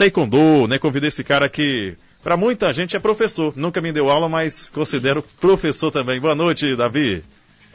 [0.00, 0.78] taekwondo, né?
[0.78, 3.52] Convidei esse cara que, para muita gente, é professor.
[3.54, 6.18] Nunca me deu aula, mas considero professor também.
[6.18, 7.22] Boa noite, Davi.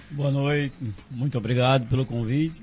[0.09, 0.73] Boa noite,
[1.11, 2.61] muito obrigado pelo convite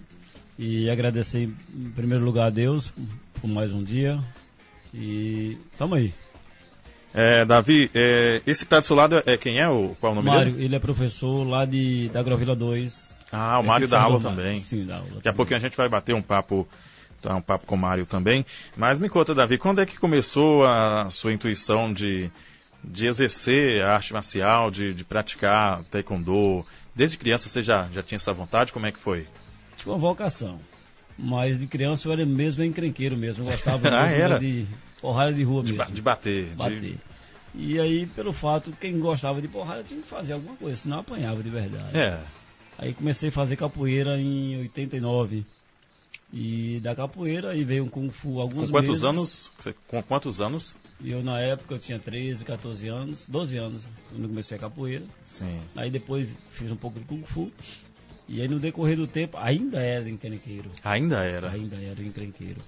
[0.59, 2.93] e agradecer em primeiro lugar a Deus
[3.41, 4.19] por mais um dia
[4.95, 6.13] e tamo aí.
[7.15, 9.69] É, Davi, é, esse que está do seu lado é quem é?
[9.69, 10.65] O, qual é o nome Mário, dele?
[10.65, 13.21] ele é professor lá de, da Agrovila 2.
[13.31, 14.59] Ah, o Mário dá aula também.
[14.59, 15.17] Sim, dá aula.
[15.17, 16.67] Daqui a pouquinho a gente vai bater um papo,
[17.23, 18.45] tá, um papo com o Mário também.
[18.77, 22.31] Mas me conta, Davi, quando é que começou a sua intuição de,
[22.85, 26.67] de exercer a arte marcial, de, de praticar taekwondo?
[26.95, 28.73] Desde criança você já, já tinha essa vontade?
[28.73, 29.27] Como é que foi?
[29.77, 30.61] Tinha uma vocação.
[31.19, 33.45] Mas de criança eu era mesmo encrenqueiro mesmo.
[33.45, 34.39] Eu gostava Ah, era?
[34.39, 34.67] de
[35.01, 35.85] porrada de rua De, mesmo.
[35.87, 36.45] ba- de bater.
[36.51, 36.99] de- bater.
[37.55, 41.43] E aí, pelo fato, quem gostava de porrada tinha que fazer alguma coisa, senão apanhava
[41.43, 41.97] de verdade.
[41.97, 42.19] É.
[42.79, 45.45] Aí comecei a fazer capoeira em 89.
[46.33, 49.05] E da capoeira aí veio um Kung Fu alguns Com quantos meses.
[49.05, 49.51] anos?
[49.87, 50.75] Com quantos anos?
[51.01, 55.05] E eu na época eu tinha 13, 14 anos, 12 anos, quando comecei a capoeira.
[55.27, 55.61] Sim.
[55.77, 57.53] Aí depois fiz um pouco de Kung Fu.
[58.27, 60.71] E aí no decorrer do tempo ainda era encrenqueiro.
[60.83, 61.51] Ainda era.
[61.51, 62.63] Ainda era encrenqueiro.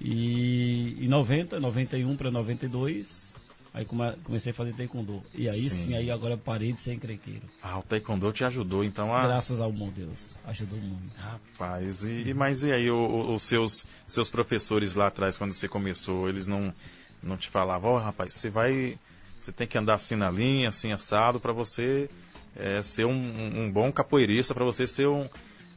[0.00, 3.34] E em 90, 91 para 92,
[3.72, 5.22] aí come- comecei a fazer taekwondo.
[5.34, 5.70] E aí Sim.
[5.70, 7.42] sim, aí agora parei de ser encrenqueiro.
[7.62, 9.22] Ah, o taekwondo te ajudou, então, a...
[9.26, 10.36] Graças ao bom Deus.
[10.44, 11.16] Ajudou muito.
[11.18, 16.28] Rapaz, e, mas e aí o- os seus, seus professores lá atrás, quando você começou,
[16.28, 16.72] eles não,
[17.22, 18.98] não te falavam, ó rapaz, você vai.
[19.38, 22.08] Você tem que andar assim na linha, assim assado, para você
[22.56, 23.12] é, ser um,
[23.66, 25.28] um- bom capoeirista, para você ser um,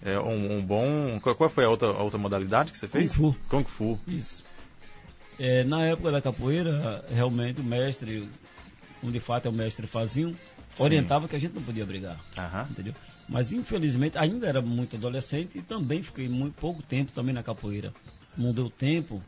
[0.03, 1.19] é, um, um bom.
[1.22, 3.16] Qual, qual foi a outra, a outra modalidade que você fez?
[3.16, 3.39] Kung Fu.
[3.50, 4.00] Kung Fu.
[4.08, 4.44] Isso.
[5.44, 8.30] É, na época da capoeira, realmente o mestre,
[9.02, 10.38] um de fato é o mestre Fazinho,
[10.75, 10.84] Sim.
[10.84, 12.23] orientava que a gente não podia brigar.
[12.38, 12.67] Aham.
[12.70, 12.94] entendeu?
[13.28, 17.92] Mas infelizmente ainda era muito adolescente e também fiquei muito pouco tempo também na capoeira.
[18.38, 19.19] Não deu tempo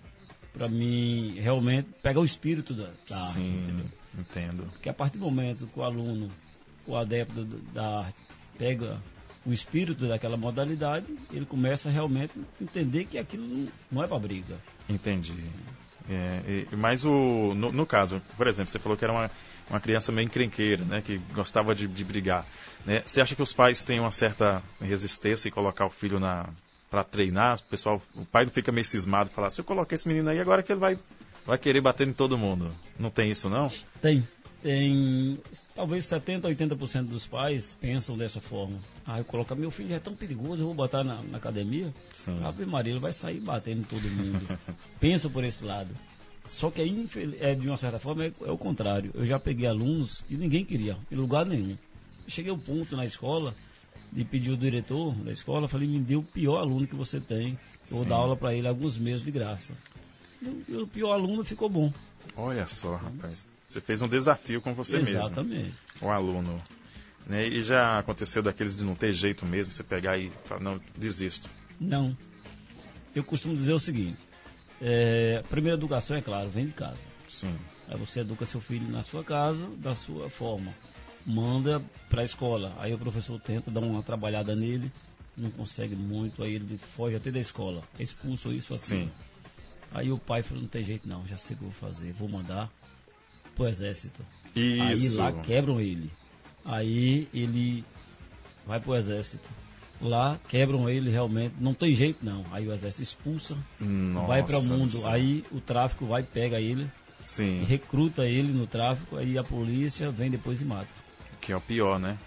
[0.53, 3.85] para mim realmente pegar o espírito da, da arte, Sim, entendeu?
[4.15, 4.63] entendo.
[4.71, 6.29] Porque a partir do momento que o aluno,
[6.85, 8.21] o adepto da arte,
[8.55, 9.01] pega
[9.43, 14.59] o espírito daquela modalidade, ele começa realmente a entender que aquilo não é para briga.
[14.87, 15.33] Entendi.
[16.09, 19.31] É, mas o, no, no caso, por exemplo, você falou que era uma,
[19.69, 22.45] uma criança meio encrenqueira, né, que gostava de, de brigar.
[22.85, 23.01] Né?
[23.05, 26.47] Você acha que os pais têm uma certa resistência em colocar o filho na
[26.89, 27.57] para treinar?
[27.57, 30.39] O pessoal, o pai não fica meio cismado, falar, se eu colocar esse menino aí,
[30.39, 30.99] agora que ele vai,
[31.45, 32.71] vai querer bater em todo mundo.
[32.99, 33.71] Não tem isso, não?
[34.01, 34.27] Tem.
[34.63, 35.37] Tem
[35.75, 38.77] talvez 70, 80% dos pais pensam dessa forma.
[39.05, 41.93] Ah, eu colocar meu filho é tão perigoso, eu vou botar na, na academia.
[42.13, 42.41] Sim.
[42.43, 44.57] Ave Maria, ele vai sair batendo em todo mundo.
[45.01, 45.89] Pensa por esse lado.
[46.47, 49.11] Só que aí, infel- é, de uma certa forma, é, é o contrário.
[49.13, 51.77] Eu já peguei alunos que ninguém queria, em lugar nenhum.
[52.25, 53.53] Cheguei ao ponto na escola
[54.13, 57.59] de pedir o diretor da escola, falei, me dê o pior aluno que você tem.
[57.91, 59.73] Eu vou dar aula para ele alguns meses de graça.
[60.41, 61.91] E o- E o pior aluno ficou bom.
[62.37, 63.45] Olha só, rapaz.
[63.73, 65.19] Você fez um desafio com você mesmo.
[65.19, 65.73] Exatamente.
[65.99, 66.61] o aluno.
[67.25, 67.47] Né?
[67.47, 71.49] E já aconteceu daqueles de não ter jeito mesmo, você pegar e falar, não, desisto.
[71.79, 72.15] Não.
[73.15, 74.19] Eu costumo dizer o seguinte:
[74.79, 76.99] é, a primeira educação, é claro, vem de casa.
[77.27, 77.55] Sim.
[77.87, 80.71] Aí você educa seu filho na sua casa, da sua forma.
[81.25, 82.75] Manda para a escola.
[82.77, 84.91] Aí o professor tenta dar uma trabalhada nele,
[85.35, 87.81] não consegue muito, aí ele foge até da escola.
[87.97, 88.85] É expulso isso aqui.
[88.85, 89.11] Sim.
[89.91, 92.11] Aí o pai falou: não tem jeito não, já sei o que eu vou fazer,
[92.11, 92.69] vou mandar
[93.55, 94.21] pro exército.
[94.55, 95.21] Isso.
[95.21, 96.11] Aí lá quebram ele.
[96.65, 97.83] Aí ele
[98.65, 99.47] vai pro exército.
[100.01, 102.43] Lá quebram ele realmente, não tem jeito não.
[102.51, 104.91] Aí o exército expulsa, Nossa vai para o do mundo.
[104.97, 105.09] céu.
[105.09, 106.89] Aí o tráfico vai, pega ele,
[107.23, 110.87] Sim, recruta ele no tráfico, aí a polícia vem depois e mata.
[111.39, 112.17] que é o pior, né?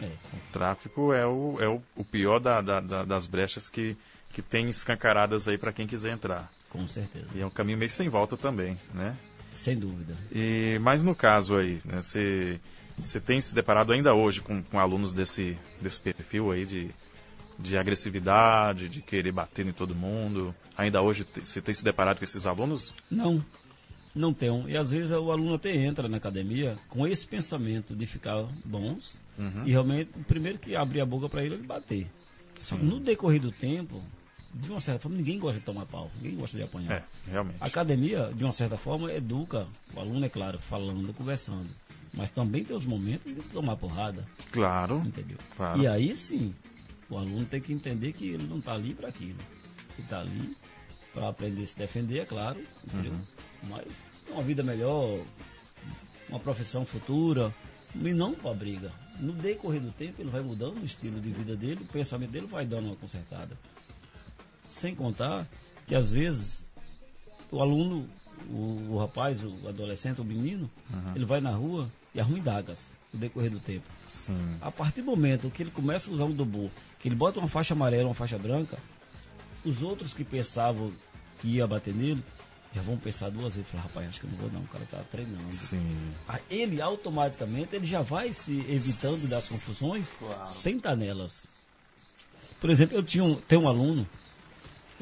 [0.00, 0.06] É.
[0.06, 3.96] O tráfico é o, é o, o pior da- da- da- das brechas que,
[4.32, 6.50] que tem escancaradas aí para quem quiser entrar.
[6.68, 7.26] Com certeza.
[7.34, 9.16] E é um caminho meio sem volta também, né?
[9.52, 10.16] Sem dúvida.
[10.34, 12.58] E, mas no caso aí, né, você,
[12.98, 16.90] você tem se deparado ainda hoje com, com alunos desse, desse perfil aí de,
[17.58, 20.54] de agressividade, de querer bater em todo mundo?
[20.76, 22.94] Ainda hoje você tem se deparado com esses alunos?
[23.10, 23.44] Não,
[24.14, 24.50] não tem.
[24.50, 24.68] um.
[24.68, 29.20] E às vezes o aluno até entra na academia com esse pensamento de ficar bons
[29.38, 29.66] Uhum.
[29.66, 32.06] e realmente o primeiro que abrir a boca para ele é ele bater.
[32.54, 32.76] Sim.
[32.76, 34.02] No decorrer do tempo,
[34.54, 36.92] de uma certa forma, ninguém gosta de tomar pau, ninguém gosta de apanhar.
[36.92, 37.56] É, realmente.
[37.60, 41.68] A academia, de uma certa forma, educa o aluno, é claro, falando, conversando.
[42.14, 45.38] Mas também tem os momentos de tomar porrada, Claro, entendeu?
[45.56, 45.80] claro.
[45.80, 46.54] E aí sim,
[47.08, 49.38] o aluno tem que entender que ele não está ali para aquilo.
[49.96, 50.56] Ele está ali
[51.14, 53.12] para aprender a se defender, é claro, entendeu?
[53.12, 53.70] Uhum.
[53.70, 53.86] Mas
[54.26, 55.24] ter uma vida melhor,
[56.28, 57.54] uma profissão futura,
[57.94, 58.92] e não para briga.
[59.18, 62.46] No decorrer do tempo, ele vai mudando o estilo de vida dele, o pensamento dele
[62.46, 63.56] vai dando uma consertada.
[64.72, 65.46] Sem contar
[65.86, 66.66] que às vezes
[67.50, 68.08] o aluno,
[68.48, 71.12] o, o rapaz, o adolescente, o menino, Uhum.
[71.14, 73.86] ele vai na rua e arruma indagas no decorrer do tempo.
[74.08, 74.56] Sim.
[74.60, 77.48] A partir do momento que ele começa a usar um dobô, que ele bota uma
[77.48, 78.78] faixa amarela, uma faixa branca,
[79.64, 80.92] os outros que pensavam
[81.40, 82.22] que ia bater nele,
[82.74, 83.70] já vão pensar duas vezes.
[83.70, 85.52] Falar, rapaz, acho que eu não vou não, o cara tá treinando.
[85.52, 86.14] Sim.
[86.50, 90.16] Ele automaticamente ele já vai se evitando das confusões
[90.46, 91.48] sem estar nelas.
[92.60, 94.06] Por exemplo, eu tinha um, tem um aluno,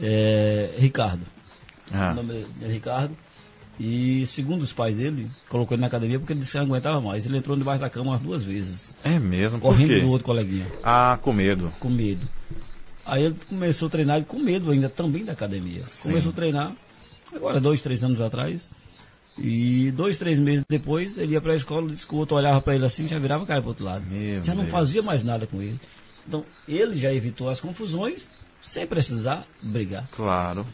[0.01, 1.23] é, Ricardo.
[1.93, 3.17] Ah, O nome é Ricardo.
[3.79, 7.01] E segundo os pais dele, colocou ele na academia porque ele disse que não aguentava
[7.01, 7.25] mais.
[7.25, 8.95] Ele entrou debaixo da cama umas duas vezes.
[9.03, 9.59] é mesmo?
[9.59, 11.73] Correndo do outro coleguinha, Ah, com medo.
[11.81, 12.27] com medo.
[13.07, 15.83] Aí ele começou a treinar com medo ainda também da academia.
[15.89, 16.11] Sim.
[16.11, 16.73] Começou a treinar,
[17.35, 18.71] agora dois, três anos atrás.
[19.39, 22.61] E dois, três meses depois, ele ia para a escola, disse que o outro olhava
[22.61, 24.05] para ele assim já virava a cara para outro lado.
[24.07, 24.71] Meu já não Deus.
[24.73, 25.81] fazia mais nada com ele.
[26.29, 28.29] Então, ele já evitou as confusões
[28.63, 30.09] sem precisar brigar.
[30.13, 30.67] Claro.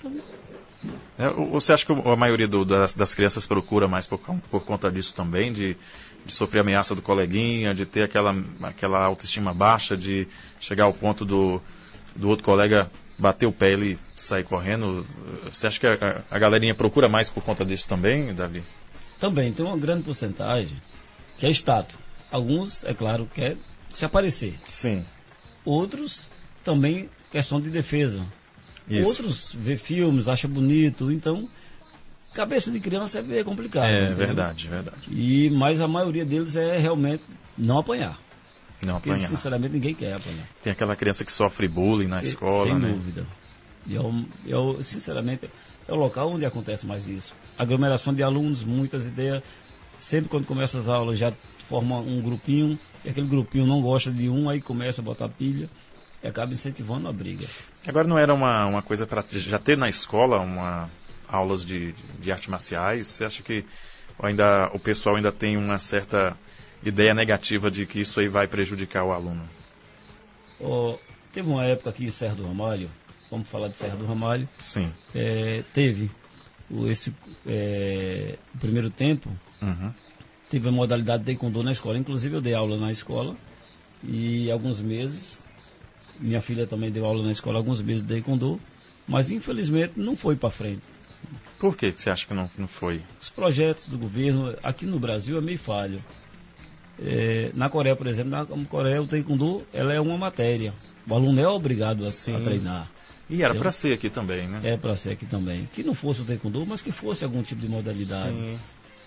[1.19, 4.91] É, você acha que a maioria do- das, das crianças procura mais por, por conta
[4.91, 5.53] disso também?
[5.53, 5.77] De,
[6.25, 10.29] de sofrer ameaça do coleguinha, de ter aquela, aquela autoestima baixa, de
[10.61, 11.61] chegar ao ponto do,
[12.15, 15.07] do outro colega bater o pé e ele sair correndo?
[15.51, 18.63] Você acha que a, a galerinha procura mais por conta disso também, Davi?
[19.19, 20.77] Também tem uma grande porcentagem
[21.39, 21.99] que é estátua.
[22.31, 23.57] Alguns, é claro, quer
[23.89, 24.55] se aparecer.
[24.67, 25.05] Sim.
[25.65, 26.31] Outros
[26.63, 28.25] também questão de defesa.
[28.89, 29.11] Isso.
[29.11, 31.47] Outros vê filmes, acha bonito, então
[32.33, 33.85] cabeça de criança é complicado.
[33.87, 34.17] é entendeu?
[34.17, 35.01] verdade, verdade.
[35.11, 37.23] E mas a maioria deles é realmente
[37.59, 38.19] não apanhar.
[38.83, 39.29] Não Porque apanhar.
[39.29, 40.47] sinceramente ninguém quer apanhar.
[40.63, 42.89] Tem aquela criança que sofre bullying na escola, Sem né?
[42.89, 43.27] dúvida.
[43.87, 45.49] E eu, eu, sinceramente,
[45.87, 47.35] é o local onde acontece mais isso.
[47.59, 49.43] Aglomeração de alunos, muitas ideias.
[49.99, 51.33] Sempre quando começa as aulas já
[51.65, 55.69] forma um grupinho, e aquele grupinho não gosta de um, aí começa a botar pilha
[56.27, 57.47] e acaba incentivando a briga.
[57.87, 60.91] Agora não era uma, uma coisa para já ter na escola uma
[61.29, 63.07] aulas de, de artes marciais?
[63.07, 63.65] Você acha que
[64.23, 66.37] ainda o pessoal ainda tem uma certa
[66.85, 69.43] ideia negativa de que isso aí vai prejudicar o aluno?
[70.61, 70.97] Ó,
[71.33, 72.91] teve uma época aqui em Serra do Ramalho,
[73.31, 74.93] vamos falar de Serra do Ramalho, Sim.
[75.15, 76.11] é, teve
[76.71, 77.15] o, esse
[77.47, 79.31] é, o primeiro tempo,
[79.61, 79.91] Uhum.
[80.51, 81.97] teve a modalidade de taekwondo na escola.
[81.99, 83.35] Inclusive eu dei aula na escola
[84.05, 85.46] e alguns meses,
[86.21, 88.61] minha filha também deu aula na escola alguns meses de taekwondo,
[89.07, 90.85] mas infelizmente não foi para frente.
[91.59, 93.01] Por que você acha que não, não foi?
[93.21, 96.03] Os projetos do governo aqui no Brasil é meio falho.
[96.99, 100.73] É, na Coreia, por exemplo, na Coreia o taekwondo ela é uma matéria.
[101.09, 102.91] O aluno é obrigado a, a treinar.
[103.29, 104.61] E era para ser aqui também, né?
[104.63, 105.69] É para ser aqui também.
[105.73, 108.31] Que não fosse o taekwondo, mas que fosse algum tipo de modalidade.
[108.31, 108.59] Sim.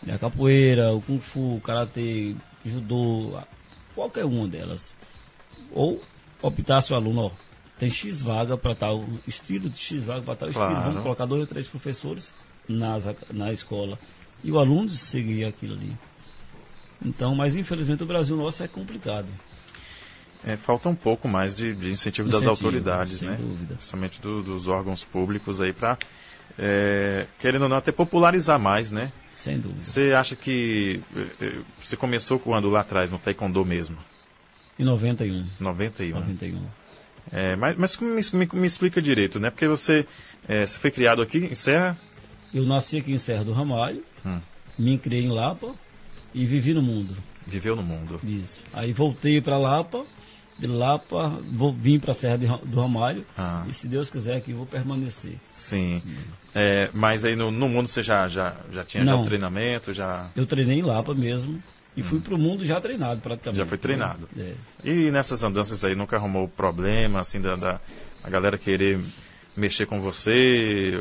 [0.04, 2.36] né, A capoeira, o kung fu, o karatê,
[2.66, 3.40] judô,
[3.96, 4.96] qualquer uma delas.
[5.72, 6.02] Ou
[6.42, 7.32] optasse o aluno, ó,
[7.78, 10.72] tem X vaga para tal estilo, de X vaga para tal Claro.
[10.72, 12.34] estilo, vamos colocar dois ou três professores
[12.68, 13.98] nas, na escola.
[14.44, 15.96] E o aluno seguia aquilo ali.
[17.04, 19.28] Então, mas infelizmente o Brasil nosso é complicado.
[20.44, 23.36] É, falta um pouco mais de, de incentivo, das Incentivo, autoridades, sem né?
[23.36, 23.76] dúvida.
[23.76, 25.98] Principalmente do- dos órgãos públicos aí para,
[27.40, 29.12] querendo ou não, até popularizar mais, né?
[29.34, 29.84] Sem dúvida.
[29.84, 33.98] Você acha que eh, eh, você começou quando lá atrás, no Taekwondo mesmo?
[34.80, 35.46] Em 91.
[35.60, 36.16] 91.
[36.20, 36.58] 91.
[37.32, 39.50] É, mas mas me, me- me explica direito, né?
[39.50, 40.08] Porque você,
[40.48, 41.98] eh, você foi criado aqui em Serra?
[42.54, 44.40] Eu nasci aqui em Serra do Ramalho, Hum,
[44.78, 45.74] me criei em Lapa
[46.34, 47.16] e vivi no mundo.
[47.46, 48.20] viveu no mundo.
[48.24, 48.62] Isso.
[48.74, 50.06] Aí voltei para Lapa,
[50.58, 54.54] de Lapa vou, vim para Serra de do Ramalho Ah, e se Deus quiser aqui
[54.54, 55.36] vou permanecer.
[55.54, 56.02] sim.
[56.56, 59.24] É, mas aí no, no mundo você já, já, já tinha já Não.
[59.24, 60.30] treinamento, já...
[60.36, 61.62] Eu treinei em Lapa mesmo
[61.98, 63.60] e fui para o mundo já treinado praticamente.
[63.60, 64.30] Já foi treinado.
[64.38, 64.54] É.
[64.84, 67.80] E nessas andanças aí nunca arrumou problema, assim, da, da
[68.24, 69.00] a galera querer
[69.56, 70.94] mexer com você?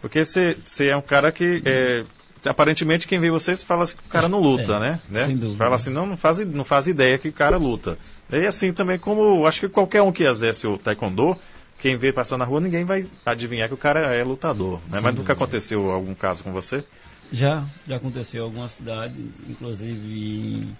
[0.00, 0.56] Porque você
[0.88, 2.04] é um cara que, é,
[2.44, 5.00] aparentemente, quem vê você fala assim que o cara não luta, É, né?
[5.08, 5.24] né?
[5.24, 5.56] sem dúvida.
[5.56, 7.98] Fala assim, não, não faz, não faz ideia que o cara luta.
[8.30, 11.36] E assim também como, acho que qualquer um que exerce o taekwondo,
[11.78, 15.00] quem vê passar na rua, ninguém vai adivinhar que o cara é lutador, né?
[15.02, 16.84] Mas nunca aconteceu algum caso com você?
[17.32, 19.14] Já, já aconteceu em alguma cidade,
[19.48, 20.76] inclusive em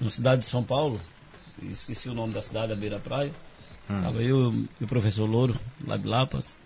[0.00, 1.00] na cidade de São Paulo,
[1.62, 3.32] esqueci o nome da cidade, a Beira Praia.
[3.90, 3.96] Hum.
[3.96, 6.56] Estava eu e o professor Louro, lá de Lapas.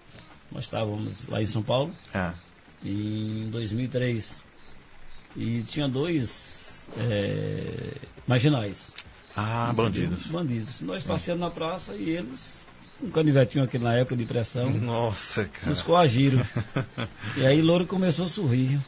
[0.51, 1.95] Nós estávamos lá em São Paulo.
[2.13, 2.33] É.
[2.85, 4.43] em 2003
[5.37, 8.93] e tinha dois é, marginais.
[9.35, 10.27] Ah, bandidos.
[10.27, 10.81] Bandidos.
[10.83, 11.09] Nós Sim.
[11.09, 12.67] passeamos na praça e eles,
[13.03, 15.69] um canivetinho aqui na época de pressão, Nossa, cara.
[15.69, 16.45] nos coagiram.
[17.37, 18.79] e aí Louro começou a sorrir.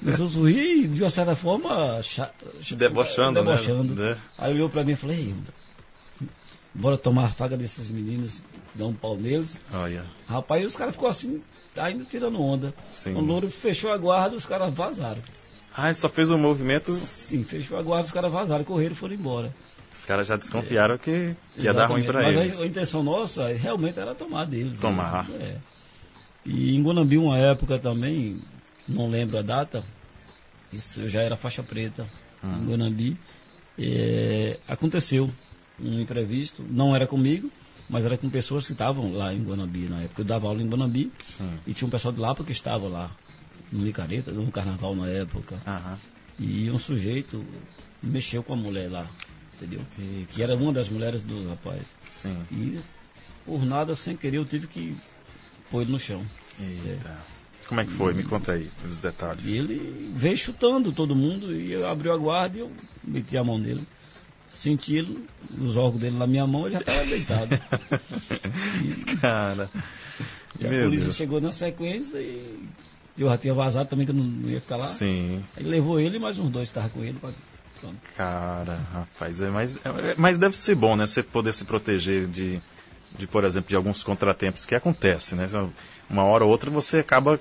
[0.00, 2.30] Começou a sorrir e de uma certa forma cha-
[2.60, 3.94] cha- Debochando, debochando.
[3.94, 4.16] Né?
[4.38, 5.34] Aí olhou pra mim e falei, "Ei,
[6.74, 8.42] bora tomar a faga desses meninos,
[8.74, 9.60] dar um pau neles.
[9.72, 10.04] Olha.
[10.28, 11.42] Rapaz, os caras ficou assim,
[11.76, 12.72] ainda tirando onda.
[12.90, 13.14] Sim.
[13.14, 15.20] O louro fechou a guarda, os caras vazaram.
[15.76, 16.90] Ah, ele só fez um movimento.
[16.92, 19.54] Sim, fechou a guarda, os caras vazaram, correram e foram embora.
[20.06, 22.06] Os caras já desconfiaram que, que ia dar ruim Exatamente.
[22.06, 22.60] pra Mas eles.
[22.60, 24.78] a, a intenção nossa realmente era tomar deles.
[24.78, 25.28] Tomar.
[25.28, 25.36] né?
[25.40, 25.56] É.
[26.48, 28.40] E em Guanambi, uma época também,
[28.88, 29.82] não lembro a data,
[30.72, 32.06] isso eu já era faixa preta
[32.44, 32.56] Hum.
[32.62, 33.16] em Guanambi.
[33.76, 35.28] é, aconteceu
[35.80, 37.50] um imprevisto, não era comigo,
[37.90, 40.20] mas era com pessoas que estavam lá em Guanambi na época.
[40.22, 41.50] Eu dava aula em Guanambi Sim.
[41.66, 43.10] e tinha um pessoal de Lapa que estava lá,
[43.72, 45.56] no Micareta, no carnaval na época.
[46.38, 47.44] E um sujeito
[48.00, 49.04] mexeu com a mulher lá,
[49.56, 49.80] entendeu?
[50.30, 51.82] Que era uma das mulheres do rapaz.
[52.08, 52.36] Sim.
[52.50, 52.78] E
[53.44, 54.96] por nada, sem querer, eu tive que
[55.70, 56.24] pôr ele no chão.
[56.58, 57.36] Eita.
[57.68, 58.14] Como é que foi?
[58.14, 59.44] Me conta aí os detalhes.
[59.44, 62.70] E ele veio chutando todo mundo e eu abriu a guarda e eu
[63.04, 63.86] meti a mão nele.
[64.48, 65.26] Senti ele,
[65.58, 67.60] os órgãos dele na minha mão, ele já estava deitado.
[69.20, 69.68] Cara.
[70.58, 71.16] E a Meu polícia Deus.
[71.16, 72.68] chegou na sequência e
[73.18, 74.84] eu já tinha vazado também, que eu não, ia ficar lá.
[74.84, 75.42] Sim.
[75.56, 77.18] Aí levou ele e mais uns dois que estavam com ele.
[77.18, 77.30] Pra...
[78.16, 81.06] Cara, rapaz, é mais, é- mas deve ser bom, né?
[81.06, 82.60] Você poder se proteger de,
[83.18, 85.46] de, por exemplo, de alguns contratempos que acontecem, né?
[86.08, 87.38] Uma hora ou outra você acaba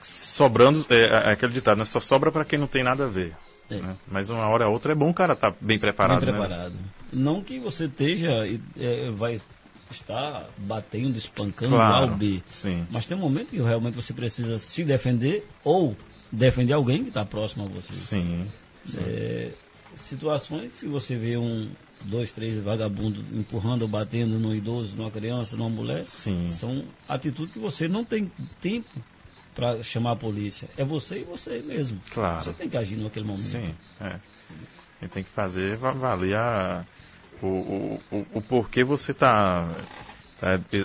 [0.00, 1.84] sobrando, é, é aquele ditado, né?
[1.84, 3.34] Só sobra para quem não tem nada a ver.
[3.70, 3.76] É.
[3.76, 3.96] né?
[4.06, 6.38] Mas uma hora ou outra é bom o cara estar bem preparado, bem né?
[6.38, 6.74] preparado.
[7.12, 8.28] Não que você esteja,
[8.78, 9.40] é, vai
[9.90, 12.42] estar batendo, espancando Claro, A ou B.
[12.52, 12.86] sim.
[12.90, 15.96] Mas tem um momento que realmente você precisa se defender ou
[16.30, 17.94] defender alguém que está próximo a você.
[17.94, 18.46] Sim.
[18.96, 19.50] É,
[19.96, 21.70] situações que você vê um,
[22.04, 26.48] dois, três vagabundos empurrando ou batendo num idoso, numa criança, numa mulher, Sim.
[26.48, 28.30] são atitudes que você não tem
[28.60, 28.88] tempo
[29.54, 30.68] para chamar a polícia.
[30.76, 32.00] É você e você mesmo.
[32.12, 32.44] Claro.
[32.44, 33.42] Você tem que agir naquele momento.
[33.42, 34.18] Sim, é.
[35.02, 36.84] E tem que fazer va- valer a,
[37.42, 39.68] o, o, o, o porquê você está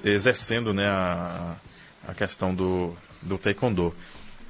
[0.03, 1.55] exercendo né, a,
[2.07, 3.95] a questão do, do taekwondo.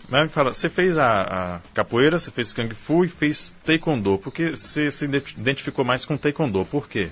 [0.09, 4.17] Me fala, você fez a, a capoeira, você fez kung fu e fez taekwondo.
[4.17, 6.63] Por que você se ide- identificou mais com taekwondo?
[6.65, 7.09] Por quê?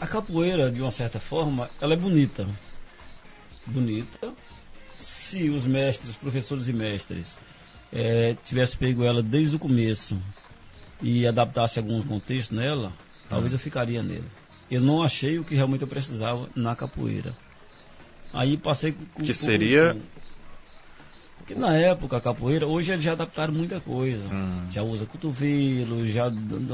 [0.00, 2.46] A capoeira, de uma certa forma, ela é bonita.
[3.66, 4.32] Bonita.
[4.96, 7.40] Se os mestres, professores e mestres,
[7.92, 10.16] eh, tivessem pego ela desde o começo
[11.00, 12.92] e adaptasse algum contexto nela,
[13.28, 14.24] talvez eu ficaria nele.
[14.70, 17.34] Eu não achei o que realmente eu precisava na capoeira.
[18.32, 19.22] Aí passei com.
[19.24, 19.94] Que seria?
[19.94, 20.21] com-
[21.54, 24.26] Porque na época a capoeira, hoje eles já adaptaram muita coisa.
[24.32, 24.66] Hum.
[24.70, 26.26] Já usa cotovelo, já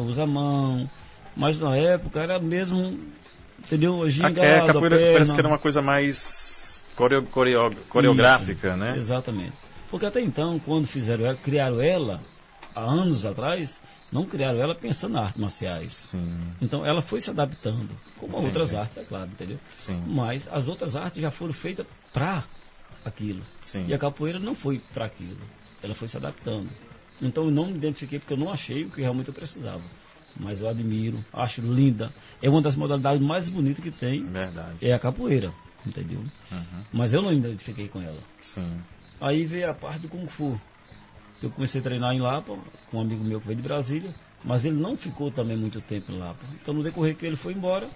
[0.03, 0.89] usa mão.
[1.37, 2.99] Mas na época era mesmo,
[3.59, 4.03] entendeu?
[4.03, 5.13] A, Gingado, é, a capoeira perna.
[5.13, 8.97] parece que era uma coisa mais coreo, coreo- coreográfica, Isso, né?
[8.99, 9.53] Exatamente.
[9.91, 12.21] Porque até então, quando fizeram ela, criaram ela,
[12.75, 13.81] há anos atrás,
[14.13, 15.97] não criaram ela pensando em artes marciais.
[15.97, 16.29] Sim,
[16.61, 18.47] Então ela foi se adaptando, como a Entendi.
[18.47, 19.59] outras artes, é claro, entendeu?
[19.73, 22.43] sim, Mas as outras artes já foram feitas para
[23.05, 23.43] aquilo.
[23.63, 23.87] sim.
[23.87, 25.39] E a capoeira não foi para aquilo.
[25.83, 26.69] Ela foi se adaptando.
[27.21, 29.83] Então eu não me identifiquei porque eu não achei o que realmente eu precisava.
[30.37, 32.13] Mas eu admiro, acho linda.
[32.41, 34.77] É uma das modalidades mais bonitas que tem, Verdade.
[34.81, 35.53] é a capoeira,
[35.85, 36.21] entendeu?
[36.53, 36.83] Uhum.
[36.93, 38.19] Mas eu não me identifiquei com ela.
[38.41, 38.81] Sim.
[39.21, 40.61] Aí veio a parte do Kung Fu.
[41.43, 42.57] Eu comecei a treinar em Lapa,
[42.91, 44.15] com um amigo meu que veio de Brasília,
[44.45, 46.45] mas ele não ficou também muito tempo em Lapa.
[46.61, 47.89] Então no decorrer que ele foi embora,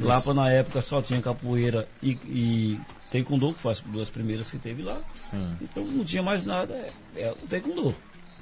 [0.00, 4.58] Lapa na época só tinha capoeira e, e taekwondo, que foi as duas primeiras que
[4.58, 5.00] teve lá.
[5.14, 7.94] Sim, Então não tinha mais nada, é, é o taekwondo.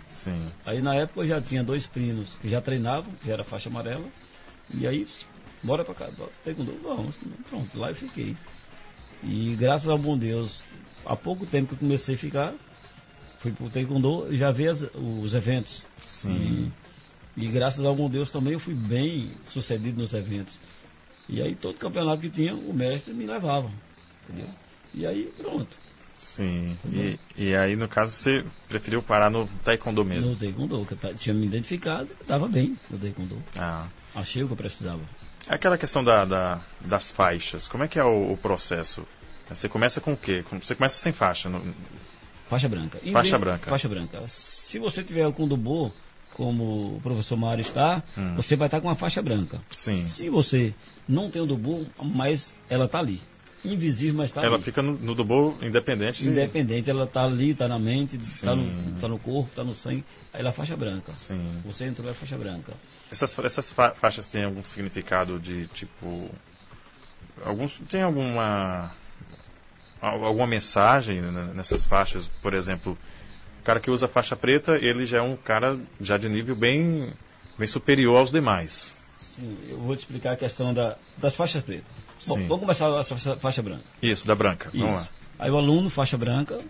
[0.09, 0.49] sim.
[0.65, 3.69] Aí na época eu já tinha dois primos que já treinavam, que já era faixa
[3.69, 4.07] amarela.
[4.73, 5.07] E aí,
[5.63, 6.09] bora pra cá,
[6.45, 7.17] taekwondo, vamos.
[7.49, 8.37] Pronto, lá eu fiquei.
[9.23, 10.63] E graças ao bom Deus,
[11.05, 12.55] há pouco tempo que eu comecei a ficar,
[13.39, 15.87] fui pro taekwondo e já vi as- os eventos.
[16.05, 16.73] Sim.
[17.37, 20.59] E, e graças ao bom Deus também eu fui bem sucedido nos eventos.
[21.29, 23.71] E aí todo campeonato que tinha, o mestre me levava.
[24.29, 24.49] Entendeu?
[24.95, 25.77] E aí pronto.
[26.17, 26.77] Sim.
[26.87, 30.33] E, e aí, no caso, você preferiu parar no taekwondo mesmo?
[30.33, 33.43] No taekwondo, que eu tinha me identificado, estava bem no taekwondo.
[33.57, 33.87] Ah.
[34.15, 35.01] Achei o que eu precisava.
[35.49, 39.07] Aquela questão da, da- das faixas, como é que é o, o processo?
[39.51, 40.43] Você começa com o quê?
[40.63, 41.49] Você começa sem faixa.
[41.51, 41.75] no-
[42.49, 42.99] Faixa branca.
[43.03, 43.69] E Faixa vem- branca.
[43.71, 44.23] Faixa branca.
[44.29, 45.91] Se você tiver o Kundubô,
[46.33, 48.35] como o professor Mário está, Hum.
[48.37, 49.61] você vai estar com uma faixa branca.
[49.71, 50.03] Sim.
[50.03, 50.73] Se você
[51.09, 53.21] não tem o Dubu, mas ela está ali.
[53.65, 54.65] Invisível, mas está Ela ali.
[54.65, 56.29] fica no, no Dubu independente.
[56.29, 58.57] Independente, ela está ali, está na mente, está Sim.
[58.95, 60.05] no, tá no corpo, está no sangue.
[60.33, 61.15] Aí ela é faixa branca.
[61.15, 61.63] Sim.
[61.65, 62.73] Você entrou é faixa branca.
[63.11, 66.31] Essas, essas fa- faixas têm algum significado de tipo.
[67.45, 68.93] Alguns, tem alguma.
[70.01, 71.21] al- Alguma mensagem
[71.55, 72.29] nessas faixas?
[72.43, 72.99] Por exemplo,
[73.61, 77.11] o cara que usa faixa preta, ele já é um cara já de nível bem,
[77.59, 78.93] bem superior aos demais.
[79.15, 82.04] Sim, eu vou te explicar a questão da, das faixas pretas.
[82.27, 83.83] Bom, vamos começar a faixa, faixa branca.
[84.03, 84.71] Isso, da branca.
[84.75, 85.11] Vamos Isso.
[85.39, 86.61] Aí o aluno, faixa branca,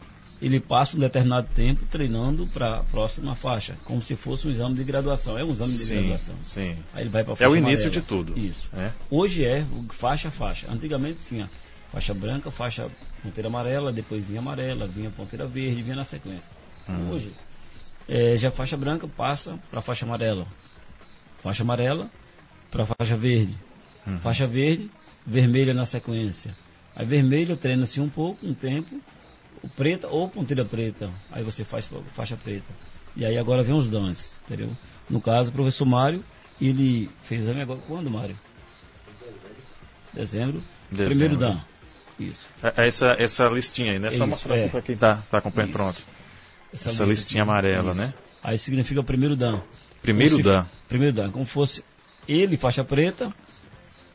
[0.41, 4.75] ele passa um determinado tempo treinando para a próxima faixa, como se fosse um exame
[4.75, 5.39] de graduação.
[5.39, 6.35] É um exame sim, de graduação.
[6.45, 6.77] Sim.
[6.93, 7.91] Aí ele vai para É o início amarela.
[7.91, 8.39] de tudo.
[8.39, 8.69] Isso.
[8.75, 8.91] É?
[9.11, 10.71] Hoje é faixa a faixa.
[10.71, 11.49] Antigamente tinha
[11.93, 12.91] faixa branca, faixa
[13.23, 16.51] ponteira amarela, depois vinha amarela, vinha ponteira verde, vinha na sequência.
[16.89, 17.11] Hum.
[17.11, 17.33] Hoje
[18.09, 20.47] é, já faixa branca passa para faixa amarela.
[21.43, 22.11] Faixa amarela
[22.71, 23.55] para faixa verde.
[24.07, 24.19] Hum.
[24.21, 24.91] Faixa verde,
[25.27, 26.55] vermelha na sequência.
[26.95, 29.01] Aí vermelha treina-se um pouco, um tempo,
[29.77, 31.11] preta ou ponteira preta.
[31.33, 32.67] Aí você faz faixa preta.
[33.17, 34.71] E aí agora vem os dons, entendeu?
[35.09, 36.25] No caso, o professor Mário,
[36.61, 38.37] ele fez exame agora quando, Mário?
[40.13, 40.63] Dezembro.
[40.91, 41.11] Dezembro.
[41.11, 41.61] Primeiro dan.
[42.19, 42.47] Isso.
[42.63, 44.11] É, é essa, essa listinha aí, né?
[44.11, 44.69] Só mostrar é.
[44.69, 45.79] para quem está tá acompanhando Isso.
[45.79, 46.03] pronto.
[46.73, 48.01] Essa, essa listinha amarela, Isso.
[48.01, 48.15] né?
[48.43, 49.61] Aí significa primeiro dan.
[50.03, 50.67] Primeiro dan.
[50.89, 51.31] Primeiro dan.
[51.31, 51.85] Como fosse
[52.29, 53.33] ele, faixa preta,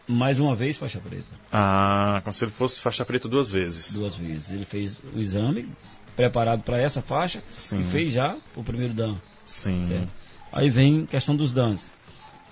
[0.10, 1.28] mais uma vez faixa preta.
[1.54, 3.94] Ah, como se ele fosse faixa preta duas vezes.
[3.94, 4.50] Duas vezes.
[4.52, 5.70] Ele fez o exame
[6.16, 7.82] preparado para essa faixa Sim.
[7.82, 9.16] e fez já o primeiro dan.
[9.46, 9.84] Sim.
[9.84, 10.10] Certo?
[10.52, 11.94] Aí vem questão dos dans.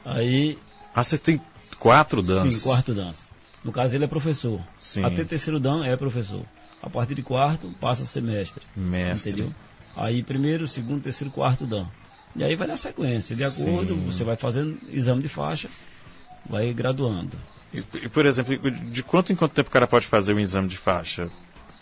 [0.06, 0.58] Aí.
[0.94, 1.42] Ah, você tem
[1.80, 2.54] quatro dans?
[2.54, 3.28] Sim, quarto dans.
[3.64, 4.62] No caso, ele é professor.
[4.80, 5.04] Sim.
[5.04, 6.46] Até terceiro dan é professor.
[6.82, 8.62] A partir de quarto, passa a ser mestre.
[8.76, 9.32] Mestre.
[9.32, 9.56] Entendeu?
[9.96, 11.88] Aí, primeiro, segundo, terceiro, quarto dan.
[12.36, 13.36] E aí vai na sequência.
[13.36, 14.06] De acordo, Sim.
[14.06, 15.70] você vai fazendo exame de faixa
[16.50, 17.38] vai graduando.
[17.74, 20.68] E, e, por exemplo, de quanto em quanto tempo o cara pode fazer um exame
[20.68, 21.30] de faixa?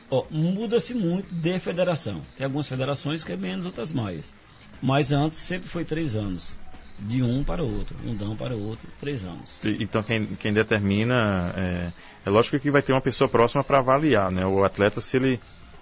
[0.10, 2.22] Oh, Muda-se muito de federação.
[2.38, 4.34] Tem algumas federações que é menos, outras mais.
[4.81, 6.57] Mas antes sempre foi três anos.
[6.98, 9.60] De um para o outro, um dão para o outro, três anos.
[9.65, 11.91] E, então quem, quem determina, é,
[12.25, 14.45] é, lógico que vai ter uma pessoa próxima para avaliar, né?
[14.45, 15.39] O atleta se ele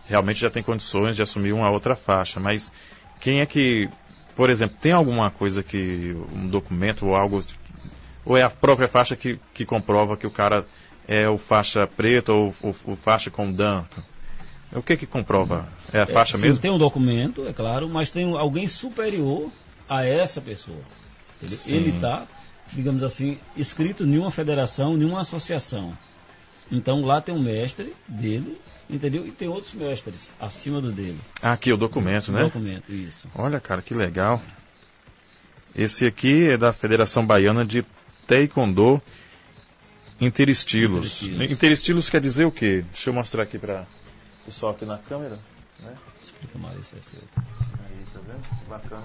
[0.08, 2.40] realmente já tem condições de assumir uma outra faixa.
[2.40, 2.72] Mas
[3.20, 3.88] quem é que,
[4.36, 7.44] por exemplo, tem alguma coisa que, um documento ou algo
[8.26, 10.66] ou é a própria faixa que, que comprova que o cara
[11.08, 13.86] é o faixa preta ou o, faixa com dan?
[14.72, 15.68] O que que comprova?
[15.92, 16.62] É a faixa é, sim, mesmo?
[16.62, 19.52] Tem um documento, é claro, mas tem alguém superior
[19.88, 20.82] a essa pessoa.
[21.68, 22.26] Ele está,
[22.72, 25.96] digamos assim, inscrito em uma federação, em uma associação.
[26.72, 28.58] Então lá tem um mestre dele,
[28.90, 29.28] entendeu?
[29.28, 31.20] E tem outros mestres acima do dele.
[31.42, 32.42] Ah, aqui o documento, o né?
[32.42, 33.28] documento, isso.
[33.36, 34.42] Olha, cara, que legal.
[35.76, 37.84] Esse aqui é da Federação Baiana de
[38.28, 39.02] Taekwondo
[40.20, 41.24] Interestilos.
[41.24, 41.52] Interestilos.
[41.52, 42.84] Interestilos quer dizer o quê?
[42.92, 43.86] Deixa eu mostrar aqui para
[44.42, 45.38] o pessoal aqui na câmera.
[45.80, 45.94] Né?
[46.22, 48.70] Explica mais é Aí, tá vendo?
[48.70, 49.04] Bacana.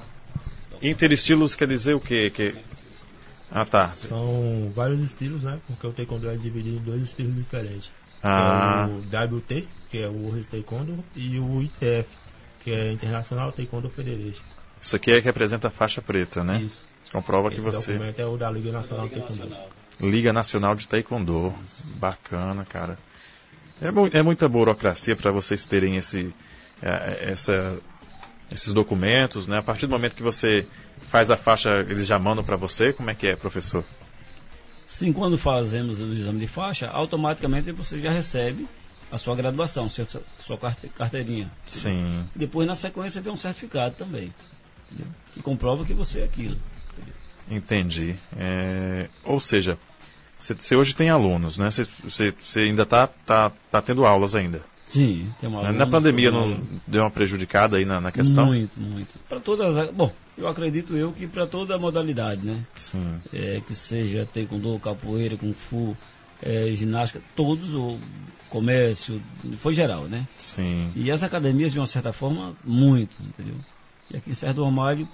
[0.81, 2.31] Interestilos quer dizer o quê?
[2.31, 2.55] Que...
[3.51, 3.89] Ah, tá.
[3.89, 5.59] São vários estilos, né?
[5.67, 7.91] Porque o Taekwondo é dividido em dois estilos diferentes.
[8.23, 8.89] Ah.
[8.89, 12.09] É o WT, que é o World Taekwondo, e o ITF,
[12.63, 14.43] que é International Taekwondo Federation.
[14.81, 16.61] Isso aqui é que representa a faixa preta, né?
[16.61, 16.87] Isso.
[17.13, 17.93] Comprova Esse que você.
[17.93, 19.51] documento é o da Liga Nacional Liga de Taekwondo.
[19.51, 19.71] Nacional.
[20.01, 21.55] Liga Nacional de Taekwondo.
[21.97, 22.99] Bacana, cara.
[23.81, 26.35] É, é muita burocracia para vocês terem esse,
[26.83, 27.79] é, essa,
[28.51, 29.59] esses documentos, né?
[29.59, 30.67] A partir do momento que você
[31.09, 32.93] faz a faixa, eles já mandam para você?
[32.93, 33.85] Como é que é, professor?
[34.85, 38.67] Sim, quando fazemos o exame de faixa, automaticamente você já recebe
[39.13, 40.07] a sua graduação, sua,
[40.39, 40.59] sua
[40.95, 41.51] carteirinha.
[41.67, 42.25] Sim.
[42.35, 44.33] Depois, na sequência, vem um certificado também,
[45.33, 46.57] que comprova que você é aquilo.
[47.51, 48.15] Entendi.
[48.37, 49.79] É, ou seja,
[50.39, 51.71] você hoje tem alunos, né?
[51.71, 54.61] Você ainda está tá, tá tendo aulas ainda.
[54.89, 58.47] Sim, tem uma Na pandemia não deu uma prejudicada aí na, na questão?
[58.47, 59.19] Muito, muito.
[59.29, 62.65] Para todas as, Bom, eu acredito eu que para toda a modalidade, né?
[62.75, 63.21] Sim.
[63.31, 65.95] É, que seja taekwondo, capoeira, kung fu,
[66.43, 67.99] é, ginástica, todos, o
[68.49, 69.21] comércio,
[69.59, 70.27] foi geral, né?
[70.39, 70.91] Sim.
[70.97, 73.57] E as academias, de uma certa forma, muito, entendeu?
[74.11, 75.07] E aqui em Serra do Ramalho,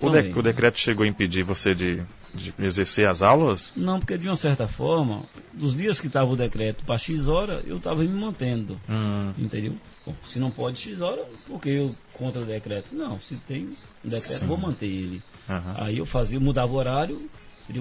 [0.00, 2.02] o, de, o, decreto chegou a impedir você de,
[2.34, 3.72] de, exercer as aulas?
[3.76, 7.62] Não, porque de uma certa forma, dos dias que estava o decreto para X hora,
[7.66, 8.78] eu estava me mantendo.
[8.88, 9.32] Hum.
[9.38, 9.74] Entendeu?
[10.04, 12.88] Bom, se não pode X hora, porque eu contra o decreto?
[12.92, 13.64] Não, se tem
[14.04, 14.46] um decreto, Sim.
[14.46, 15.22] vou manter ele.
[15.48, 15.74] Uhum.
[15.76, 17.30] Aí eu fazia, mudava o horário,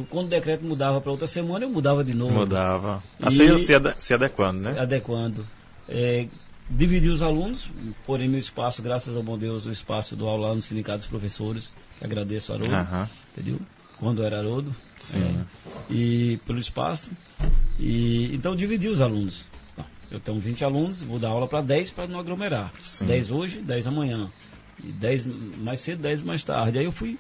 [0.09, 2.33] quando o decreto mudava para outra semana, eu mudava de novo.
[2.33, 3.03] Mudava.
[3.21, 4.79] Assim, se, se adequando, né?
[4.79, 5.45] Adequando.
[5.88, 6.27] É,
[6.69, 7.69] dividi os alunos,
[8.06, 11.75] porém meu espaço, graças ao bom Deus, o espaço do aula no Sindicato dos Professores,
[11.97, 13.08] que agradeço a Haroldo, uhum.
[13.32, 13.60] entendeu?
[13.97, 14.75] Quando era Haroldo.
[14.99, 15.23] Sim.
[15.23, 17.10] É, e pelo espaço.
[17.80, 19.47] E, então dividi os alunos.
[20.12, 22.71] Eu tenho 20 alunos, vou dar aula para 10 para não aglomerar.
[22.82, 23.06] Sim.
[23.06, 24.30] 10 hoje, 10 amanhã.
[24.84, 26.78] E 10 mais cedo, 10 mais tarde.
[26.78, 27.17] Aí eu fui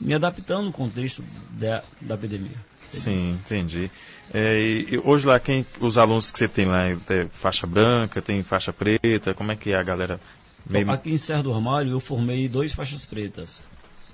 [0.00, 2.56] me adaptando no contexto da, da epidemia.
[2.90, 3.90] Sim, entendi.
[4.32, 8.42] É, e hoje lá, quem, os alunos que você tem lá, tem faixa branca, tem
[8.42, 10.20] faixa preta, como é que é a galera?
[10.68, 10.90] Meio...
[10.90, 13.64] Aqui em Serra do Armário eu formei dois faixas pretas.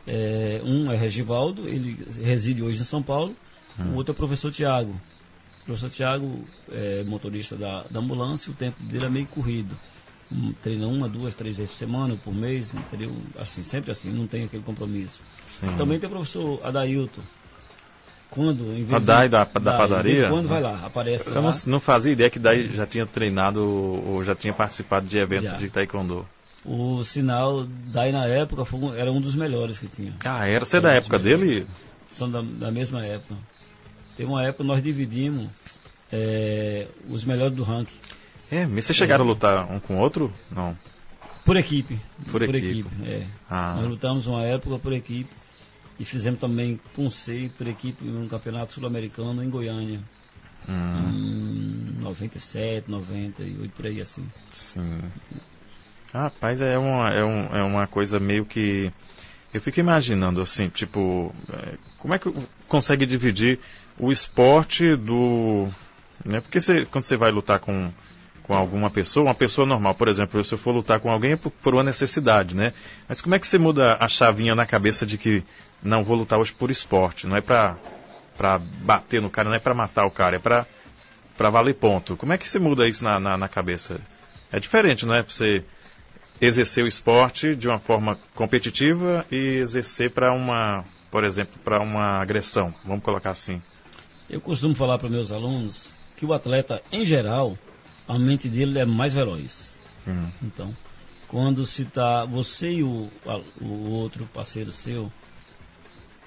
[0.06, 3.34] É, um é Regivaldo, ele reside hoje em São Paulo,
[3.78, 3.92] hum.
[3.92, 4.94] o outro é o professor Tiago.
[5.62, 9.76] O professor Tiago é motorista da, da ambulância, o tempo dele é meio corrido.
[10.30, 13.14] Um, treina uma, duas, três vezes por semana, por mês, entendeu?
[13.38, 15.20] Assim, sempre assim, não tem aquele compromisso.
[15.46, 15.74] Sim.
[15.76, 17.22] Também tem o professor Adailton.
[18.32, 20.28] Quando, em vez Adai de- da- da Dai, padaria?
[20.28, 21.42] quando vai lá, aparece Eu lá.
[21.42, 25.44] não, não fazia ideia que daí já tinha treinado ou já tinha participado de evento
[25.44, 25.56] Já.
[25.58, 26.26] de taekwondo.
[26.64, 30.14] O sinal, daí na época, foi era um dos melhores que tinha.
[30.24, 31.66] Ah, era você é da época dele?
[32.10, 33.34] São da, da mesma época.
[34.16, 35.48] Tem uma época nós dividimos
[36.10, 37.96] é, os melhores do ranking.
[38.50, 40.32] É, mas vocês chegaram a lutar um com o outro?
[40.50, 40.76] Não.
[41.44, 41.98] Por equipe.
[42.30, 42.86] Por equipe.
[43.04, 43.26] é.
[43.50, 43.74] Ah.
[43.78, 45.28] Nós lutamos uma época por equipe
[46.02, 50.00] e fizemos também Puncei por equipe no Campeonato Sul-Americano em Goiânia.
[50.68, 54.28] Hum, Em 97, 98, por aí assim.
[54.52, 55.00] sim.
[56.12, 58.92] Rapaz, é uma, é, um, é uma coisa meio que.
[59.54, 62.32] Eu fico imaginando assim, tipo, é, como é que
[62.66, 63.60] consegue dividir
[63.96, 65.68] o esporte do.
[66.24, 66.40] Né?
[66.40, 67.92] Porque você, quando você vai lutar com,
[68.52, 71.36] com alguma pessoa, uma pessoa normal, por exemplo, se eu for lutar com alguém é
[71.36, 72.74] por, por uma necessidade, né?
[73.08, 75.42] Mas como é que você muda a chavinha na cabeça de que
[75.82, 77.78] não vou lutar hoje por esporte, não é pra,
[78.36, 80.66] pra bater no cara, não é pra matar o cara, é pra,
[81.34, 82.14] pra valer ponto.
[82.14, 83.98] Como é que você muda isso na, na, na cabeça?
[84.52, 85.22] É diferente, não é?
[85.22, 85.64] Você
[86.38, 92.20] exercer o esporte de uma forma competitiva e exercer para uma, por exemplo, para uma
[92.20, 93.62] agressão, vamos colocar assim.
[94.28, 97.56] Eu costumo falar para meus alunos que o atleta, em geral,
[98.14, 99.80] a mente dele é mais veloz.
[100.06, 100.76] Hum, Então,
[101.28, 103.08] quando se tá você e o,
[103.60, 105.10] o outro parceiro seu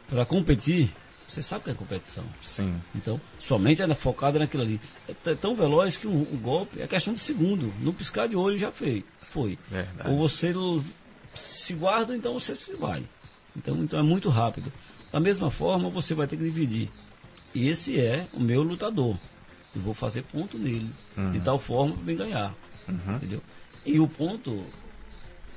[0.09, 0.91] para competir,
[1.27, 2.23] você sabe que é competição.
[2.41, 4.79] sim, Então, sua mente é focada naquilo ali.
[5.07, 7.73] É t- tão veloz que um, um golpe é questão de segundo.
[7.79, 9.57] No piscar de olho já fez, foi.
[9.69, 10.09] verdade.
[10.09, 10.53] Ou você
[11.33, 13.03] se guarda, então você se vai.
[13.57, 14.71] Então, então é muito rápido.
[15.11, 16.89] Da mesma forma, você vai ter que dividir.
[17.53, 19.17] Esse é o meu lutador.
[19.75, 20.89] Eu vou fazer ponto nele.
[21.17, 21.31] Uhum.
[21.31, 22.55] De tal forma para ganhar.
[22.87, 23.15] Uhum.
[23.17, 23.41] Entendeu?
[23.85, 24.65] E o ponto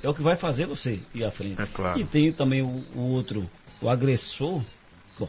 [0.03, 1.61] é o que vai fazer você ir à frente.
[1.61, 1.99] É claro.
[1.99, 3.49] E tem também o, o outro,
[3.81, 4.63] o agressor.
[5.19, 5.29] Bom,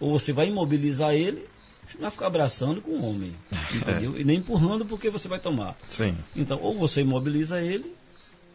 [0.00, 1.46] ou você vai imobilizar ele,
[1.86, 3.34] você não vai ficar abraçando com o homem.
[3.74, 4.18] Entendeu?
[4.18, 5.76] E nem empurrando porque você vai tomar.
[5.88, 7.94] Sim, Então, ou você imobiliza ele,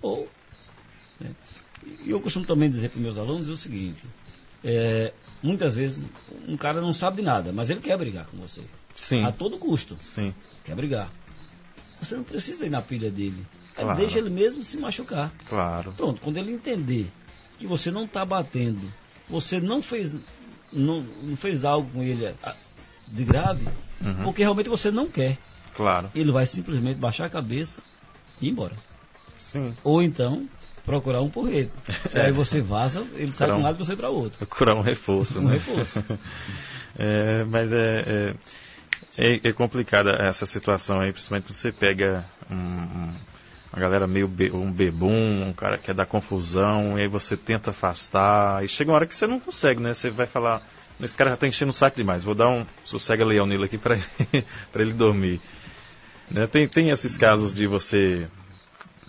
[0.01, 0.27] ou.
[1.19, 1.31] né?
[2.05, 4.03] E eu costumo também dizer para meus alunos o seguinte:
[4.63, 6.03] é, muitas vezes
[6.47, 8.61] um cara não sabe de nada, mas ele quer brigar com você.
[8.99, 9.97] Sim, A todo custo.
[10.01, 10.33] sim,
[10.65, 11.09] Quer brigar.
[12.01, 13.45] Você não precisa ir na pilha dele.
[13.75, 13.97] Claro.
[13.97, 15.31] Deixa ele mesmo se machucar.
[15.47, 15.93] claro.
[15.95, 17.09] Pronto, quando ele entender
[17.57, 18.91] que você não está batendo,
[19.29, 20.15] você não fez,
[20.71, 22.55] não, não fez algo com ele ah,
[23.07, 23.67] de grave,
[24.01, 24.23] Uhum.
[24.23, 25.37] porque realmente você não quer.
[25.75, 26.09] Claro.
[26.15, 27.81] Ele vai simplesmente baixar a cabeça
[28.41, 28.75] e ir embora.
[29.37, 29.73] Sim.
[29.83, 30.47] Ou então
[30.85, 31.71] procurar um porrete.
[32.15, 34.37] E aí você vaza, ele sai para um- um lado e você para outro.
[34.39, 35.53] Procurar um reforço, Um né?
[35.53, 36.03] reforço.
[36.97, 38.35] É, mas é, é,
[39.17, 43.13] é, é complicada essa situação aí, principalmente quando você pega um- um-
[43.73, 47.37] uma galera meio be- um bebum, um cara que é da confusão, e aí você
[47.37, 49.93] tenta afastar, e chega uma hora que você não consegue, né?
[49.93, 50.61] Você vai falar,
[51.01, 53.95] esse cara já tá enchendo o saco demais, vou dar um sossega-leão nele aqui para
[54.75, 55.39] ele dormir.
[56.31, 56.47] Né?
[56.47, 58.27] Tem, tem esses casos de você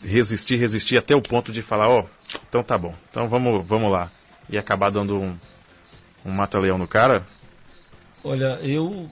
[0.05, 2.05] resistir, resistir até o ponto de falar, ó,
[2.49, 4.11] então tá bom, então vamos, vamos lá.
[4.49, 5.37] E acabar dando um,
[6.25, 7.27] um mata-leão no cara,
[8.23, 9.11] Olha, eu,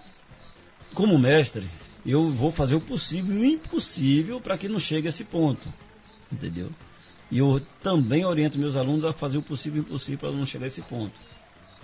[0.99, 1.65] como mestre,
[2.05, 5.73] eu vou fazer o possível e o impossível para que não chegue a esse ponto.
[6.33, 6.71] Entendeu?
[7.31, 10.45] E eu também oriento meus alunos a fazer o possível e o impossível para não
[10.45, 11.13] chegar a esse ponto.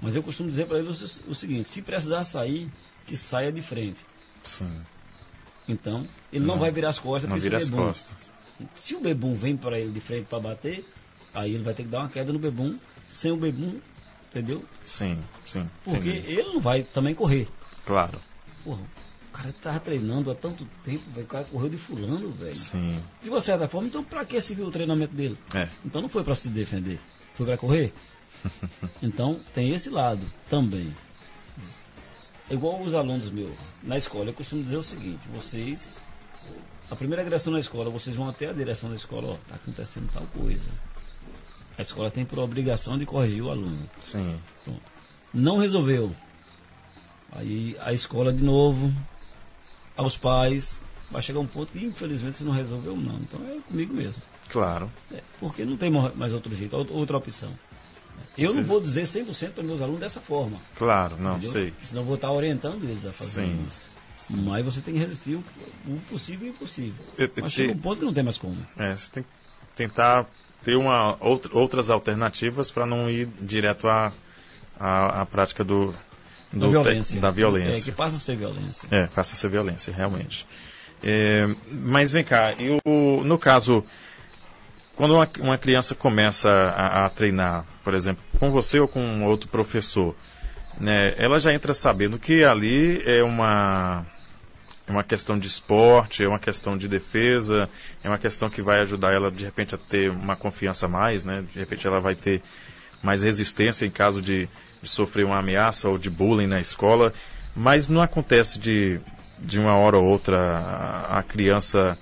[0.02, 2.68] Mas eu costumo dizer para eles o, seguinte: se precisar sair,
[3.06, 4.00] que saia de frente.
[4.42, 4.68] sim.
[5.68, 6.60] Então, ele não, Não.
[6.60, 7.86] vai virar as costas para esse vira as bebum.
[7.86, 8.32] costas.
[8.74, 10.84] Se o bebum vem para ele de frente para bater,
[11.32, 12.76] aí ele vai ter que dar uma queda no bebum,
[13.08, 13.78] sem o bebum,
[14.28, 14.62] entendeu?
[14.84, 15.70] Sim, sim.
[15.84, 16.32] Porque entendi.
[16.32, 17.48] ele não vai também correr.
[17.86, 18.20] Claro,
[18.64, 21.26] Porra, o cara tava treinando há tanto tempo, velho.
[21.26, 22.56] O cara correu de fulano, velho.
[22.56, 22.98] sim.
[23.22, 25.36] De uma certa forma, então pra que se viu o treinamento dele?
[25.54, 26.98] É, Então não foi pra se defender,
[27.34, 27.92] foi pra correr.
[29.02, 30.94] então tem esse lado também.
[32.50, 35.98] É igual os alunos meus na escola, eu costumo dizer o seguinte, vocês,
[36.90, 40.10] a primeira agressão na escola, vocês vão até a direção da escola, ó, tá acontecendo
[40.12, 40.68] tal coisa.
[41.78, 43.88] A escola tem por obrigação de corrigir o aluno.
[44.00, 44.38] sim.
[44.62, 44.80] Pronto.
[45.32, 46.14] Não resolveu.
[47.34, 48.92] Aí a escola de novo,
[49.96, 53.16] aos pais, vai chegar um ponto que infelizmente se não resolveu não.
[53.16, 54.22] Então é comigo mesmo.
[54.50, 54.90] Claro.
[55.12, 57.50] É, porque não tem mais outro jeito, outra opção.
[58.36, 60.58] Eu não Vocês- vou dizer 100% para meus alunos dessa forma.
[60.76, 61.50] Claro, não, entendeu?
[61.52, 61.74] sei.
[61.82, 63.64] Senão vou estar orientando eles a fazer Sim.
[63.66, 63.82] isso.
[64.30, 65.44] Mas você tem que resistir o,
[65.86, 67.04] o possível e o impossível.
[67.18, 68.56] Eu- eu Mas te- chega um ponto que não tem mais como.
[68.78, 69.28] É, você tem que
[69.76, 70.26] tentar
[70.64, 74.12] ter uma, outra- outras alternativas para não ir direto à,
[74.80, 75.94] à, à prática do,
[76.54, 77.20] do violência.
[77.20, 77.80] da violência.
[77.80, 78.88] É, que passa a ser violência.
[78.90, 80.46] É, passa a ser violência, realmente.
[81.02, 82.80] É, mas vem cá, eu,
[83.24, 83.84] no caso,
[84.96, 89.48] quando uma, uma criança começa a, a, treinar, por exemplo, com você ou com outro
[89.48, 90.14] professor,
[90.80, 94.06] né, ela já entra sabendo que ali é uma,
[94.86, 97.68] é uma questão de esporte, é uma questão de defesa,
[98.02, 101.44] é uma questão que vai ajudar ela, de repente, a ter uma confiança mais, né?
[101.52, 102.40] De repente ela vai ter
[103.02, 104.48] mais resistência em caso de
[104.88, 107.12] sofrer uma ameaça ou de bullying na escola,
[107.54, 109.00] mas não acontece de,
[109.38, 111.98] de uma hora ou outra a, a criança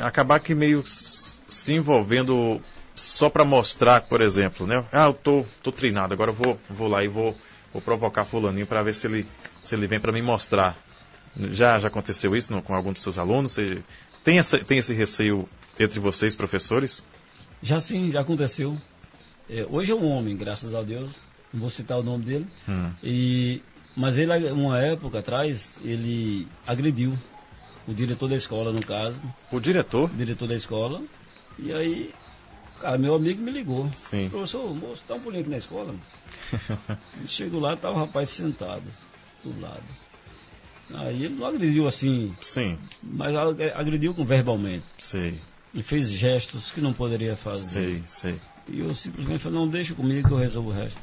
[0.00, 2.60] acabar que meio se envolvendo
[2.94, 4.84] só para mostrar, por exemplo, né?
[4.92, 7.36] Ah, eu tô, tô treinado, agora eu vou, vou lá e vou,
[7.72, 9.26] vou provocar fulaninho para ver se ele,
[9.60, 10.76] se ele vem para me mostrar.
[11.50, 13.52] Já, já aconteceu isso no, com algum dos seus alunos?
[13.52, 13.82] Você
[14.22, 17.02] tem, essa, tem esse receio entre vocês, professores?
[17.62, 18.76] Já sim, já aconteceu.
[19.48, 21.12] É, hoje é um homem, graças a Deus.
[21.52, 22.46] Não vou citar o nome dele.
[22.68, 22.90] Hum.
[23.02, 23.60] E,
[23.96, 27.18] mas ele, uma época atrás, ele agrediu
[27.86, 29.28] o diretor da escola, no caso.
[29.50, 30.10] O diretor?
[30.10, 31.02] O diretor da escola.
[31.58, 32.14] E aí,
[32.80, 33.90] cara, meu amigo me ligou.
[33.94, 34.28] Sim.
[34.30, 35.94] Professor, moço, dá um pulinho aqui na escola.
[37.26, 38.84] Chego lá, tava o rapaz sentado
[39.44, 39.82] do lado.
[40.94, 42.34] Aí ele não agrediu assim.
[42.40, 42.78] Sim.
[43.02, 43.34] Mas
[43.74, 44.84] agrediu com verbalmente.
[44.98, 45.38] Sei.
[45.74, 48.02] E fez gestos que não poderia fazer.
[48.06, 48.40] Sei, sei.
[48.68, 51.00] E eu simplesmente falei, não, deixa comigo que eu resolvo o resto.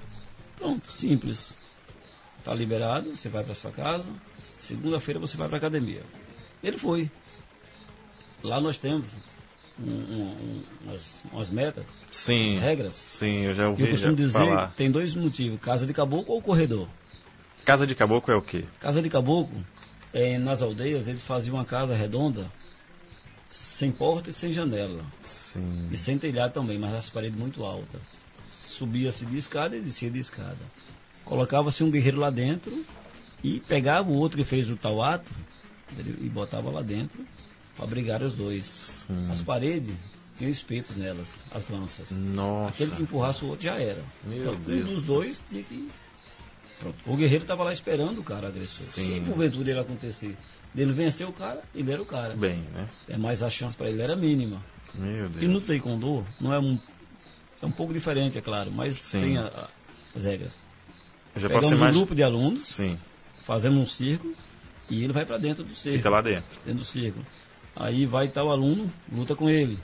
[0.60, 1.58] Pronto, simples.
[2.38, 4.10] Está liberado, você vai para sua casa.
[4.58, 6.04] Segunda-feira você vai para academia.
[6.62, 7.10] Ele foi.
[8.44, 9.06] Lá nós temos
[9.80, 12.96] um, um, umas, umas, metas, sim, regras.
[12.96, 13.84] Sim, eu já ouvi.
[13.84, 14.74] Eu costumo dizer falar.
[14.76, 16.88] tem dois motivos: casa de caboclo ou corredor.
[17.66, 18.66] Casa de caboclo é o quê?
[18.80, 19.64] Casa de caboclo,
[20.14, 22.46] é, nas aldeias, eles faziam uma casa redonda
[23.52, 25.04] sem porta e sem janela.
[25.22, 25.90] Sim.
[25.92, 28.02] E sem telhado também, mas as paredes muito altas.
[28.80, 30.58] Subia-se de escada e descia de escada.
[31.26, 32.86] Colocava-se um guerreiro lá dentro
[33.44, 35.30] e pegava o outro que fez o tal ato
[35.98, 37.26] e botava lá dentro
[37.76, 38.66] para brigar os dois.
[38.66, 39.30] Sim.
[39.30, 39.94] As paredes
[40.38, 42.12] tinham espetos nelas, as lanças.
[42.12, 42.70] Nossa.
[42.70, 44.02] Aquele que empurrasse o outro já era.
[44.24, 44.90] Meu então, Deus.
[44.90, 45.90] Um dos dois tinha que.
[46.80, 46.98] Pronto.
[47.06, 48.86] O guerreiro estava lá esperando o cara agressor.
[48.86, 49.04] Sim.
[49.04, 50.38] Se porventura ele acontecer
[50.74, 52.34] dele vencer o cara, ele era o cara.
[52.34, 52.88] Bem, né?
[53.10, 54.64] É, mas a chance para ele era mínima.
[54.96, 55.44] Meu Deus.
[55.44, 56.80] E no taekwondo não é um
[57.62, 59.22] é um pouco diferente, é claro, mas Sim.
[59.22, 59.68] tem a, a,
[60.16, 60.52] as regras.
[61.36, 61.98] Eu já Pegamos posso um imaginar.
[62.00, 62.98] grupo de alunos, Sim,
[63.44, 64.34] fazemos um círculo
[64.90, 65.98] e ele vai para dentro do círculo.
[65.98, 66.60] fica lá dentro.
[66.66, 67.26] Dentro do círculo.
[67.76, 69.78] Aí vai tal aluno, luta com ele.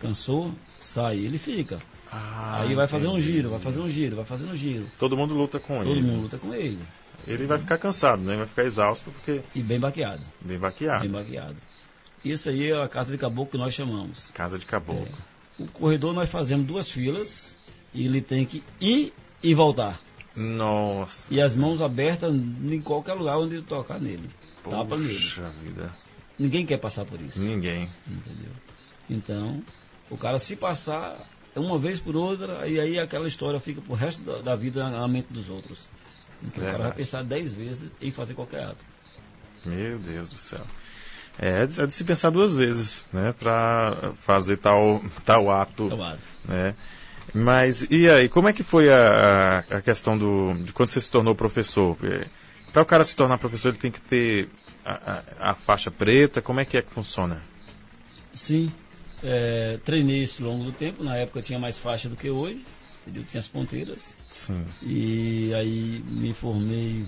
[0.00, 1.78] Cansou, sai, ele fica.
[2.12, 4.86] Ah, Aí vai fazer um giro, vai fazer um giro, vai fazer um giro.
[4.98, 6.02] Todo mundo luta com Todo ele.
[6.02, 6.78] mundo luta com ele.
[7.26, 8.36] Ele vai ficar cansado, né?
[8.36, 10.20] Vai ficar exausto porque E bem baqueado.
[10.42, 11.00] bem baqueado.
[11.00, 11.56] Bem baqueado.
[12.24, 14.30] Isso aí é a casa de caboclo que nós chamamos.
[14.34, 15.08] Casa de caboclo.
[15.58, 17.56] O corredor nós fazemos duas filas
[17.92, 19.12] e ele tem que ir
[19.42, 20.00] e voltar.
[20.34, 21.32] Nossa.
[21.32, 24.28] E as mãos abertas em qualquer lugar onde ele tocar nele.
[24.68, 25.32] Tapa nele.
[25.62, 25.94] Vida.
[26.38, 27.38] Ninguém quer passar por isso.
[27.38, 27.88] Ninguém.
[28.06, 28.50] Entendeu?
[29.08, 29.62] Então,
[30.10, 31.16] o cara se passar
[31.54, 35.06] uma vez por outra, e aí aquela história fica pro resto da, da vida na
[35.06, 35.88] mente dos outros.
[36.42, 38.84] Então o cara vai pensar dez vezes em fazer qualquer ato.
[39.64, 40.64] Meu Deus do céu.
[41.38, 43.34] É, é de é de se pensar duas vezes, né?
[43.38, 45.88] Pra fazer tal, tal ato.
[45.88, 46.18] Tomado.
[46.44, 46.74] né?
[47.34, 51.10] Mas e aí, como é que foi a, a- questão do de quando você se
[51.10, 51.96] tornou professor?
[52.72, 54.48] Para o cara se tornar professor, ele tem que ter
[54.84, 56.40] a, a- a faixa preta.
[56.42, 57.42] Como é que é que funciona?
[58.32, 58.70] Sim,
[59.22, 61.02] é, treinei isso ao longo do tempo.
[61.02, 62.64] Na época eu tinha mais faixa do que hoje.
[63.02, 63.24] Entendeu?
[63.28, 64.14] Tinha as ponteiras.
[64.32, 64.64] Sim.
[64.82, 67.04] E aí me formei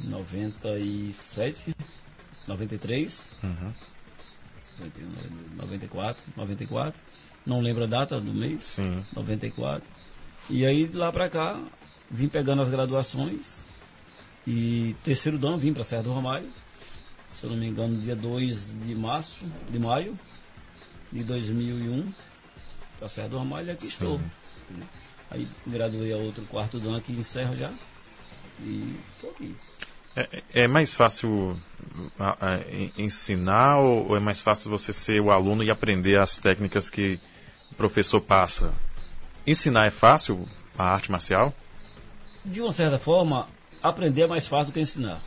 [0.00, 1.74] 97,
[2.46, 3.72] 93, Uhum.
[5.56, 7.00] 94, 94.
[7.44, 8.64] Não lembro a data do mês.
[8.64, 9.04] Sim.
[9.14, 9.86] 94.
[10.50, 11.60] E aí de lá pra cá,
[12.10, 13.64] vim pegando as graduações.
[14.46, 16.48] E terceiro dan vim pra Serra do Ramalho.
[17.26, 20.18] Se eu não me engano, dia 2 de março, de maio
[21.12, 22.12] de 2001,
[22.98, 23.88] pra Serra do Ramalho, e aqui Sim.
[23.92, 24.20] estou.
[25.30, 27.72] Aí graduei a outro quarto dan aqui em Serra já.
[28.60, 29.54] E estou aqui.
[30.18, 31.56] É, é mais fácil
[32.96, 37.20] ensinar ou é mais fácil você ser o aluno e aprender as técnicas que
[37.70, 38.74] o professor passa?
[39.46, 41.54] Ensinar é fácil a arte marcial?
[42.44, 43.46] De uma certa forma,
[43.80, 45.22] aprender é mais fácil do que ensinar.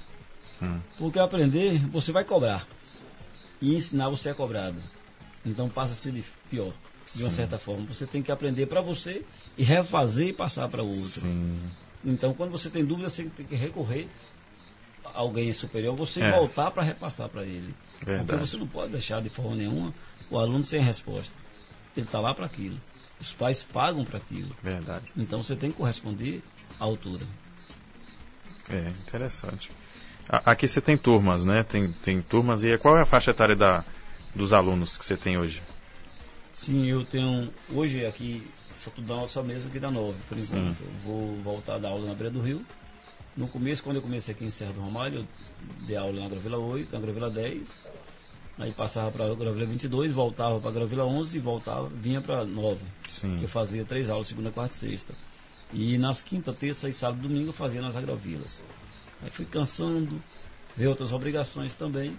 [0.61, 0.79] Hum.
[0.97, 2.67] Porque aprender, você vai cobrar.
[3.61, 4.77] E ensinar, você é cobrado.
[5.45, 6.73] Então passa a ser pior,
[7.15, 7.37] de uma Sim.
[7.37, 7.85] certa forma.
[7.85, 9.23] Você tem que aprender para você
[9.57, 11.21] e refazer e passar para o outro.
[11.21, 11.59] Sim.
[12.03, 14.07] Então, quando você tem dúvida, você tem que recorrer
[15.13, 16.31] alguém superior, você É.
[16.31, 17.73] voltar para repassar para ele.
[17.99, 18.41] Porque Verdade.
[18.49, 19.93] você não pode deixar de forma nenhuma
[20.29, 21.33] o aluno sem resposta.
[21.95, 22.77] Ele está lá para aquilo.
[23.19, 24.55] Os pais pagam para aquilo.
[24.63, 25.05] Verdade.
[25.15, 26.41] Então você tem que corresponder
[26.79, 27.25] à altura.
[28.69, 29.71] É, interessante.
[30.29, 31.63] Aqui você tem turmas, né?
[31.63, 32.63] Tem, tem turmas.
[32.63, 33.83] E qual é a faixa etária da,
[34.33, 35.61] dos alunos que você tem hoje?
[36.53, 37.51] Sim, eu tenho.
[37.69, 40.57] Hoje aqui, só dando aula só mesmo aqui da 9, por Sim.
[40.57, 40.81] enquanto.
[40.81, 42.65] Eu vou voltar a dar aula na Beira do Rio.
[43.35, 45.25] No começo, quando eu comecei aqui em Serra do Ramalho, eu
[45.87, 47.87] dei aula na Gravila 8, na Gravila 10.
[48.59, 52.45] Aí passava para a Gravila 22, voltava para a Gravila 11 e voltava, vinha para
[52.45, 52.79] 9.
[53.07, 53.37] Sim.
[53.37, 55.13] Que eu fazia três aulas, segunda, quarta e sexta.
[55.73, 58.63] E nas quinta, terça e sábado e domingo eu fazia nas agravilas.
[59.23, 60.21] Aí fui cansando,
[60.75, 62.17] veio outras obrigações também.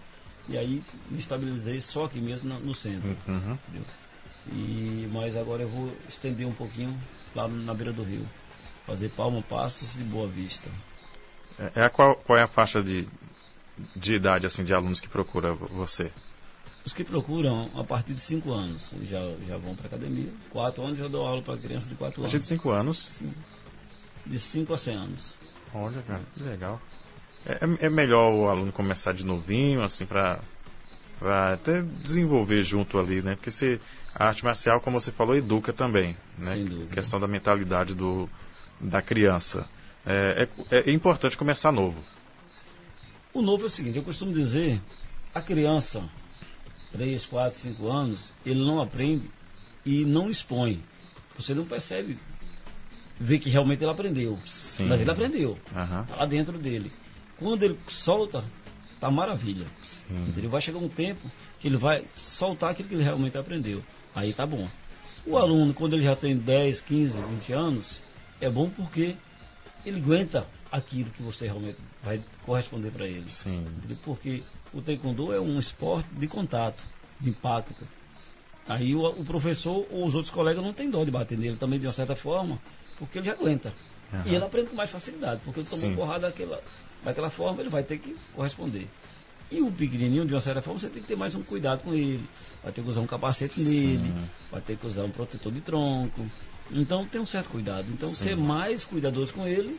[0.49, 3.17] E aí me estabilizei só aqui mesmo no, no centro.
[3.29, 3.59] Uhum.
[4.53, 6.99] E, mas agora eu vou estender um pouquinho
[7.35, 8.27] lá na beira do rio.
[8.87, 10.69] Fazer Palma, Passos e Boa Vista.
[11.75, 13.07] É, é a qual, qual é a faixa de,
[13.97, 16.11] de idade assim de alunos que procura vo- você?
[16.85, 20.33] Os que procuram a partir de 5 anos já, já vão para academia.
[20.51, 22.33] 4 anos já dou aula para crianças de 4 A anos.
[22.33, 22.99] partir de 5 anos.
[22.99, 23.33] Sim.
[24.27, 25.39] De 5 a 100 anos.
[25.75, 26.81] Olha, cara, que legal.
[27.47, 30.41] É, é- é melhor o aluno começar de novinho, assim, pra
[31.53, 33.37] até desenvolver junto ali, né?
[33.37, 33.81] Porque se,
[34.15, 36.53] a arte marcial, como você falou, educa também, né?
[36.53, 36.93] Sem dúvida.
[36.95, 38.29] questão da mentalidade do,
[38.81, 39.65] da criança.
[40.07, 42.03] É, é- é importante começar novo.
[43.33, 44.81] O novo é o seguinte, eu costumo dizer,
[45.35, 46.03] a criança,
[46.93, 49.31] 3, 4, 5 anos, ele não aprende
[49.87, 50.83] e não expõe.
[51.39, 52.19] Você não percebe,
[53.19, 54.39] vê que realmente ele aprendeu.
[54.47, 54.87] Sim.
[54.87, 56.93] Mas ele aprendeu, tá lá dentro dele.
[57.39, 58.45] Quando ele solta,
[59.01, 59.67] tá maravilha.
[59.83, 60.29] sim.
[60.29, 60.51] Entendeu?
[60.51, 63.83] Vai chegar um tempo que ele vai soltar aquilo que ele realmente aprendeu.
[64.15, 64.69] Aí tá bom.
[65.25, 68.03] O aluno, quando ele já tem 10, 15, 20 anos,
[68.41, 69.15] é bom porque
[69.85, 73.29] ele aguenta aquilo que você realmente vai corresponder para ele.
[73.29, 73.67] Sim.
[74.05, 74.43] Porque
[74.73, 76.83] o taekwondo é um esporte de contato,
[77.21, 77.87] de impacto.
[78.67, 81.79] Aí o, o professor ou os outros colegas não tem dó de bater nele também
[81.79, 82.59] de uma certa forma,
[82.99, 83.73] porque ele já aguenta.
[84.13, 84.23] Aham.
[84.27, 86.63] E ele aprende com mais facilidade, porque ele tomou porrada daquela,
[87.03, 88.89] daquela forma, ele vai ter que corresponder.
[89.51, 91.93] E o pequenininho, de uma certa forma, você tem que ter mais um cuidado com
[91.93, 92.25] ele.
[92.63, 93.99] Vai ter que usar um capacete Sim.
[93.99, 94.15] nele,
[94.51, 96.27] vai ter que usar um protetor de tronco.
[96.71, 97.87] Então tem um certo cuidado.
[97.91, 98.25] Então Sim.
[98.25, 99.79] ser mais cuidadoso com ele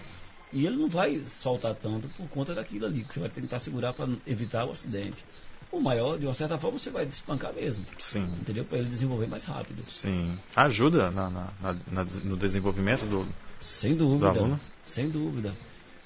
[0.52, 3.94] e ele não vai soltar tanto por conta daquilo ali, que você vai tentar segurar
[3.94, 5.24] para evitar o acidente.
[5.72, 8.26] O maior, de uma certa forma, você vai despancar mesmo, Sim.
[8.40, 8.64] entendeu?
[8.64, 9.84] Para ele desenvolver mais rápido.
[9.90, 10.38] Sim.
[10.56, 11.54] Ajuda na, na-
[11.92, 13.26] na- no desenvolvimento do.
[13.60, 14.32] Sem dúvida.
[14.34, 14.60] Do aluno?
[14.84, 15.52] Sem dúvida.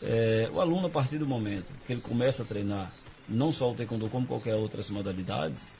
[0.01, 2.93] É, o aluno, a partir do momento que ele começa a treinar,
[3.27, 5.73] não só o taekwondo, como qualquer outras modalidades,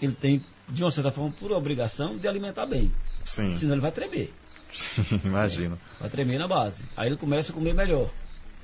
[0.00, 2.92] ele tem, de uma certa forma, por obrigação de alimentar bem.
[3.24, 3.54] Sim.
[3.54, 4.32] Senão ele vai tremer.
[4.72, 5.78] Sim, imagino.
[5.98, 6.84] Vai tremer na base.
[6.96, 8.08] Aí ele começa a comer melhor.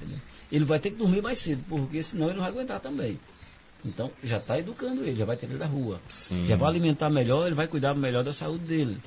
[0.01, 0.19] entendeu?
[0.51, 3.19] Ele vai ter que dormir mais cedo, porque senão ele não vai aguentar também.
[3.85, 6.01] Então, já está educando ele, já vai ter ele da rua.
[6.09, 6.47] Sim.
[6.47, 8.99] Já vai alimentar melhor, ele vai cuidar melhor da saúde dele.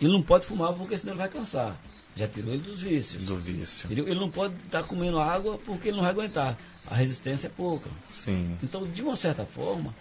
[0.00, 1.76] Ele não pode fumar porque senão ele vai cansar.
[2.14, 3.22] Já tirou ele dos vícios.
[3.24, 3.86] Do vício.
[3.86, 4.08] Entendeu?
[4.08, 6.56] Ele não pode estar comendo água porque ele não vai aguentar.
[6.86, 7.90] A resistência é pouca.
[8.10, 8.56] Sim.
[8.62, 9.94] Então, de uma certa forma,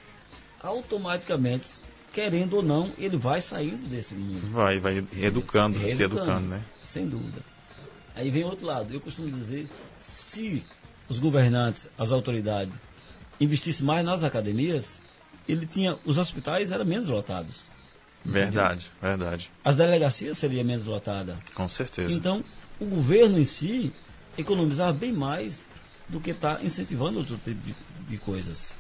[0.66, 1.68] automaticamente,
[2.14, 4.52] querendo ou não, ele vai saindo desse mundo.
[4.52, 6.62] Vai, vai educando, se Reeducando, educando, né?
[6.84, 7.42] Sem dúvida.
[8.16, 8.94] Aí vem outro lado.
[8.94, 9.68] Eu costumo dizer,
[10.00, 10.64] se
[11.10, 12.74] os governantes, as autoridades,
[13.40, 15.02] investissem mais nas academias,
[15.48, 17.66] ele tinha, os hospitais eram menos lotados.
[18.24, 19.52] Verdade, verdade.
[19.64, 21.36] As delegacias seriam menos lotadas.
[21.54, 22.18] Com certeza.
[22.18, 22.44] Então,
[22.80, 23.94] o governo em si
[24.38, 25.68] economizava bem mais
[26.10, 27.76] do que está incentivando outro tipo de,
[28.08, 28.72] de coisas.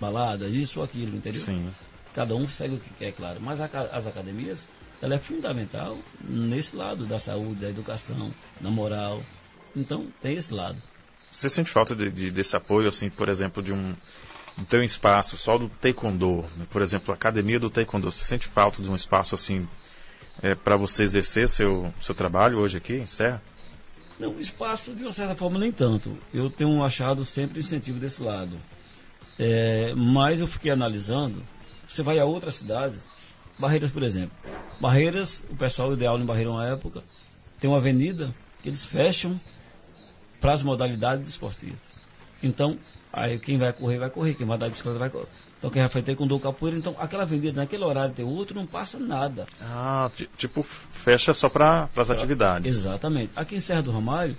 [0.00, 1.40] Baladas, isso ou aquilo, entendeu?
[1.40, 1.72] Sim.
[2.14, 3.40] Cada um segue o que quer, claro.
[3.40, 4.64] Mas a as academias,
[5.02, 9.22] ela é fundamental nesse lado da saúde, da educação, da moral.
[9.76, 10.80] Então, tem esse lado.
[11.30, 13.94] Você sente falta de, de- desse apoio, assim, por exemplo, de um,
[14.58, 16.66] um ter um espaço só do taekwondo, né?
[16.70, 18.10] por exemplo, a academia do taekwondo.
[18.10, 19.68] Você sente falta de um espaço assim
[20.64, 23.42] para você exercer seu seu trabalho hoje aqui em Serra?
[24.18, 26.16] Não, espaço, de uma certa forma, nem tanto.
[26.32, 28.56] Eu tenho achado sempre incentivo desse lado.
[29.38, 31.42] É, mas eu fiquei analisando,
[31.88, 33.08] você vai a outras cidades,
[33.58, 34.30] Barreiras, por exemplo.
[34.80, 37.02] Barreiras, o pessoal ideal em Barreira uma época,
[37.60, 39.40] tem uma avenida que eles fecham
[40.40, 41.80] para as modalidades esportivas.
[42.42, 42.78] Então,
[43.12, 45.26] aí quem vai correr, vai correr, quem vai dar de bicicleta, vai correr.
[45.58, 48.64] Então, quem vai fazer com do capoeira, então aquela avenida naquele horário tem outro, não
[48.66, 49.44] passa nada.
[49.60, 52.68] Ah, ti- tipo, fecha só para as atividades.
[52.76, 53.32] Exatamente.
[53.34, 54.36] Aqui em Serra do Ramalho,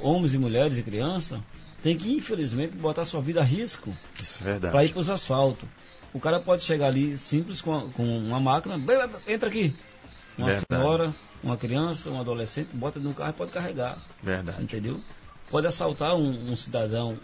[0.00, 1.38] homens e mulheres e crianças
[1.82, 3.94] têm que, infelizmente, botar sua vida a risco
[4.44, 5.68] é para ir para os asfaltos.
[6.12, 9.48] O cara pode chegar ali simples com, a- com uma máquina, "Bem, bem, bem, entra
[9.48, 9.74] aqui.
[10.36, 10.66] Uma Verdade.
[10.70, 13.98] senhora, uma criança, um adolescente, bota no carro e pode carregar.
[14.22, 14.62] Verdade.
[14.62, 15.00] Entendeu?
[15.50, 17.16] Pode assaltar um, um cidadão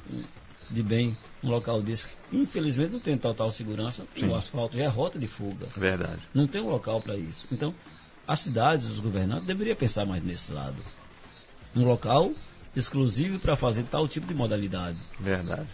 [0.71, 4.05] de bem um local desse que, infelizmente, não tem total segurança.
[4.15, 4.29] Sim.
[4.29, 5.67] O asfalto já é rota de fuga.
[5.77, 6.21] Verdade.
[6.35, 7.47] Não tem um local para isso.
[7.53, 7.75] Então,
[8.29, 10.75] As cidades, os governantes, deveriam pensar mais nesse lado.
[11.77, 12.33] Um local
[12.77, 14.99] exclusivo para fazer tal tipo de modalidade.
[15.19, 15.67] Verdade.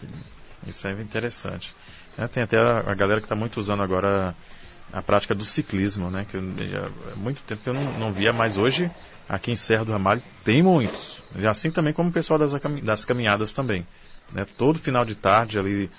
[0.65, 1.75] Isso é interessante.
[2.17, 4.33] É, tem até a, a galera que está muito usando agora
[4.91, 6.25] a prática do ciclismo, né?
[6.29, 8.89] Que já, há muito tempo eu não, não via, mas hoje
[9.27, 11.23] aqui em Serra do Ramalho tem muitos.
[11.49, 13.85] Assim também como o pessoal das, das caminhadas também.
[14.31, 14.45] Né?
[14.57, 15.89] Todo final de tarde ali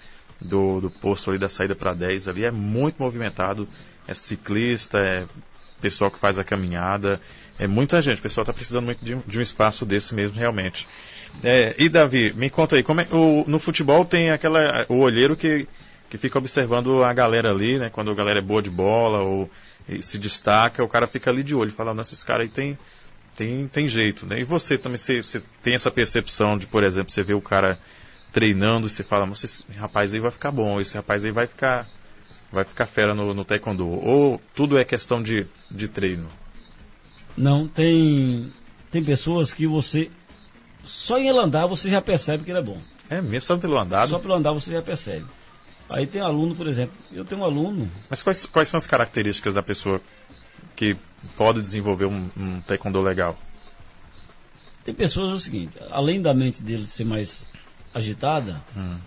[0.40, 3.68] do, do posto ali da saída para 10 ali é muito movimentado.
[4.07, 5.26] É ciclista, é
[5.80, 7.20] pessoal que faz a caminhada,
[7.59, 8.18] é muita gente.
[8.18, 10.88] O pessoal está precisando muito de, de, um espaço desse mesmo, realmente.
[11.42, 15.36] É, e Davi, me conta aí, como é, o, no futebol tem aquela o olheiro
[15.36, 15.68] que,
[16.11, 17.90] que fica observando a galera ali, né?
[17.90, 19.50] Quando a galera é boa de bola ou
[20.00, 22.78] se destaca, o cara fica ali de olho, fala, nossa, esse cara aí tem,
[23.36, 24.40] tem, tem jeito, né?
[24.40, 27.78] E você também, você, você tem essa percepção de, por exemplo, você vê o cara
[28.32, 31.86] treinando e você fala, esse rapaz aí vai ficar bom, esse rapaz aí vai ficar
[32.50, 33.86] vai ficar fera no, no taekwondo?
[33.88, 36.28] Ou tudo é questão de, de treino?
[37.37, 38.53] Não, tem
[38.91, 40.11] tem pessoas que você
[40.85, 42.78] só em ele andar você já percebe que ele é bom.
[43.11, 44.09] É mesmo, só pelo andar?
[44.09, 45.26] Só pelo andar você já percebe.
[45.89, 47.91] Aí tem aluno, por exemplo, eu tenho um aluno.
[48.09, 50.01] Mas quais, quais são as características da pessoa
[50.74, 50.97] que
[51.37, 53.39] pode desenvolver um, um taekwondo legal?
[54.85, 57.45] Tem pessoas é o seguinte, além da mente dele ser mais
[57.95, 58.99] agitada, hum.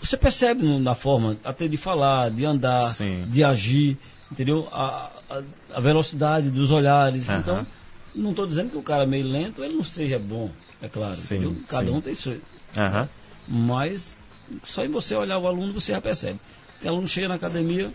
[0.00, 3.24] você percebe na forma até de falar, de andar, Sim.
[3.28, 3.98] de agir,
[4.30, 4.68] entendeu?
[4.72, 5.42] A, a,
[5.74, 7.28] a, velocidade dos olhares.
[7.28, 7.38] Uhum.
[7.38, 7.66] Então,
[8.14, 10.50] não estou dizendo que o cara meio lento ele não seja bom,
[10.80, 11.16] é claro.
[11.16, 11.92] Sim, Cada sim.
[11.92, 12.30] um tem isso.
[12.30, 13.08] Uhum.
[13.48, 14.20] Mas
[14.64, 16.40] só em você olhar o aluno você já percebe.
[16.80, 17.92] Tem aluno chega na academia,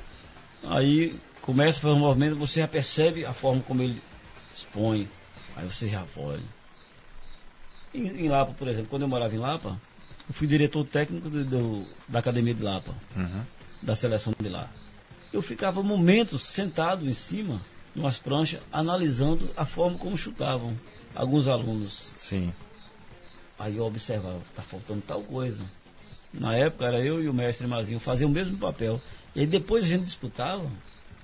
[0.64, 4.02] aí começa a fazer um movimento, você já percebe a forma como ele
[4.54, 5.08] expõe,
[5.56, 6.44] aí você já olha.
[7.94, 9.78] Em, em Lapa, por exemplo, quando eu morava em Lapa,
[10.28, 13.42] eu fui diretor técnico do, do, da academia de Lapa, uhum.
[13.82, 14.70] da seleção de lá.
[15.34, 17.62] Eu ficava momentos sentado em cima,
[17.96, 20.78] umas pranchas, analisando a forma como chutavam
[21.16, 22.12] alguns alunos.
[22.16, 22.54] Sim.
[23.58, 25.64] Aí eu observava, está faltando tal coisa.
[26.34, 29.02] Na época era eu e o mestre Mazinho fazia o mesmo papel.
[29.36, 30.70] E aí depois a gente disputava,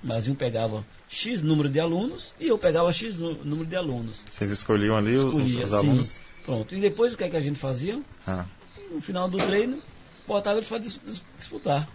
[0.02, 4.24] Mazinho pegava X número de alunos e eu pegava X número de alunos.
[4.30, 6.06] Vocês escolhiam ali Escolhia, os, os alunos?
[6.08, 6.20] Sim.
[6.44, 6.74] Pronto.
[6.74, 8.00] E depois o que, é que a gente fazia?
[8.26, 8.44] Ah.
[8.90, 9.82] No final do treino,
[10.26, 11.88] botava eles para disputar.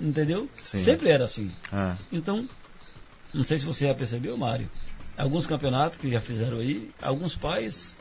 [0.00, 0.48] Entendeu?
[0.60, 0.78] Sim.
[0.78, 1.52] Sempre era assim.
[1.72, 1.96] Ah.
[2.10, 2.48] Então,
[3.34, 4.68] não sei se você já percebeu, Mário.
[5.16, 7.98] Alguns campeonatos que já fizeram aí, alguns pais,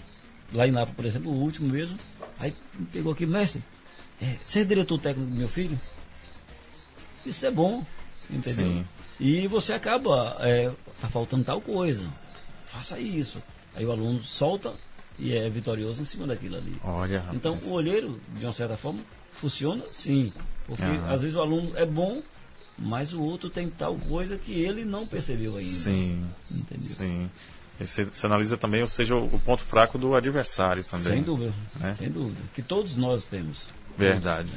[0.54, 2.00] lá em Napa, por exemplo, o último mesmo,
[2.40, 2.54] aí
[2.94, 3.62] pegou aqui, mestre,
[4.22, 5.80] é, ser diretor técnico do meu filho,
[7.26, 7.86] isso é bom,
[8.30, 8.66] entendeu?
[8.66, 8.86] Sim.
[9.20, 10.72] E você acaba, é,
[11.02, 12.08] tá faltando tal coisa,
[12.66, 13.42] faça isso.
[13.76, 14.74] Aí o aluno solta
[15.18, 16.76] e é vitorioso em cima daquilo ali.
[16.84, 19.02] Olha, então o olheiro, de uma certa forma,
[19.40, 20.32] funciona sim.
[20.66, 21.12] Porque uhum.
[21.12, 22.22] às vezes o aluno é bom,
[22.78, 25.70] mas o outro tem tal coisa que ele não percebeu ainda.
[25.70, 26.24] Sim.
[26.52, 26.88] Entendeu?
[26.88, 27.30] Sim.
[27.80, 31.06] Você, você analisa também, ou seja, o, o, ponto fraco do adversário também.
[31.06, 31.94] Sem dúvida, né?
[31.94, 32.42] sem dúvida.
[32.54, 33.70] Que todos nós temos.
[33.98, 34.52] Verdade.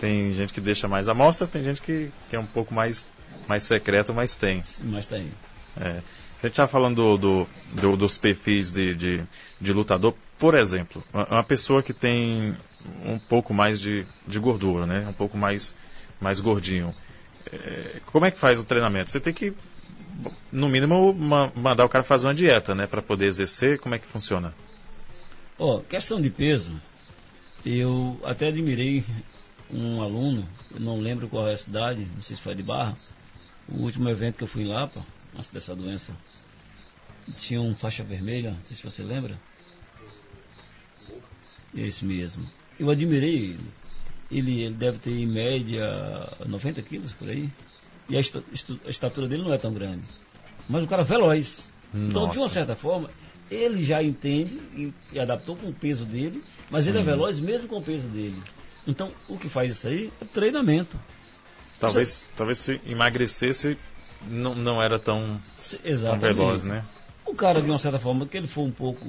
[0.00, 3.06] Tem gente que deixa mais à mostra, tem gente que, que é um pouco mais,
[3.46, 4.62] mais secreto, mas tem.
[4.82, 5.30] Mas tem.
[5.78, 6.00] É.
[6.40, 7.48] Você estava falando do, do,
[7.80, 9.24] do, dos perfis de, de,
[9.60, 10.14] de, lutador.
[10.38, 12.56] Por exemplo, uma pessoa que tem
[13.04, 15.06] um pouco mais de, de gordura, né?
[15.08, 15.74] Um pouco mais,
[16.20, 16.94] mais gordinho.
[17.52, 19.10] É, como é que faz o treinamento?
[19.10, 19.52] Você tem que,
[20.50, 22.86] no mínimo, ma mandar o cara fazer uma dieta, né?
[22.86, 23.78] Para poder exercer.
[23.78, 24.54] Como é que funciona?
[25.58, 26.72] Ó, oh, questão de peso,
[27.64, 29.04] eu até admirei
[29.70, 32.96] um aluno, eu não lembro qual é a cidade, não sei se foi de Barra,
[33.68, 35.00] o último evento que eu fui lá, pô,
[35.36, 36.12] antes dessa doença,
[37.36, 39.38] tinha um faixa vermelha, não sei se você lembra.
[41.74, 42.48] Esse mesmo.
[42.78, 43.60] Eu admirei ele.
[44.30, 45.84] Ele, ele deve ter em média
[46.46, 47.48] 90 quilos por aí.
[48.08, 50.02] E a, a estatura dele não é tão grande.
[50.68, 51.68] Mas o cara é veloz.
[51.92, 52.06] Nossa.
[52.08, 53.10] Então, de uma certa forma,
[53.50, 56.90] ele já entende e, e adaptou com o peso dele, mas Sim.
[56.90, 58.40] ele é veloz mesmo com o peso dele.
[58.86, 60.98] Então, o que faz isso aí é treinamento.
[61.78, 62.28] Talvez, Você...
[62.36, 63.78] talvez se emagrecesse,
[64.28, 65.40] não, não era tão,
[66.06, 66.84] tão veloz, né?
[67.24, 69.06] O cara, de uma certa forma, que ele for um pouco,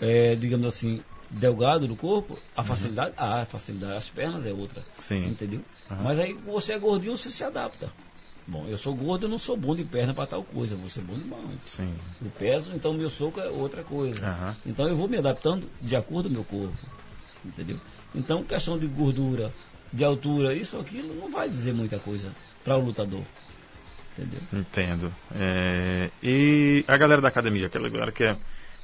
[0.00, 1.02] é, digamos assim,
[1.34, 2.66] delgado do corpo, a uhum.
[2.66, 4.82] facilidade, ah, a facilidade, as pernas é outra.
[4.98, 5.26] Sim.
[5.26, 5.60] Entendeu?
[5.90, 5.96] Uhum.
[6.02, 7.90] Mas aí você é gordinho, você se adapta.
[8.46, 11.00] Bom, eu sou gordo, eu não sou bom de perna para tal coisa, vou ser
[11.00, 11.40] bom de mão.
[11.64, 11.94] Sim.
[12.22, 14.24] Eu peso, então meu soco é outra coisa.
[14.26, 14.54] Uhum.
[14.66, 16.76] Então eu vou me adaptando de acordo com o meu corpo.
[17.44, 17.78] Entendeu?
[18.14, 19.52] Então, questão de gordura,
[19.92, 22.30] de altura, isso aquilo não vai dizer muita coisa
[22.62, 23.22] para o lutador.
[24.16, 24.40] Entendeu?
[24.52, 25.14] Entendo.
[25.34, 28.36] É, e a galera da academia, aquela galera que é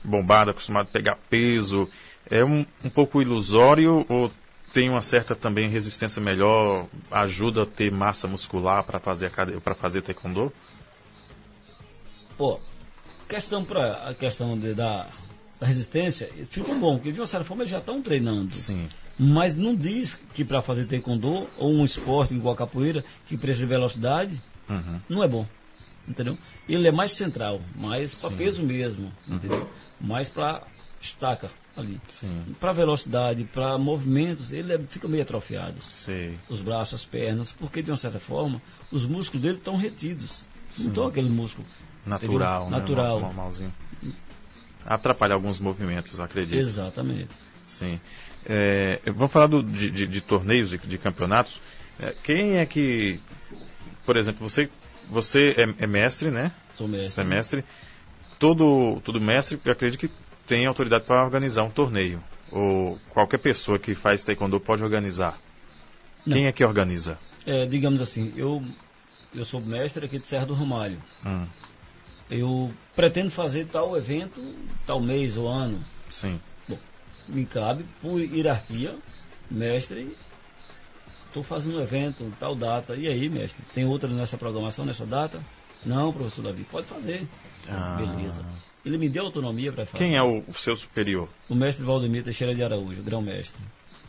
[0.02, 1.88] bombada, acostumada a pegar peso,
[2.28, 4.30] é um, um pouco ilusório ou
[4.72, 9.30] tem uma certa também resistência melhor, ajuda a ter massa muscular para fazer
[9.62, 10.52] para fazer taekwondo?
[12.36, 12.58] Pô,
[13.28, 15.06] questão para a questão de, da,
[15.60, 18.54] da resistência, ficou bom, porque de uma certa forma eles já estão treinando.
[18.54, 18.88] Sim.
[19.18, 23.66] Mas não diz que para fazer taekwondo ou um esporte igual a capoeira, que precisa
[23.66, 25.00] de velocidade, Uhum.
[25.08, 25.44] não é bom.
[26.08, 26.38] Entendeu?
[26.68, 29.66] Ele é mais central, mais para peso mesmo, entendeu?
[30.00, 30.62] Mais para
[31.00, 32.00] estaca ali.
[32.08, 32.42] Sim.
[32.60, 35.80] Para velocidade, para movimentos, ele é- fica meio atrofiado.
[35.80, 36.36] Sei.
[36.48, 38.60] Os braços, as pernas, porque de uma certa forma,
[38.92, 40.46] os músculos dele estão retidos.
[40.70, 40.82] Sim.
[40.84, 41.66] Não estão aquele músculo
[42.06, 42.78] Natural, né?
[42.78, 43.20] Natural.
[43.20, 43.72] Normalzinho.
[44.86, 46.58] Atrapalha alguns movimentos, acredito.
[46.58, 47.28] Exatamente.
[47.66, 48.00] Sim.
[48.46, 51.60] É, vamos falar do- de, de- de torneios, de, de campeonatos.
[51.98, 53.20] É, quem é que,
[54.06, 54.70] por exemplo, você,
[55.08, 56.50] você é, é mestre, né?
[56.74, 57.10] Sou mestre.
[57.10, 57.64] Você é mestre.
[58.38, 60.10] Todo, todo mestre, eu acredito que
[60.50, 62.20] tem autoridade para organizar um torneio.
[62.50, 65.38] Ou qualquer pessoa que faz taekwondo pode organizar.
[66.26, 66.36] Não.
[66.36, 67.16] Quem é que organiza?
[67.46, 68.60] É, digamos assim, eu,
[69.32, 71.00] eu sou mestre aqui de Serra do Ramalho.
[71.24, 71.46] Hum,
[72.28, 74.42] Eu pretendo fazer tal evento,
[74.84, 75.80] tal mês ou ano.
[76.08, 76.40] sim.
[77.28, 78.96] Me cabe, por hierarquia,
[79.48, 80.16] mestre,
[81.28, 82.96] estou fazendo um evento, tal data.
[82.96, 85.40] E aí, mestre, tem outra nessa programação, nessa data?
[85.86, 87.24] Não, professor Davi, pode fazer.
[87.68, 87.94] Ah.
[88.00, 88.44] Beleza.
[88.84, 89.98] Ele me deu autonomia para fazer.
[90.04, 91.28] Quem é o, o seu superior?
[91.48, 93.60] O mestre Valdemir Teixeira de Araújo, grão-mestre,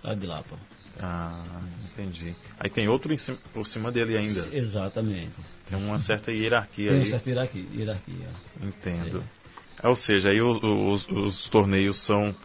[0.03, 0.55] lá de Lapa.
[0.99, 1.43] Ah,
[1.91, 2.35] entendi.
[2.59, 4.49] Aí tem outro em cima- por cima dele ainda.
[4.55, 5.31] Exatamente.
[5.65, 7.03] Tem uma certa hierarquia Tem aí.
[7.03, 7.65] uma certa hierarquia.
[7.73, 8.27] hierarquia.
[8.61, 9.23] Entendo.
[9.83, 12.35] Ou seja, aí o- o- os, os torneios são,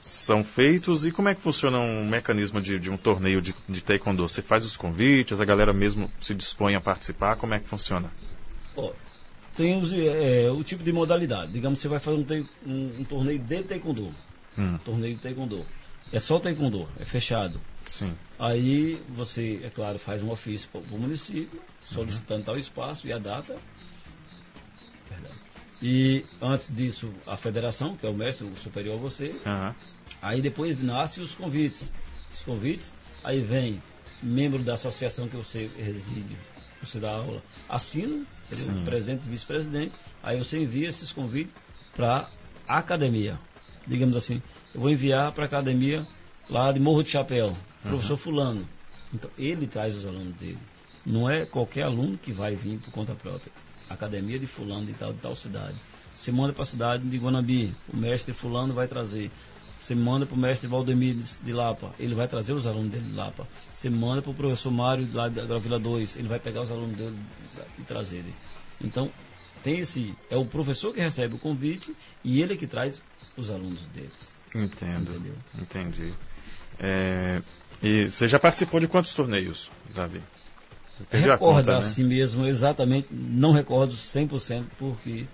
[0.00, 3.80] são feitos e como é que funciona um mecanismo de, de um torneio de, de
[3.82, 4.28] taekwondo?
[4.28, 8.12] Você faz os convites, a galera mesmo se dispõe a participar, como é que funciona?
[8.76, 8.92] Ó,
[9.56, 11.52] tem os, é, o tipo de modalidade.
[11.52, 14.14] Digamos que você vai fazer um, um- um torneio de taekwondo.
[14.58, 15.66] Hum, Torneio de taekwondo.
[16.12, 17.60] É só taekwondo, é fechado.
[17.86, 18.12] sim.
[18.38, 23.18] Aí você, é claro, faz um ofício para o município, solicitando tal espaço e a
[23.18, 23.56] data.
[25.08, 25.30] Perdão.
[25.80, 29.74] E antes disso, a federação, que é o mestre, o superior a você, Aham.
[30.20, 31.92] Aí depois nascem os convites.
[32.34, 32.94] Os convites,
[33.24, 33.82] aí vem
[34.22, 36.36] membro da associação que você reside,
[36.82, 38.24] você dá aula, assina?
[38.56, 38.84] Sim.
[38.84, 39.92] presidente e vice-presidente,
[40.22, 41.52] aí você envia esses convites
[41.94, 42.28] para
[42.66, 43.38] a academia.
[43.86, 44.42] Digamos assim,
[44.74, 46.06] eu vou enviar para a academia
[46.48, 48.66] lá de Morro de Chapéu, professor fulano.
[49.12, 50.58] Então ele traz os alunos dele.
[51.04, 53.52] Não é qualquer aluno que vai vir por conta própria.
[53.90, 55.74] Academia de fulano de tal, de tal cidade.
[56.16, 59.30] Você manda para a cidade de Guanabi, o mestre fulano vai trazer.
[59.82, 63.14] Você manda para o mestre Valdemir de- Lapa, ele vai trazer os alunos dele de
[63.14, 63.46] Lapa.
[63.72, 66.96] Você manda para o professor Mário lá da Vila 2, ele vai pegar os alunos
[66.96, 67.16] dele
[67.78, 68.18] e trazer.
[68.18, 68.34] ele.
[68.80, 69.10] Então,
[69.64, 70.14] tem esse.
[70.30, 73.02] É o professor que recebe o convite e ele que traz
[73.36, 74.36] os alunos deles.
[74.54, 75.10] Entendo.
[75.14, 75.34] Entendeu?
[75.60, 76.12] Entendi.
[76.78, 77.42] É,
[77.82, 80.20] e você já participou de quantos torneios, Davi?
[81.10, 81.78] Recorda conta, né?
[81.78, 85.26] assim mesmo, exatamente, não recordo 100%, porque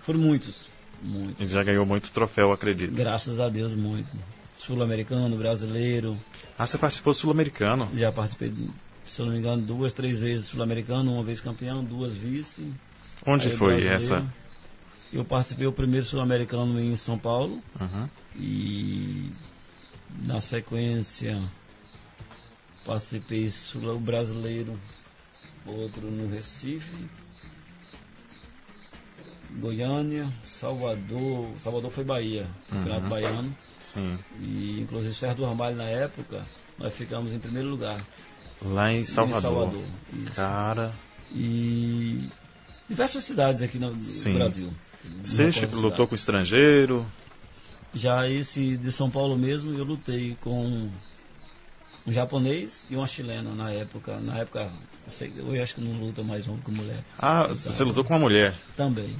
[0.00, 0.68] foram muitos.
[1.02, 1.50] E Muitos.
[1.50, 2.92] já ganhou muito troféu, acredito.
[2.94, 4.08] Graças a Deus, muito.
[4.54, 6.16] Sul-americano, brasileiro.
[6.58, 7.88] Ah, você participou do Sul-Americano.
[7.94, 8.52] Já participei,
[9.04, 12.72] se eu não me engano, duas, três vezes sul-americano, uma vez campeão, duas vice.
[13.26, 14.24] Onde Aí foi essa?
[15.12, 18.08] Eu participei o primeiro sul-americano em São Paulo Uhum.
[18.36, 19.30] e
[20.24, 21.40] na sequência
[22.84, 24.78] participei sul o brasileiro,
[25.66, 26.92] outro no Recife,
[29.56, 33.08] Goiânia, Salvador, Salvador foi Bahia, Campeonato Uhum.
[33.08, 34.18] Baiano, Sim.
[34.40, 36.44] e inclusive Serra do Ramalho na época,
[36.78, 38.00] nós ficamos em primeiro lugar.
[38.62, 39.38] Lá em Salvador.
[39.38, 39.84] Em Salvador,
[40.26, 40.34] isso.
[40.34, 40.92] Cara,
[41.32, 42.28] E
[42.88, 44.34] diversas cidades aqui no, Sim.
[44.34, 44.70] Brasil.
[45.24, 46.20] você lutou com cidades.
[46.20, 47.06] estrangeiro?
[47.94, 50.88] Já esse de São Paulo mesmo, eu lutei com
[52.06, 54.18] um japonês e uma chilena na época.
[54.18, 54.70] Na época,
[55.06, 56.98] eu sei- eu acho que não luta mais homem com mulher.
[57.18, 57.74] Ah, Exato.
[57.76, 58.54] você lutou com uma mulher.
[58.76, 59.16] Também.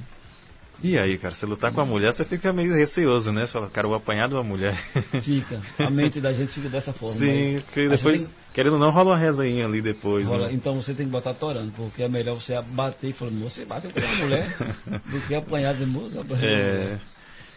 [0.83, 3.47] E aí, cara, você lutar com uma mulher, você fica meio receoso, né?
[3.47, 4.75] Você fala, cara, eu vou apanhar de uma mulher.
[5.21, 5.61] Fica.
[5.79, 7.15] A mente da gente fica dessa forma.
[7.15, 10.27] Sim, porque depois, tem- querendo ou não, rola uma rezainha ali depois.
[10.27, 10.53] rola- né?
[10.53, 13.89] então você tem que botar torando, porque é melhor você bater e falar, você bateu
[13.89, 14.47] com uma mulher
[15.09, 16.19] do que apanhar de moça.
[16.41, 16.97] É.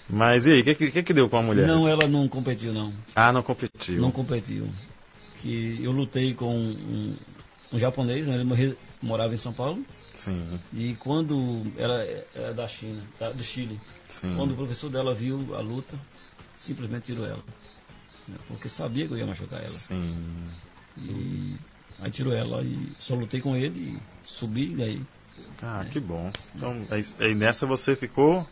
[0.09, 1.67] Mas e aí, o que, que, que deu com a mulher?
[1.67, 2.93] Não, ela não competiu não.
[3.15, 4.01] Ah, não competiu.
[4.01, 4.67] Não competiu.
[5.43, 7.15] Que eu lutei com um,
[7.73, 8.37] um japonês, né?
[8.41, 9.85] ele morava em São Paulo.
[10.19, 12.03] Sim, E quando ela
[12.35, 14.35] era da China, da- do Chile, sim.
[14.37, 15.97] quando o professor dela viu a luta,
[16.57, 17.43] simplesmente tirou ela.
[18.27, 19.69] né, Porque sabia que eu ia machucar ela.
[19.69, 20.51] Sim.
[20.97, 21.57] E
[22.01, 25.03] aí tirou ela e só lutei com ele e subi e aí.
[25.63, 26.33] Ah, que bom.
[26.55, 26.85] Então,
[27.21, 28.45] aí, nessa você ficou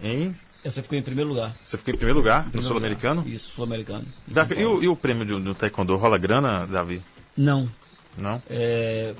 [0.00, 0.34] em.
[0.64, 1.54] Essa ficou em primeiro lugar.
[1.62, 3.28] Você ficou em primeiro lugar Em no primeiro Sul-Americano?
[3.28, 4.06] Isso, sul-americano.
[4.26, 7.02] E, e o prêmio do, do Taekwondo rola grana, Davi?
[7.36, 7.68] Não.
[8.16, 8.42] Não?
[8.48, 9.14] É,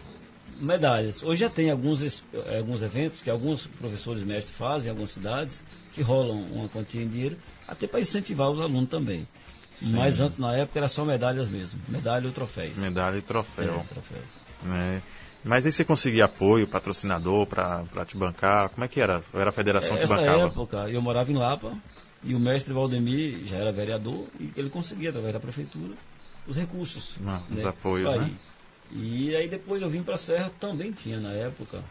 [0.61, 1.23] medalhas.
[1.23, 5.63] Hoje já tem alguns, eh, alguns eventos que alguns professores mestres fazem em algumas cidades,
[5.93, 7.37] que rolam uma quantia em dinheiro,
[7.67, 9.27] até para incentivar os alunos também.
[9.83, 11.79] Mas antes, na época, era só medalhas mesmo.
[11.89, 12.79] Medalha ou troféus.
[12.79, 13.87] Medalha e É, troféu.
[13.91, 14.25] troféus.
[14.63, 15.03] né?
[15.45, 18.69] Mas aí você conseguia apoio, patrocinador para te bancar?
[18.71, 19.23] Como é que era?
[19.35, 20.47] Era a federação que Essa bancava?
[20.47, 21.73] época, eu morava em Lapa
[22.25, 25.95] e o mestre Valdemir já era vereador e ele conseguia, através da prefeitura,
[26.49, 27.17] os recursos.
[27.25, 28.31] Ah, os né, apoios, pra né?
[28.93, 31.83] E aí depois eu vim para a Serra, também tinha na época.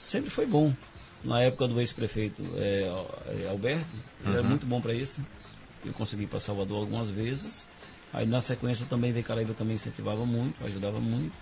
[0.00, 0.72] Sempre foi bom.
[1.22, 2.82] Na época do ex-prefeito é,
[3.44, 3.86] é, Alberto,
[4.24, 4.48] ele era Uhum.
[4.48, 5.20] muito bom para isso.
[5.84, 7.68] Eu consegui ir para Salvador algumas vezes.
[8.12, 11.32] Aí na sequência também veio Caraíba também incentivava muito, ajudava muito.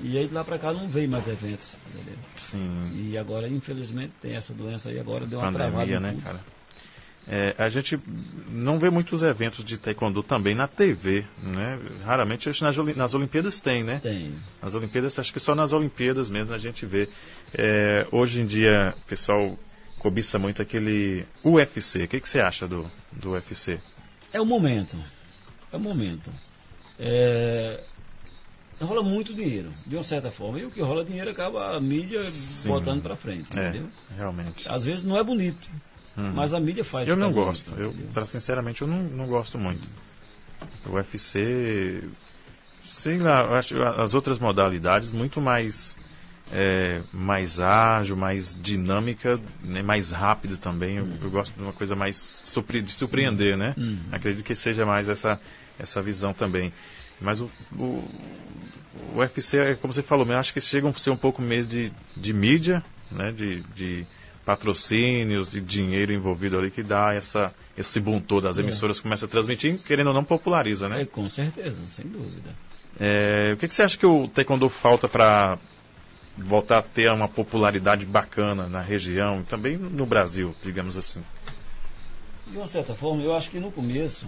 [0.00, 1.74] E aí de lá para cá não veio mais eventos.
[1.92, 2.14] Entendeu?
[2.36, 2.90] Sim.
[2.94, 6.22] E agora, infelizmente, tem essa doença aí, agora deu uma travada Pandemia, em né, tudo.
[6.22, 6.40] cara?
[7.28, 7.98] É, a gente
[8.50, 11.78] não vê muitos eventos de taekwondo também na TV, né?
[12.04, 14.00] Raramente nas, nas Olimpíadas tem, né?
[14.02, 14.34] Tem.
[14.60, 17.08] Nas Olimpíadas, acho que só nas Olimpíadas mesmo a gente vê.
[17.54, 19.56] É, hoje em dia, o pessoal
[19.98, 22.04] cobiça muito aquele UFC.
[22.04, 23.78] O que, que você acha do, do UFC?
[24.32, 24.96] É o momento.
[25.72, 26.28] É o momento.
[26.98, 27.80] É,
[28.80, 30.58] rola muito dinheiro, de uma certa forma.
[30.58, 32.68] E o que rola dinheiro acaba a mídia Sim.
[32.68, 33.88] botando pra frente, É, entendeu?
[34.16, 34.68] realmente.
[34.68, 35.68] Às vezes não é bonito,
[36.16, 36.32] Uhum.
[36.34, 37.08] mas a mídia faz.
[37.08, 37.72] Eu não gosto.
[37.74, 38.10] Eu, entendeu?
[38.12, 39.86] pra, sinceramente, eu não, não gosto muito.
[40.86, 42.02] O UFC,
[42.84, 45.96] sei lá, eu acho as outras modalidades muito mais
[46.52, 50.96] é, mais ágil, mais dinâmica, né, mais rápido também.
[50.96, 53.74] Eu, eu gosto de uma coisa mais surpre- de surpreender, né?
[53.78, 53.98] Uhum.
[54.12, 55.40] Acredito que seja mais essa
[55.78, 56.72] essa visão também.
[57.20, 58.04] Mas o, o,
[59.14, 61.70] o UFC, é como você falou, eu acho que chega a ser um pouco mesmo
[61.70, 63.32] de, de mídia, né?
[63.32, 64.06] De, de
[64.44, 68.48] patrocínios, de dinheiro envolvido ali que dá essa, esse boom todo.
[68.48, 68.62] As É.
[68.62, 71.04] emissoras começam a transmitir, querendo ou não, populariza, É, né?
[71.04, 72.50] com certeza, sem dúvida.
[73.00, 75.58] É, o que, que você acha que o Taekwondo falta para
[76.36, 81.22] voltar a ter uma popularidade bacana na região e também no Brasil, digamos assim?
[82.46, 84.26] De uma certa forma, eu acho que no começo,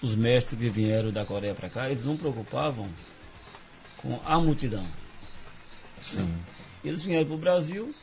[0.00, 2.88] os mestres que vieram da Coreia para cá, eles não preocupavam
[3.98, 4.86] com a multidão.
[6.00, 6.28] Sim.
[6.84, 7.94] Eles vieram para o Brasil.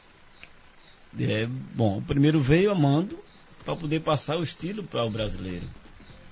[1.19, 3.17] É, bom, o primeiro veio amando
[3.65, 5.65] para poder passar o estilo para o brasileiro.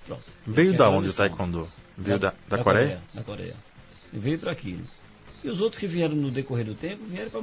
[0.05, 0.23] Pronto.
[0.45, 1.13] Veio Tinha da onde o.
[1.13, 1.67] Taekwondo?
[1.97, 3.01] Veio da, da, Coreia?
[3.13, 3.55] Da Coreia.
[4.13, 4.83] E veio para aquilo.
[5.43, 7.41] E os outros que vieram no decorrer do tempo, vieram para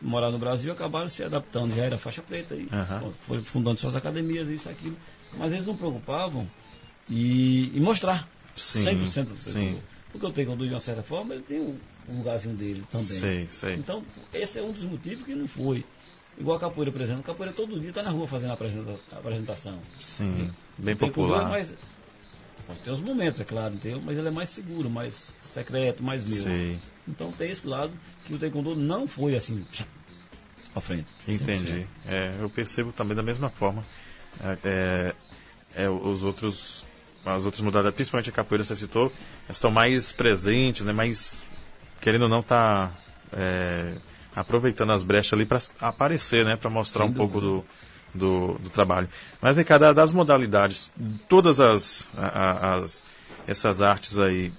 [0.00, 1.74] morar no Brasil e acabaram se adaptando.
[1.74, 2.68] Já era faixa preta aí.
[2.72, 3.12] Aham.
[3.26, 4.96] Foi fundando suas academias, isso, aquilo.
[5.36, 6.48] Mas eles não preocupavam
[7.08, 9.80] e, e mostrar Sim, 100% do sim.
[10.10, 11.76] Porque o taekwondo, de uma certa forma, ele tem um,
[12.08, 13.06] um lugarzinho dele também.
[13.06, 13.74] Sei, sei.
[13.74, 15.84] Então, esse é um dos motivos que não foi.
[16.36, 17.20] Igual a capoeira, por exemplo.
[17.20, 19.80] A capoeira todo dia está na rua fazendo a apresenta- a apresentação.
[20.00, 21.48] Sim, bem popular.
[22.66, 24.00] Pode ter os momentos, é claro, entendeu?
[24.04, 26.42] mas ele é mais seguro, mais secreto, mais meu.
[26.44, 26.78] Sei,
[27.08, 27.92] Então tem esse lado
[28.24, 29.66] que o taekwondo não foi assim,
[30.74, 31.08] à frente.
[31.26, 31.86] entendi.
[32.06, 33.84] É, eu percebo também da mesma forma.
[34.40, 35.14] É, é,
[35.84, 36.86] é, os outros,
[37.26, 39.12] as outras modalidades, principalmente a capoeira, você citou,
[39.46, 41.42] elas estão mais presentes, né, mais
[42.00, 42.92] querendo ou não tá
[43.32, 43.96] é,
[44.34, 47.68] aproveitando as brechas ali para aparecer, né, para mostrar Sem um pouco do, dúvida.
[48.14, 49.08] do, do trabalho.
[49.40, 50.90] Mas vem cá, da- das modalidades,
[51.28, 53.02] todas as, as
[53.46, 54.52] essas artes aí,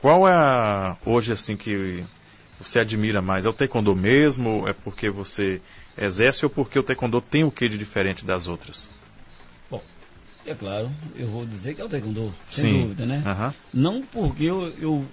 [0.00, 2.04] qual é a, hoje assim que
[2.60, 3.46] você admira mais?
[3.46, 4.66] É o taekwondo mesmo?
[4.68, 5.60] É porque você
[5.96, 8.88] exerce ou porque o taekwondo tem o que de diferente das outras?
[10.44, 12.80] É claro, eu vou dizer que é o taekwondo, sem Sim.
[12.82, 13.22] dúvida, né?
[13.24, 13.54] Aham.
[13.72, 15.06] Não porque eu, eu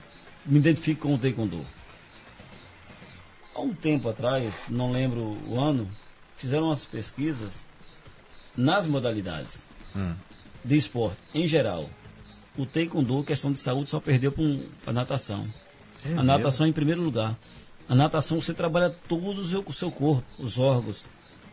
[0.44, 1.64] me identifico com o taekwondo.
[3.60, 5.86] Há um tempo atrás, não lembro o ano,
[6.38, 7.66] fizeram umas pesquisas
[8.56, 10.14] nas modalidades Hum.
[10.64, 11.90] de esporte, em geral.
[12.58, 14.46] O taekwondo, questão de saúde, só perdeu para
[14.92, 15.46] a natação.
[16.06, 17.38] É a natação em primeiro lugar.
[17.90, 21.06] A natação você trabalha todo o seu, corpo, os órgãos.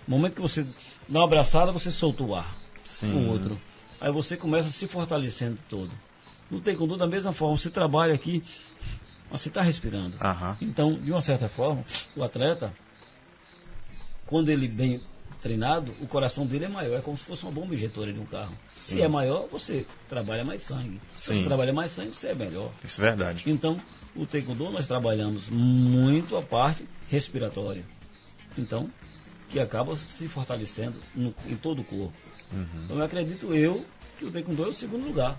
[0.07, 0.62] No momento que você
[1.09, 3.12] dá uma abraçada, você solta o ar Sim.
[3.14, 3.61] o outro.
[4.00, 5.90] Aí você começa se fortalecendo todo.
[6.48, 8.44] No taekwondo, da mesma forma, você trabalha aqui,
[9.31, 10.14] você está respirando.
[10.20, 10.57] Aham.
[10.61, 12.72] Então, de uma certa forma, o atleta,
[14.27, 15.01] quando ele bem
[15.43, 16.99] treinado, o coração dele é maior.
[16.99, 18.55] É como se fosse uma bomba injetora de um carro.
[18.72, 18.95] Sim.
[18.97, 21.01] Se é maior, você trabalha mais sangue.
[21.16, 21.39] Se Sim.
[21.41, 22.70] você trabalha mais sangue, você é melhor.
[22.85, 23.45] Isso é verdade.
[23.47, 23.81] Então,
[24.14, 27.85] o taekwondo nós trabalhamos muito a parte respiratória.
[28.59, 28.91] Então,
[29.51, 32.12] que acaba se fortalecendo no- em todo o corpo.
[32.53, 32.66] Uhum.
[32.85, 33.85] Então, eu acredito eu
[34.18, 35.39] que o taekwondo é o segundo lugar.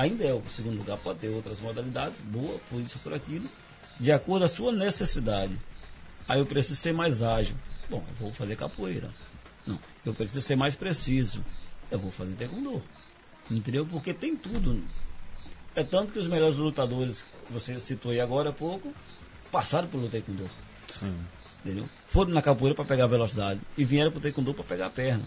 [0.00, 3.46] Ainda é o segundo lugar, pode ter outras modalidades, boa, por isso, por aquilo,
[3.98, 5.54] de acordo com a sua necessidade.
[6.26, 7.54] Aí eu preciso ser mais ágil.
[7.90, 9.10] Bom, eu vou fazer capoeira.
[9.66, 11.44] Não, eu preciso ser mais preciso.
[11.90, 12.82] Eu vou fazer taekwondo.
[13.50, 13.84] Entendeu?
[13.84, 14.82] Porque tem tudo.
[15.74, 18.94] É tanto que os melhores lutadores que você citou aí agora há pouco,
[19.52, 20.48] passaram pelo taekwondo.
[20.88, 21.14] Sim.
[21.62, 21.86] Entendeu?
[22.06, 25.24] Foram na capoeira para pegar velocidade e vieram para o taekwondo para pegar a perna.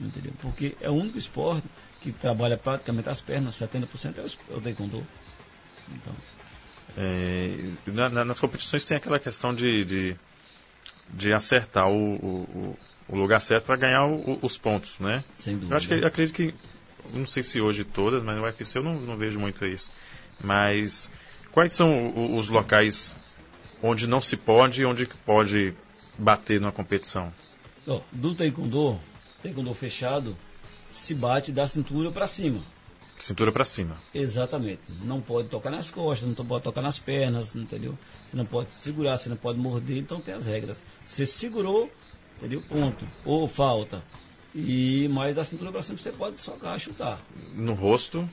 [0.00, 0.32] Entendeu?
[0.40, 1.68] Porque é o único esporte
[2.04, 5.06] que trabalha praticamente as pernas, 70% é o, é o taekwondo.
[5.90, 6.14] Então,
[6.96, 10.16] É, na- na- nas competições tem aquela questão de, de,
[11.08, 12.78] de acertar o, o,
[13.08, 15.24] o lugar certo para ganhar o- os pontos, né?
[15.34, 15.72] sem dúvida.
[15.72, 16.54] Eu acho que acredito que,
[17.12, 19.90] não sei se hoje todas, mas no UFC eu não, não vejo muito isso.
[20.42, 21.10] Mas
[21.50, 23.16] quais são os locais
[23.82, 25.74] onde não se pode e onde pode
[26.18, 27.32] bater numa competição?
[28.12, 29.00] Do taekwondo,
[29.42, 30.36] taekwondo fechado,
[30.94, 32.60] se bate da cintura para cima.
[33.18, 33.96] Cintura para cima.
[34.14, 34.80] Exatamente.
[35.02, 37.96] Não pode tocar nas costas, não pode tocar nas pernas, entendeu?
[38.26, 40.82] Você não pode segurar, você não pode morder, então tem as regras.
[41.06, 41.90] Você segurou,
[42.36, 42.62] entendeu?
[42.62, 43.06] Ponto.
[43.24, 44.02] Ou falta.
[44.54, 47.18] E mais da cintura para cima você pode socar, chutar.
[47.54, 48.28] No rosto.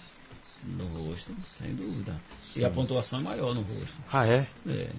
[0.64, 2.20] No rosto, sem dúvida.
[2.56, 3.98] E a pontuação é maior no rosto.
[4.12, 4.48] Ah, é?
[4.68, 4.90] É,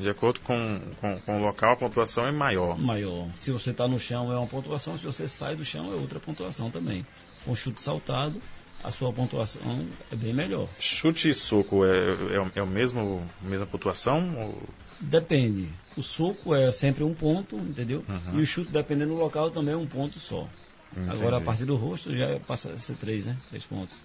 [0.00, 2.78] De acordo com, com, com o local, a pontuação é maior.
[2.78, 3.28] maior.
[3.34, 6.18] Se você está no chão é uma pontuação, se você sai do chão é outra
[6.18, 7.04] pontuação também.
[7.44, 8.40] Com chute saltado,
[8.82, 10.68] a sua pontuação é bem melhor.
[10.78, 14.34] Chute e soco é, é, o- é o mesmo mesma pontuação?
[14.38, 14.62] Ou...
[15.00, 15.68] Depende.
[15.96, 18.04] O soco é sempre um ponto, entendeu?
[18.08, 18.38] Uhum.
[18.38, 20.48] E o chute, dependendo do local, também é um ponto só.
[20.96, 21.10] Entendi.
[21.10, 23.36] Agora, a partir do rosto, já passa a ser três, né?
[23.50, 23.96] Três pontos.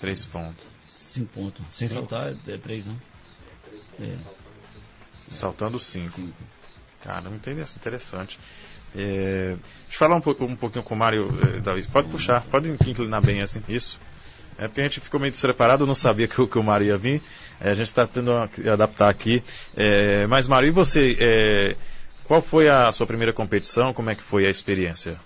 [0.00, 0.64] Três pontos.
[0.96, 1.64] Cinco pontos.
[1.70, 2.00] Sem Cinco?
[2.08, 2.94] saltar, é três, né?
[4.00, 4.16] É,
[5.30, 6.10] Saltando cinco.
[6.10, 6.32] cinco.
[7.02, 8.38] Caramba, interessa- interessante.
[8.96, 11.82] É, deixa eu falar um, pouco, um pouquinho com o Mário, eh, Davi.
[11.84, 13.98] Pode puxar, pode inclinar bem assim, isso.
[14.56, 16.96] É porque a gente ficou meio despreparado, não sabia que, o- que o Mário ia
[16.96, 17.20] vir.
[17.60, 19.42] É, a gente está tendo que adaptar aqui.
[19.76, 21.16] É, mas, Mário, e você?
[21.20, 21.76] é,
[22.24, 23.92] qual foi a sua primeira competição?
[23.92, 25.16] Como é que foi a experiência?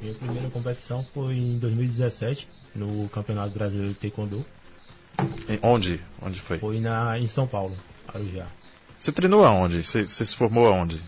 [0.00, 4.44] Minha primeira competição foi em 2017, no Campeonato Brasileiro de Taekwondo.
[5.48, 6.00] Em- Onde?
[6.22, 6.58] Onde foi?
[6.58, 7.76] Foi na, em São Paulo,
[8.08, 8.46] Arujá.
[9.04, 9.84] Você treinou aonde?
[9.84, 10.98] Você, você se formou aonde?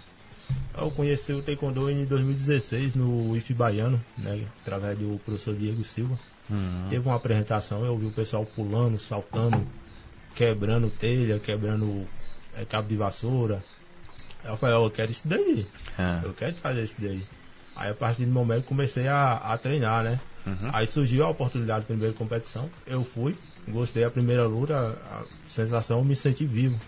[0.76, 6.18] Eu conheci o Taekwondo em 2016 no IF Baiano, né, através do professor Diego Silva.
[6.50, 9.66] Hum, Teve uma apresentação, eu vi o pessoal pulando, saltando,
[10.34, 12.06] quebrando telha, quebrando
[12.54, 13.64] é, cabo de vassoura.
[14.44, 15.66] Eu falei, ó, eu quero isso daí,
[15.98, 16.20] é.
[16.22, 17.22] eu quero fazer isso daí.
[17.74, 20.20] Aí a partir do momento comecei a, a treinar, né?
[20.46, 20.68] Uhum.
[20.70, 23.34] Aí surgiu a oportunidade de primeira competição, eu fui,
[23.66, 26.78] gostei da primeira luta, a sensação, eu me senti vivo,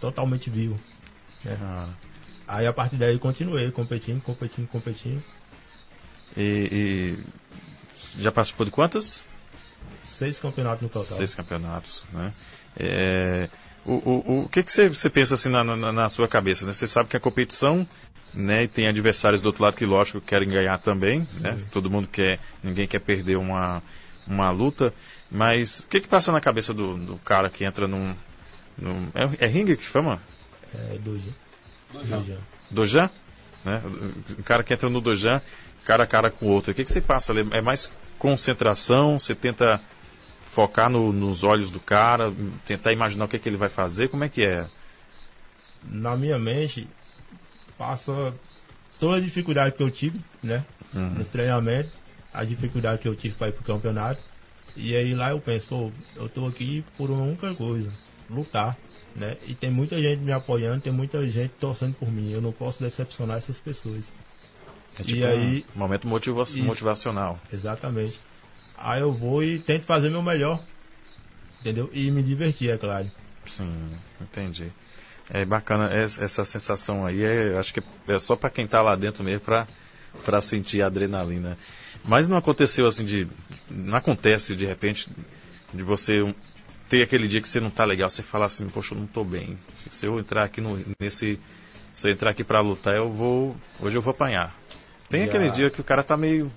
[0.00, 0.78] totalmente vivo.
[1.46, 1.88] Ah,
[2.48, 5.22] Aí a partir daí continuei competindo, competindo, competindo.
[6.36, 7.18] e,
[8.16, 9.26] e já participou de quantas?
[10.02, 11.18] Seis campeonatos no total.
[11.18, 12.32] Seis campeonatos, né?
[12.76, 13.50] É,
[13.84, 16.64] o, o, o que, que você, você pensa assim na, na, na sua cabeça?
[16.64, 16.72] Né?
[16.72, 17.86] Você sabe que a competição,
[18.32, 21.58] né, e tem adversários do outro lado que lógico querem ganhar também, né?
[21.70, 23.82] Todo mundo quer, ninguém quer perder uma,
[24.26, 24.92] uma luta,
[25.30, 28.14] mas o que que passa na cabeça do, do cara que entra num,
[29.14, 30.20] é, é ringue que chama?
[30.74, 31.32] É, doji.
[31.92, 32.36] Doji.
[32.70, 33.10] Dojan,
[33.64, 33.82] né?
[34.38, 35.40] O cara que entra no Dojan,
[35.84, 36.70] cara a cara com o outro.
[36.70, 37.46] O que, que você passa ali?
[37.52, 39.18] É mais concentração?
[39.18, 39.80] Você tenta
[40.52, 42.32] focar no- nos olhos do cara,
[42.66, 44.08] tentar imaginar o que, que ele vai fazer?
[44.08, 44.66] Como é que é?
[45.82, 46.86] Na minha mente,
[47.78, 48.34] passa
[49.00, 50.62] toda a dificuldade que eu tive, né?
[50.92, 51.10] Uhum.
[51.10, 51.90] Nos treinamentos,
[52.34, 54.20] a dificuldade que eu tive para ir pro campeonato.
[54.76, 57.90] E aí lá eu penso, pô, eu tô aqui por uma única coisa,
[58.28, 58.76] lutar,
[59.16, 59.36] né?
[59.46, 62.30] E tem muita gente me apoiando, tem muita gente torcendo por mim.
[62.30, 64.04] Eu não posso decepcionar essas pessoas.
[64.98, 66.58] É E tipo aí- um momento motiva- Isso.
[66.62, 67.38] motivacional.
[67.52, 68.20] Exatamente.
[68.76, 70.62] Aí eu vou e tento fazer meu melhor.
[71.60, 71.90] Entendeu?
[71.92, 73.10] E me divertir, é claro.
[73.46, 74.70] Sim, entendi.
[75.30, 77.22] É bacana es- essa sensação aí.
[77.22, 79.66] É, acho que é só para quem tá lá dentro mesmo para
[80.24, 81.58] para sentir a adrenalina.
[82.04, 83.28] Mas não aconteceu assim de
[83.70, 85.08] não acontece de repente
[85.74, 86.34] de você
[86.88, 89.24] ter aquele dia que você não tá legal, você falar assim, poxa, eu não tô
[89.24, 89.58] bem.
[89.90, 91.38] Se eu entrar aqui no, nesse
[91.94, 94.54] se eu entrar aqui para lutar, eu vou hoje eu vou apanhar.
[95.08, 95.26] Tem Já.
[95.26, 96.50] aquele dia que o cara tá meio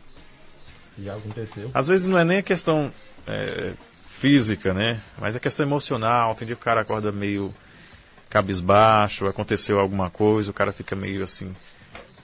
[0.98, 1.72] Já aconteceu.
[1.74, 2.92] às vezes não é nem a questão
[3.28, 3.74] é,
[4.06, 5.02] física, né?
[5.20, 6.36] Mas é questão emocional.
[6.36, 7.54] Tem dia que o cara acorda meio
[8.30, 11.54] cabisbaixo, aconteceu alguma coisa, o cara fica meio assim.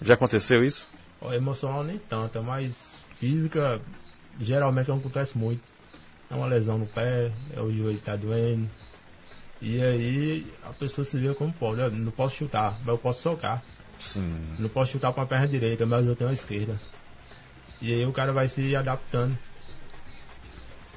[0.01, 0.88] Já aconteceu isso?
[1.34, 3.82] Emocional nem tanto, mas física
[4.39, 5.62] geralmente não acontece muito.
[6.30, 8.69] É uma lesão no pé, é o joelho tá doendo.
[9.61, 11.82] E aí a pessoa se vê como pode.
[11.82, 13.63] Eu não posso chutar, mas eu posso socar.
[13.99, 14.39] Sim.
[14.59, 16.80] Não posso chutar com a perna direita, mas eu tenho a esquerda.
[17.82, 19.38] E aí o cara vai se adaptando.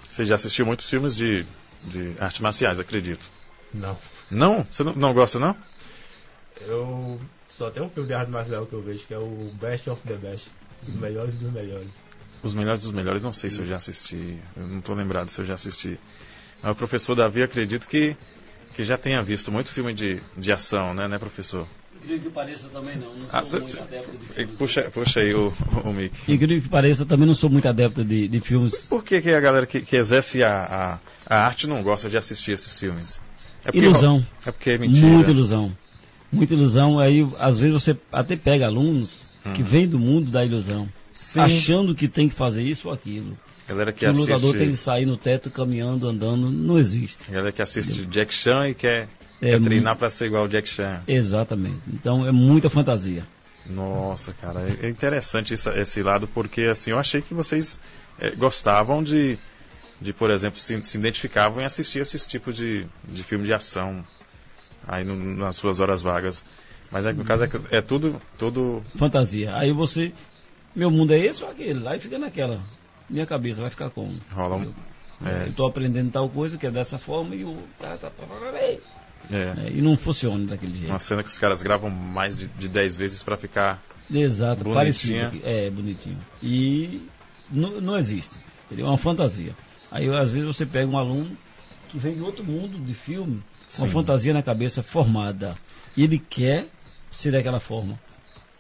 [0.08, 1.46] Você já assistiu muitos filmes de,
[1.84, 3.26] de artes marciais, acredito.
[3.72, 3.96] Não.
[4.30, 4.66] Não?
[4.70, 5.56] Você não, não gosta, não?
[6.62, 9.88] Eu só tenho um filme de arte marcial que eu vejo, que é o Best
[9.88, 10.48] of the Best.
[10.86, 11.90] Os melhores dos melhores.
[12.42, 14.36] Os melhores dos melhores, não sei se eu já assisti.
[14.56, 15.98] Eu não estou lembrado se eu já assisti.
[16.62, 18.16] Mas o professor Davi, acredito que
[18.72, 21.66] que já tenha visto muito filme de, de ação, né, né, professor?
[21.96, 24.56] Incrível que pareça também não, não sou Ah, cê- muito adepto de filmes.
[24.56, 25.52] Puxa, puxa aí o,
[25.84, 26.14] o mic.
[26.28, 28.86] Incrível que pareça, também não sou muito adepto de, de filmes.
[28.88, 32.16] Por que, que a galera que, que exerce a, a, a arte não gosta de
[32.16, 33.20] assistir esses filmes?
[33.64, 34.24] É porque- Ilusão.
[34.46, 35.06] É porque é mentira.
[35.08, 35.72] Muita ilusão.
[36.32, 36.98] Muita ilusão.
[37.00, 39.68] Aí, às vezes, você até pega alunos que Uhum.
[39.68, 40.88] vêm do mundo da ilusão,
[41.20, 41.40] Sim.
[41.40, 43.36] achando que tem que fazer isso ou aquilo.
[43.68, 46.50] Galera que Que o lutador assiste, tem que sair no teto caminhando, andando.
[46.50, 47.30] Não existe.
[47.30, 49.08] galera que assiste Jack Chan e quer,
[49.40, 51.02] É quer treinar pra ser igual o Jack Chan.
[51.06, 51.78] Exatamente.
[51.92, 53.22] Então, é muita fantasia.
[53.66, 57.78] Nossa, cara, é é interessante essa- esse lado porque assim eu achei que vocês
[58.18, 59.38] eh, gostavam de,
[60.00, 64.02] de por exemplo, se, se identificavam em assistir esses tipos de, de filme de ação
[64.88, 66.44] aí no- nas suas horas vagas.
[66.90, 69.54] Mas é, no caso é, é tudo, tudo Fantasia.
[69.54, 70.12] Aí você.
[70.74, 71.86] Meu mundo é esse ou aquele?
[71.88, 72.60] Aí fica naquela.
[73.08, 74.14] Minha cabeça vai ficar como?
[74.32, 74.72] rola um.
[75.26, 78.10] É, Eu estou aprendendo tal coisa que é dessa forma e o cara tá.
[78.54, 78.78] é,
[79.30, 80.88] É, e não funciona daquele jeito.
[80.90, 83.82] uma cena que os caras gravam mais de, de 10 vezes pra ficar.
[84.10, 85.24] Exato, Bonitinha.
[85.30, 85.40] parecido.
[85.46, 86.16] É, bonitinho.
[86.42, 87.02] E
[87.50, 88.34] não, não existe.
[88.70, 89.52] Ele é uma fantasia.
[89.90, 91.30] Aí às vezes você pega um aluno
[91.90, 93.42] que vem de outro mundo de filme,
[93.76, 93.90] com Sim.
[93.90, 95.56] fantasia na cabeça formada.
[95.96, 96.66] E ele quer
[97.10, 97.98] ser daquela forma.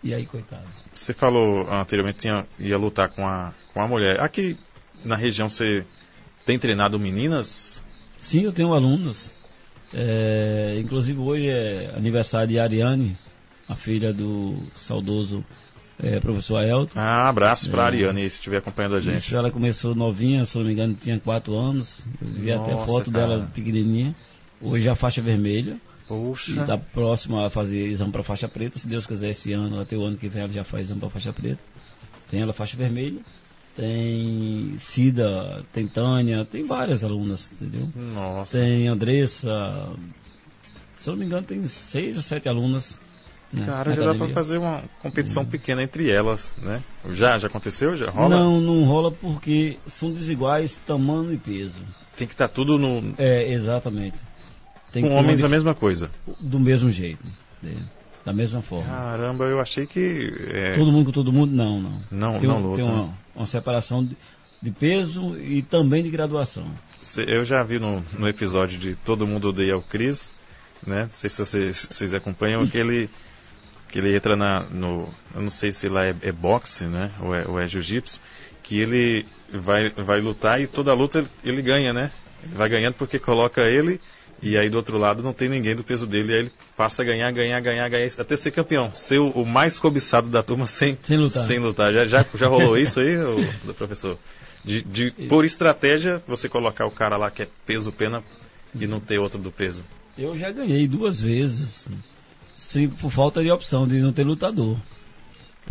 [0.02, 0.64] E aí, coitado.
[0.92, 4.20] Você falou anteriormente que tinha, ia lutar com a, com a mulher.
[4.20, 4.56] Aqui
[5.04, 5.84] na região você
[6.46, 7.82] tem treinado meninas?
[8.20, 9.34] Sim, eu tenho alunos.
[9.92, 13.16] É, inclusive hoje é aniversário de Ariane,
[13.68, 15.44] a filha do saudoso
[16.02, 16.98] é, professor Aelton.
[16.98, 17.86] Ah, abraços pra É.
[17.86, 19.18] Ariane se estiver acompanhando a gente.
[19.18, 22.06] Isso, ela começou novinha, se não me engano, tinha 4 anos.
[22.22, 23.26] Eu vi até Nossa, foto cara.
[23.26, 24.14] dela pequenininha.
[24.60, 25.76] Hoje a faixa vermelha.
[26.10, 26.60] E Poxa.
[26.60, 28.78] está próxima a fazer exame para faixa preta.
[28.78, 31.10] Se Deus quiser, esse ano, até o ano que vem, ela já faz exame para
[31.10, 31.60] faixa preta.
[32.30, 33.20] Tem ela faixa vermelha.
[33.76, 37.88] Tem Cida, tem Tânia, tem várias alunas, entendeu?
[37.94, 38.58] Nossa.
[38.58, 39.48] Tem Andressa.
[40.96, 42.98] Se eu não me engano, tem seis ou sete alunas.
[43.52, 44.34] né, Cara, já dá academia.
[44.34, 46.82] fazer uma competição pequena entre elas, né?
[47.12, 47.96] Já, já aconteceu?
[47.96, 48.36] Já rola?
[48.36, 51.80] Não, não rola porque são desiguais tamanho e peso.
[52.16, 53.14] Tem que estar tudo no.
[53.16, 54.20] É, exatamente.
[54.92, 56.10] Tem com homens uma a mesma coisa.
[56.40, 57.24] do mesmo jeito,
[57.62, 57.74] né?
[58.24, 58.86] da mesma forma.
[58.86, 60.32] Caramba, eu achei que.
[60.52, 61.54] é, Todo mundo com todo mundo?
[61.54, 62.02] Não, não.
[62.10, 62.82] Não, tem, não luta.
[62.82, 64.16] tem uma, uma separação de,
[64.60, 66.66] de peso e também de graduação.
[67.26, 70.34] Eu já vi no, no episódio de Todo Mundo Odeia o Chris,
[70.86, 71.04] né?
[71.04, 73.08] Não sei se vocês, vocês acompanham, que ele,
[73.88, 75.08] que ele entra na, no.
[75.34, 77.10] Eu não sei se lá é, é boxe, né?
[77.20, 78.20] Ou é, ou é jiu-jitsu,
[78.62, 82.10] que ele vai, vai lutar e toda luta ele, ele ganha, né?
[82.44, 83.98] Ele vai ganhando porque coloca ele
[84.42, 87.02] e aí do outro lado não tem ninguém do peso dele, e aí ele passa
[87.02, 88.90] a ganhar, ganhar, ganhar, ganhar, até ser campeão.
[88.94, 91.44] Ser o, o mais cobiçado da turma sem, Sem lutar.
[91.44, 91.92] Sem lutar.
[91.92, 94.18] Já, já, já rolou isso aí, ô, professor?
[94.64, 98.22] De, de, por estratégia, você colocar o cara lá que é peso pena
[98.74, 99.82] e não ter outro do peso.
[100.18, 101.88] Eu já ganhei duas vezes,
[102.54, 104.76] sem, por falta de opção de não ter lutador.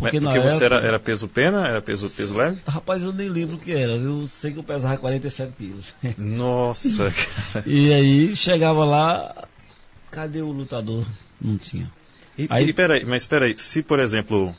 [0.00, 1.68] Porque, Porque, você era, era peso pena?
[1.68, 2.58] Era peso, peso leve?
[2.66, 3.92] Rapaz, eu nem lembro o que era.
[3.92, 5.94] Eu sei que eu pesava 47 quilos.
[6.16, 7.12] Nossa,
[7.52, 7.64] cara.
[7.68, 9.46] e aí chegava lá,
[10.10, 11.04] cadê o lutador?
[11.40, 11.88] Não tinha.
[12.38, 14.56] E, Aí- e peraí, mas peraí, se por exemplo,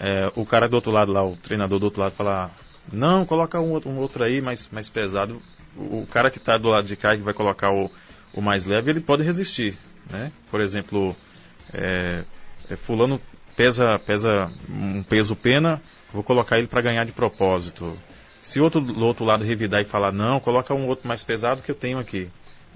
[0.00, 2.50] é, o cara do outro lado lá, o treinador do outro lado falar,
[2.90, 5.40] não, coloca um, outro- um outro aí mais, mais pesado,
[5.76, 7.90] o, o cara que está do lado de cá e que vai colocar o,
[8.32, 9.76] o mais leve, ele pode resistir,
[10.08, 10.32] né?
[10.50, 11.14] Por exemplo,
[11.74, 12.24] é,
[12.70, 13.20] é, fulano
[13.58, 15.82] pesa, pesa um peso pena,
[16.14, 17.98] vou colocar ele para ganhar de propósito.
[18.40, 21.70] Se outro do outro lado revidar e falar, não, coloca um outro mais pesado que
[21.70, 22.28] eu tenho aqui.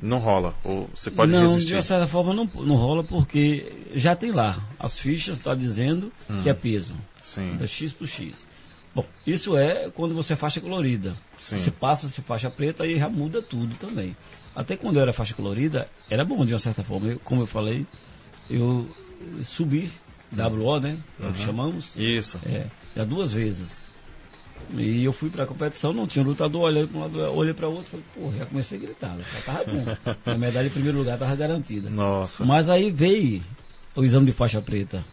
[0.02, 0.54] Não rola.
[0.64, 1.68] Ou você pode não, resistir.
[1.68, 4.58] de uma certa forma não, não rola porque já tem lá.
[4.78, 6.42] As fichas está dizendo Hum.
[6.42, 6.94] que é peso.
[7.20, 8.48] Sim, Da X por X.
[8.94, 11.14] Bom, isso é quando você é faixa colorida.
[11.38, 11.58] sim.
[11.58, 14.16] Você passa a ser faixa preta e já muda tudo também.
[14.56, 17.08] Até quando eu era faixa colorida, era bom de uma certa forma.
[17.12, 17.86] Eu, como eu falei,
[18.50, 18.86] eu
[19.42, 19.90] subi,
[20.34, 20.96] WO, né?
[21.20, 21.44] É o que Uhum.
[21.46, 21.94] chamamos.
[21.96, 22.38] Isso.
[22.46, 22.66] É,
[22.96, 23.84] já duas vezes.
[24.74, 27.90] E eu fui pra competição, não tinha lutador, olhei para um lado, olhei para outro,
[27.90, 29.84] falei, pô, já comecei a gritar, já tava bom.
[30.24, 31.90] A medalha em primeiro lugar tava garantida.
[31.90, 32.44] Nossa.
[32.44, 33.42] Mas aí veio
[33.94, 35.04] o exame de faixa preta.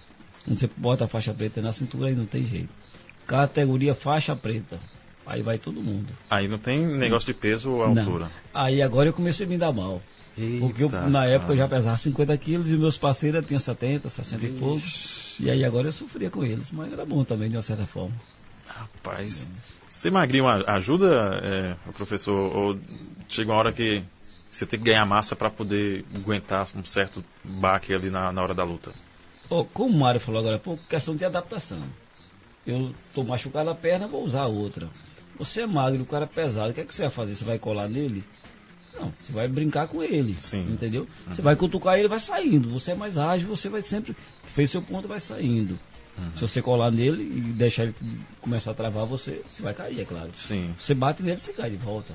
[0.46, 2.70] Quando você bota a faixa preta na cintura, aí não tem jeito.
[3.28, 4.80] Categoria faixa preta.
[5.26, 6.12] Aí vai todo mundo.
[6.30, 8.02] Aí não tem negócio de peso ou Não.
[8.04, 8.32] altura.
[8.54, 10.02] Aí agora eu comecei a me dar mal.
[10.60, 14.08] Porque eu, Eita, na época eu já pesava 50 quilos e meus parceiros tinham 70,
[14.10, 14.82] 60 e pouco.
[15.40, 18.14] E aí agora eu sofria com eles, mas era bom também de uma certa forma.
[18.68, 19.48] Rapaz.
[19.90, 22.56] Ser magrinho a- ajuda, é, professor?
[22.56, 22.80] Ou
[23.28, 24.04] chega uma hora que
[24.50, 28.54] você tem que ganhar massa para poder aguentar um certo baque ali na, na hora
[28.54, 28.92] da luta?
[29.50, 31.82] Ó, como o Mário falou agora, há pouco, questão de adaptação.
[32.66, 34.88] Eu tô machucado a perna, vou usar a outra.
[35.40, 37.36] Você é magro, o cara é pesado, o que, é que você vai fazer?
[37.36, 38.24] Você vai colar nele?
[39.00, 40.36] Não, você vai brincar com ele.
[40.40, 40.62] Sim.
[40.72, 41.08] Entendeu?
[41.28, 42.70] Você vai cutucar ele vai saindo.
[42.72, 44.16] Você é mais ágil, você vai sempre.
[44.44, 45.78] Fez seu ponto, vai saindo.
[46.34, 47.96] Se você colar nele e deixar ele
[48.42, 50.30] começar a travar, você, você vai cair, é claro.
[50.34, 52.14] Sim, Você bate nele, você cai de volta.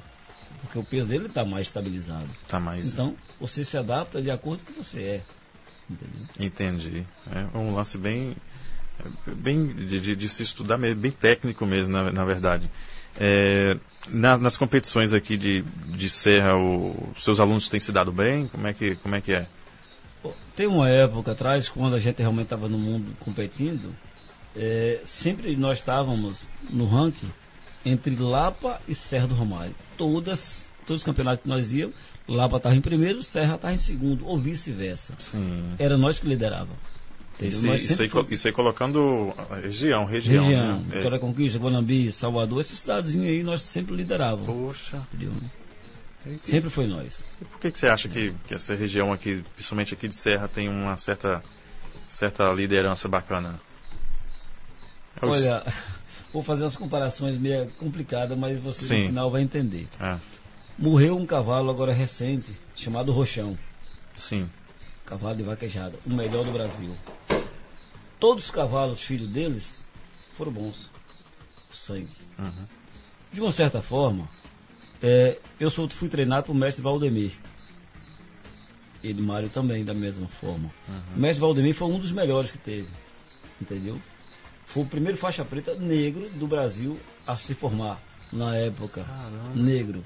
[0.60, 2.28] Porque o peso dele está mais estabilizado.
[2.46, 2.92] tá mais.
[2.92, 5.22] Então, você se adapta de acordo com o que você é.
[5.88, 6.26] Entendeu?
[6.38, 7.04] Entendi.
[7.54, 8.34] É um lance bem,
[9.26, 12.70] bem de, de- de se estudar, mesmo, bem técnico mesmo, na, na verdade.
[13.18, 13.76] É,
[14.08, 18.46] na- nas competições aqui de, de Serra, o- os seus alunos têm se dado bem?
[18.48, 19.46] Como é que, como é, que é?
[20.56, 23.94] Tem uma época atrás, quando a gente realmente estava no mundo competindo,
[24.56, 27.30] é, sempre nós estávamos no ranking
[27.84, 29.74] entre Lapa e Serra do Romário.
[29.98, 31.94] Todas, todos os campeonatos que nós íamos,
[32.26, 35.14] Lapa estava em primeiro, Serra estava em segundo, ou vice-versa.
[35.78, 36.70] Era nós que liderava.
[37.40, 40.44] Isso, isso, aí, co- isso aí colocando região, região.
[40.44, 40.84] região, né?
[40.90, 40.96] É.
[40.96, 44.46] Vitória da Conquista, Guanambi, Salvador, essas cidadezinhas aí nós sempre liderávamos.
[44.46, 45.02] Poxa.
[45.12, 45.32] entendeu?
[46.38, 47.26] Sempre foi nós.
[47.42, 50.48] E por que, que você acha que, que essa região aqui, principalmente aqui de Serra,
[50.48, 51.44] tem uma certa,
[52.08, 53.60] certa liderança bacana?
[55.20, 55.62] É o- Olha,
[56.32, 59.00] vou fazer umas comparações meio complicadas, mas você Sim.
[59.00, 59.86] no final vai entender.
[60.00, 60.16] É,
[60.78, 63.56] Morreu um cavalo agora recente, chamado Rochão,
[64.14, 64.48] sim.
[65.04, 66.96] Cavalo de vaquejada, o melhor do Brasil.
[68.18, 69.84] Todos os cavalos, filhos deles,
[70.36, 70.90] foram bons.
[71.72, 72.08] O sangue.
[72.38, 72.66] Uhum.
[73.32, 74.28] De uma certa forma,
[75.02, 77.32] é, eu sou, fui treinado por mestre Valdemir.
[79.02, 80.70] Ele, Mário, também, da mesma forma.
[81.14, 82.88] O mestre Valdemir foi um dos melhores que teve.
[83.60, 84.00] Entendeu?
[84.64, 88.00] Foi o primeiro faixa preta negro do Brasil a se formar
[88.32, 89.04] na época.
[89.04, 89.54] Caramba.
[89.54, 90.02] Negro.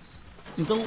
[0.56, 0.84] Então,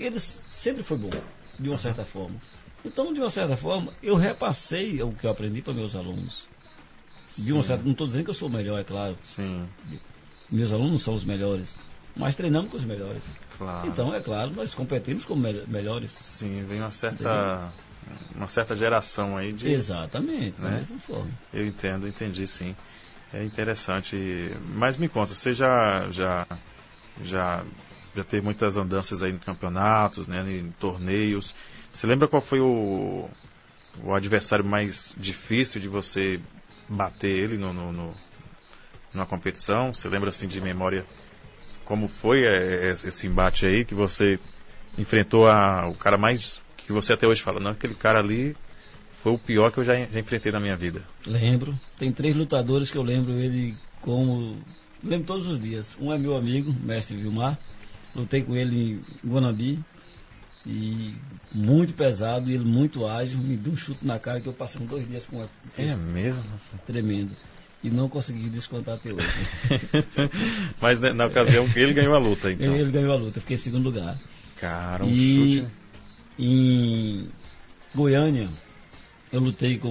[0.00, 1.10] ele sempre foi bom,
[1.58, 2.40] de uma certa forma.
[2.84, 6.48] Então, de uma certa forma, eu repassei o que eu aprendi para meus alunos.
[7.36, 9.16] De uma certa, não estou dizendo que eu sou o melhor, é claro.
[9.24, 9.68] Sim,
[10.50, 11.78] Meus alunos são os melhores,
[12.16, 13.22] mas treinamos com os melhores.
[13.56, 13.86] claro.
[13.86, 16.10] Então, é claro, nós competimos com mel- melhores.
[16.10, 17.70] Sim, vem uma certa,
[18.34, 19.68] uma certa geração aí de.
[19.68, 20.78] Exatamente, da Né?
[20.78, 21.30] mesma forma.
[21.52, 22.74] Eu entendo, entendi sim.
[23.32, 24.16] É interessante.
[24.74, 26.46] Mas me conta, você já já
[27.22, 27.62] já
[28.16, 31.54] já teve muitas andanças aí em campeonatos, né, em torneios.
[31.92, 33.28] Você lembra qual foi o,
[34.02, 36.40] o adversário mais difícil de você
[36.88, 38.14] bater ele no, no, no-
[39.14, 39.92] numa competição?
[39.94, 41.04] Você lembra assim de memória
[41.84, 44.38] como foi é, é, esse embate aí que você
[44.98, 48.56] enfrentou a, o cara mais que você até hoje fala, não, aquele cara ali
[49.22, 51.02] foi o pior que eu já, já enfrentei na minha vida.
[51.26, 51.78] Lembro.
[51.98, 54.58] Tem três lutadores que eu lembro ele como.
[55.02, 55.96] Lembro todos os dias.
[56.00, 57.58] Um é meu amigo, mestre Vilmar.
[58.18, 59.78] Lutei com ele em Guanambi.
[60.66, 61.14] E
[61.52, 63.38] muito pesado, e ele muito ágil.
[63.38, 65.50] Me deu um chute na cara que eu passei uns dois dias com ele.
[65.90, 66.44] É mesmo?
[66.86, 67.30] Tremendo.
[67.82, 69.24] E não consegui descontar até hoje.
[70.80, 72.74] Mas né, na ocasião que ele ganhou a luta, então.
[72.74, 74.18] Ele ganhou a luta, fiquei em segundo lugar.
[74.56, 75.66] Cara, um E- chute.
[76.40, 77.26] Em
[77.94, 78.48] Goiânia,
[79.32, 79.88] eu lutei com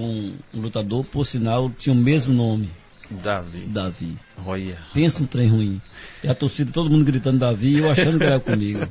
[0.54, 2.70] um lutador, por sinal, tinha o mesmo nome,
[3.10, 3.60] Davi.
[3.66, 4.16] Davi.
[4.44, 4.78] Olha.
[4.92, 5.80] Pensa um trem ruim.
[6.22, 8.86] E a torcida, todo mundo gritando Davi, e eu achando que era comigo.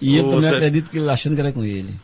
[0.00, 0.56] E Ô, também Sérgio.
[0.56, 1.94] acredito que ele achando que era com ele.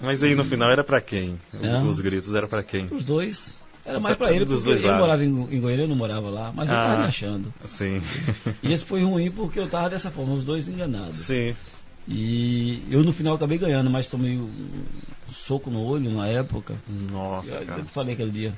[0.00, 1.38] Mas aí no final era pra quem?
[1.60, 1.78] É.
[1.82, 2.86] Os gritos era pra quem?
[2.90, 5.00] Os dois, era mais pra ele, Dos porque dois ele lados.
[5.06, 6.84] morava em, em Goiânia, eu não morava lá, mas eu Ah.
[6.86, 7.52] tava me achando.
[7.64, 8.00] Sim.
[8.62, 11.18] E esse foi ruim porque eu tava dessa forma, os dois enganados.
[11.18, 11.54] Sim.
[12.06, 14.44] E eu no final acabei ganhando, mas tomei um,
[15.28, 16.74] um soco no olho na época.
[17.10, 17.80] Nossa, Eu, cara.
[17.80, 18.54] eu falei aquele dia.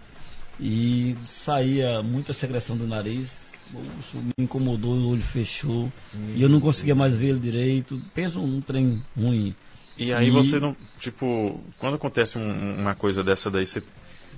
[0.60, 3.50] E saía muita secreção do nariz.
[3.98, 5.90] Isso me incomodou, o olho fechou.
[6.34, 8.00] E eu não conseguia mais ver ele direito.
[8.14, 9.54] Pensa um trem ruim.
[9.96, 10.76] E aí E- você não.
[10.98, 13.82] Tipo, quando acontece um- uma coisa dessa daí, você,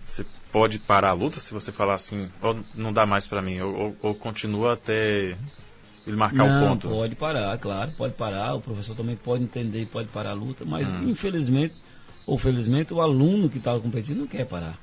[0.04, 3.60] você pode parar a luta se você falar assim, "Ó, não dá mais pra mim,
[3.60, 5.36] ou, ou- ou continua até
[6.06, 6.88] ele marcar não, o ponto.
[6.88, 8.54] pode parar, claro, pode parar.
[8.54, 10.64] O professor também pode entender e pode parar a luta.
[10.64, 11.08] Mas Hum.
[11.08, 11.74] infelizmente,
[12.26, 14.78] ou felizmente, o aluno que estava competindo não quer parar.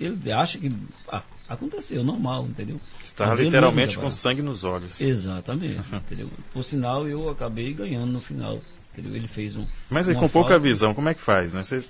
[0.00, 0.72] Ele acha que
[1.12, 2.80] ah, aconteceu, normal, entendeu?
[3.18, 5.00] Ele literalmente com sangue nos olhos.
[5.00, 6.30] Exatamente, entendeu?
[6.52, 8.60] Por sinal, eu acabei ganhando no final.
[8.92, 9.14] Entendeu?
[9.14, 9.66] Ele fez um.
[9.88, 11.62] Mas aí com pouca visão, como é que faz, né?
[11.62, 11.84] Você,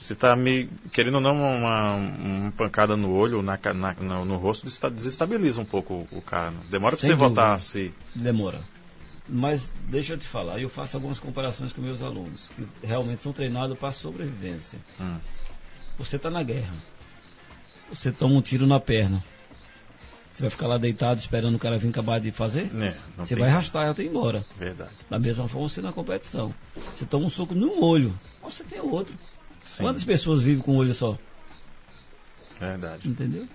[0.00, 4.36] você tá me querendo ou não uma, uma pancada no olho, na, na- no, no
[4.36, 6.50] rosto, desestabiliza um pouco o, cara.
[6.50, 6.60] né?
[6.70, 7.26] Demora Sem você dúvida.
[7.26, 7.92] voltar a se.
[8.14, 8.60] Demora.
[9.28, 13.32] Mas deixa eu te falar, eu faço algumas comparações com meus alunos, que realmente são
[13.32, 14.78] treinados para sobrevivência.
[15.00, 15.16] Hum.
[15.98, 16.74] Você está na guerra.
[17.88, 19.22] Você toma um tiro na perna.
[20.32, 22.68] Você vai ficar lá deitado esperando o cara vir acabar de fazer?
[22.74, 22.92] Não
[23.24, 24.44] Você vai arrastar até ir embora.
[24.58, 24.90] Verdade.
[25.08, 26.52] Da mesma forma você na competição.
[26.92, 29.14] Você toma um soco num olho, você tem outro.
[29.64, 31.16] Sim, Quantas pessoas vivem com um olho só?
[32.58, 33.08] verdade.
[33.08, 33.46] Entendeu?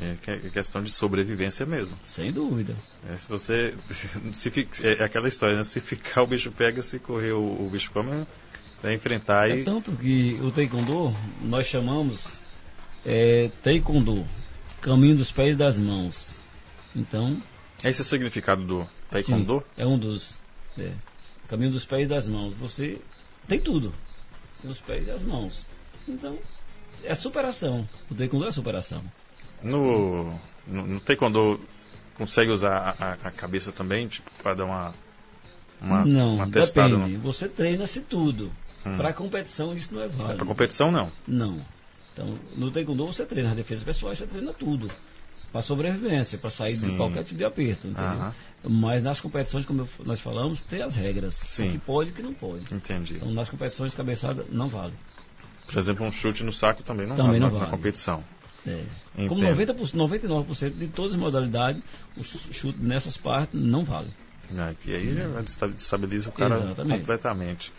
[0.00, 1.96] É, é questão de sobrevivência mesmo.
[2.02, 2.74] Sem dúvida.
[3.08, 3.74] É, se você.
[4.32, 4.50] Se,
[4.82, 5.64] é aquela história, né?
[5.64, 8.26] Se ficar o bicho pega, se correr o, o bicho come,
[8.82, 9.64] vai enfrentar é e.
[9.64, 12.38] tanto que o Taekwondo, nós chamamos
[13.06, 14.26] é, Taekwondo,
[14.80, 16.36] caminho dos pés e das mãos.
[16.94, 17.40] Então.
[17.84, 19.60] Esse é o significado do Taekwondo?
[19.60, 20.38] Sim, é um dos.
[20.78, 20.92] É,
[21.48, 22.54] caminho dos pés e das mãos.
[22.54, 22.98] Você
[23.46, 23.94] tem tudo.
[24.60, 25.66] Tem os pés e as mãos.
[26.06, 26.38] Então,
[27.04, 27.88] é superação.
[28.10, 29.02] O Taekwondo é superação.
[29.62, 31.60] No, no, no Taekwondo,
[32.16, 34.94] consegue usar a, a cabeça também, tipo, para dar uma,
[35.80, 36.96] uma, não, uma testada?
[36.96, 37.16] Depende.
[37.16, 37.20] No...
[37.20, 38.50] Você treina-se tudo.
[38.84, 38.96] Hum.
[38.96, 40.32] Para competição, isso não é válido.
[40.32, 41.10] É para competição, não?
[41.26, 41.60] Não.
[42.12, 44.90] Então, no Taekwondo, você treina a defesa pessoal, você treina tudo.
[45.50, 46.90] Para sobrevivência, para sair Sim.
[46.90, 48.32] de qualquer tipo de aperto, entendeu?
[48.64, 51.34] Mas nas competições, como nós falamos, tem as regras.
[51.34, 51.68] Sim.
[51.68, 52.74] O que pode e o que não pode.
[52.74, 53.16] Entendi.
[53.16, 54.94] Então, nas competições, cabeçada não vale.
[55.66, 57.64] Por exemplo, um chute no saco também não também vale, não vale.
[57.64, 58.24] na competição.
[58.66, 58.84] É.
[59.28, 61.82] Como 90%, 99% de todas as modalidades,
[62.16, 64.08] o chute nessas partes não vale.
[64.56, 65.16] É, e aí
[65.74, 67.00] destabiliza o cara Exatamente.
[67.00, 67.72] completamente.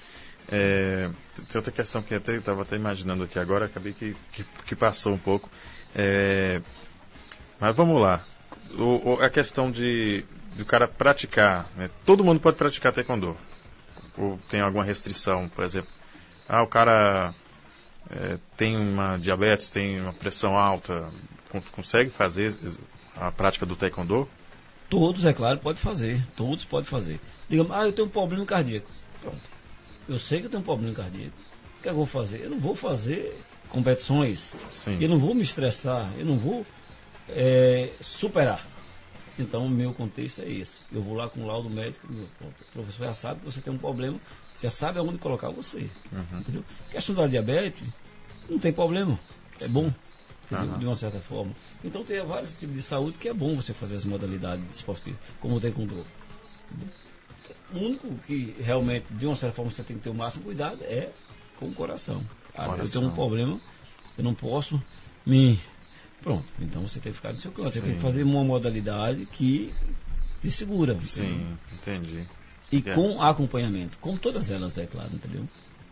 [0.56, 1.10] É,
[1.50, 5.14] tem outra questão que eu estava até imaginando aqui agora, acabei que, que, que passou
[5.14, 5.50] um pouco.
[5.96, 6.62] É,
[7.60, 8.24] mas vamos lá.
[8.78, 10.24] O, o, a questão de
[10.56, 11.68] do cara praticar.
[11.76, 11.90] Né?
[12.06, 13.36] Todo mundo pode praticar taekwondo.
[14.16, 15.90] Ou tem alguma restrição, por exemplo.
[16.48, 17.34] Ah, o cara
[18.12, 21.10] é, tem uma diabetes, tem uma pressão alta,
[21.72, 22.56] consegue fazer
[23.16, 24.30] a prática do taekwondo?
[24.88, 26.24] Todos, é claro, pode fazer.
[26.36, 27.20] Todos podem fazer.
[27.50, 28.92] Digamos, ah, eu tenho um problema cardíaco.
[29.20, 29.53] Pronto.
[30.08, 31.36] Eu sei que eu tenho um problema cardíaco.
[31.80, 32.42] O que, é que eu vou fazer?
[32.42, 33.40] Eu não vou fazer
[33.70, 34.56] competições.
[34.72, 34.98] Sim.
[35.02, 36.12] Eu não vou me estressar.
[36.18, 36.66] Eu não vou
[37.30, 38.66] é, superar.
[39.38, 40.82] Então, o meu contexto é esse.
[40.92, 43.78] Eu vou lá com o laudo médico, o professor já sabe que você tem um
[43.78, 44.20] problema,
[44.62, 45.90] já sabe aonde colocar você.
[46.12, 46.40] Uhum.
[46.40, 46.64] Entendeu?
[46.92, 47.84] Questão da diabetes,
[48.48, 49.20] não tem problema.
[49.60, 49.92] É bom.
[50.52, 50.78] Uhum.
[50.78, 51.52] De uma certa forma.
[51.84, 55.56] Então tem vários tipos de saúde que é bom você fazer as modalidades esportivas, como
[55.56, 55.96] o taekwondo.
[55.96, 57.03] O
[57.80, 61.10] único que realmente, de uma certa forma, você tem que ter o máximo cuidado é
[61.60, 62.24] com o coração.
[62.56, 63.60] Ah, eu tenho um problema,
[64.18, 64.82] eu não posso
[65.26, 65.60] me.
[66.22, 67.70] Pronto, então você tem que ficar no seu canto.
[67.70, 69.74] Você tem que fazer uma modalidade que
[70.42, 70.98] te segura.
[71.06, 72.26] Sim, entendi.
[72.72, 72.94] E é.
[72.94, 75.48] com acompanhamento, como todas elas, é claro, entendeu?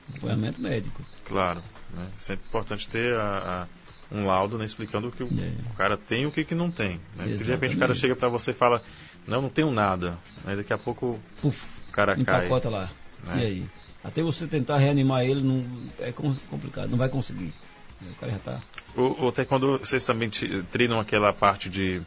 [0.09, 1.03] Acompanhamento médico.
[1.25, 1.61] Claro.
[1.93, 2.07] Né?
[2.17, 3.67] Sempre importante ter a,
[4.11, 5.53] a, um laudo né, explicando o que o, é.
[5.71, 6.99] o, cara tem e o que, que não tem.
[7.15, 7.27] Né?
[7.27, 8.81] Porque de repente o cara chega para você e fala,
[9.27, 10.17] não, não tenho nada.
[10.45, 12.45] Aí daqui a pouco Puf, o cara cai.
[12.45, 12.89] Empacota lá.
[13.23, 13.37] Né?
[13.37, 13.65] E aí?
[14.03, 15.63] Até você tentar reanimar ele não,
[15.99, 17.53] é complicado, não vai conseguir.
[18.01, 18.59] O cara já tá.
[18.95, 20.29] O, até quando vocês também
[20.71, 22.01] treinam aquela parte de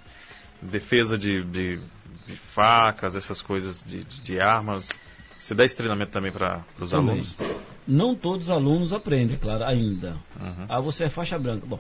[0.61, 1.81] defesa de, de
[2.27, 4.91] de facas, essas coisas de, de, de armas.
[5.37, 7.35] Você dá esse treinamento também para os alunos?
[7.87, 10.17] Não todos os alunos aprendem, claro, ainda.
[10.41, 10.67] Uhum.
[10.69, 11.67] Ah, você é faixa branca.
[11.67, 11.79] Bom,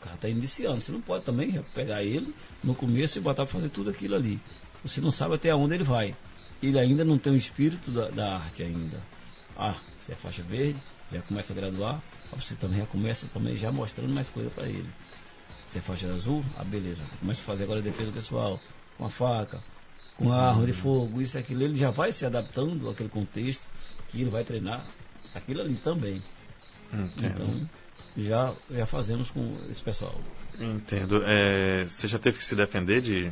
[0.00, 0.80] o cara está iniciando.
[0.80, 2.32] Você não pode também pegar ele
[2.62, 4.40] no começo e botar para fazer tudo aquilo ali.
[4.82, 6.14] Você não sabe até onde ele vai.
[6.62, 9.00] Ele ainda não tem o espírito da, da arte ainda.
[9.56, 10.78] Ah, você é faixa verde,
[11.12, 12.00] já começa a graduar.
[12.36, 14.88] Você também já começa também já mostrando mais coisa para ele.
[15.66, 17.02] Você é faixa azul, ah beleza.
[17.20, 18.60] Começa a fazer agora a defesa pessoal
[18.96, 19.62] com a faca,
[20.16, 23.62] com a arma de fogo, isso e aquilo, ele já vai se adaptando àquele contexto
[24.10, 24.84] que ele vai treinar
[25.34, 26.22] aquilo ali também.
[26.92, 27.42] Entendo.
[27.42, 27.68] Então,
[28.18, 30.14] já, já fazemos com esse pessoal.
[30.58, 31.22] Entendo.
[31.24, 33.30] É, você já teve que se defender de,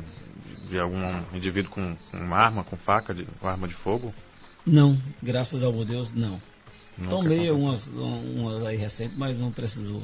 [0.68, 1.02] de algum
[1.34, 4.14] indivíduo com, com uma arma, com faca, de, com arma de fogo?
[4.64, 6.40] Não, graças ao Deus, não.
[6.96, 10.02] Nunca Tomei umas, umas aí recentes, mas não precisou.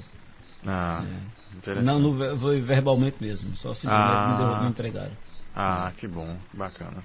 [0.66, 1.56] Ah, é.
[1.56, 1.86] interessante.
[1.86, 4.56] Não, no, foi verbalmente mesmo, só simplesmente ah.
[4.58, 5.12] me, me entregaram.
[5.54, 7.02] Ah, que bom, bacana.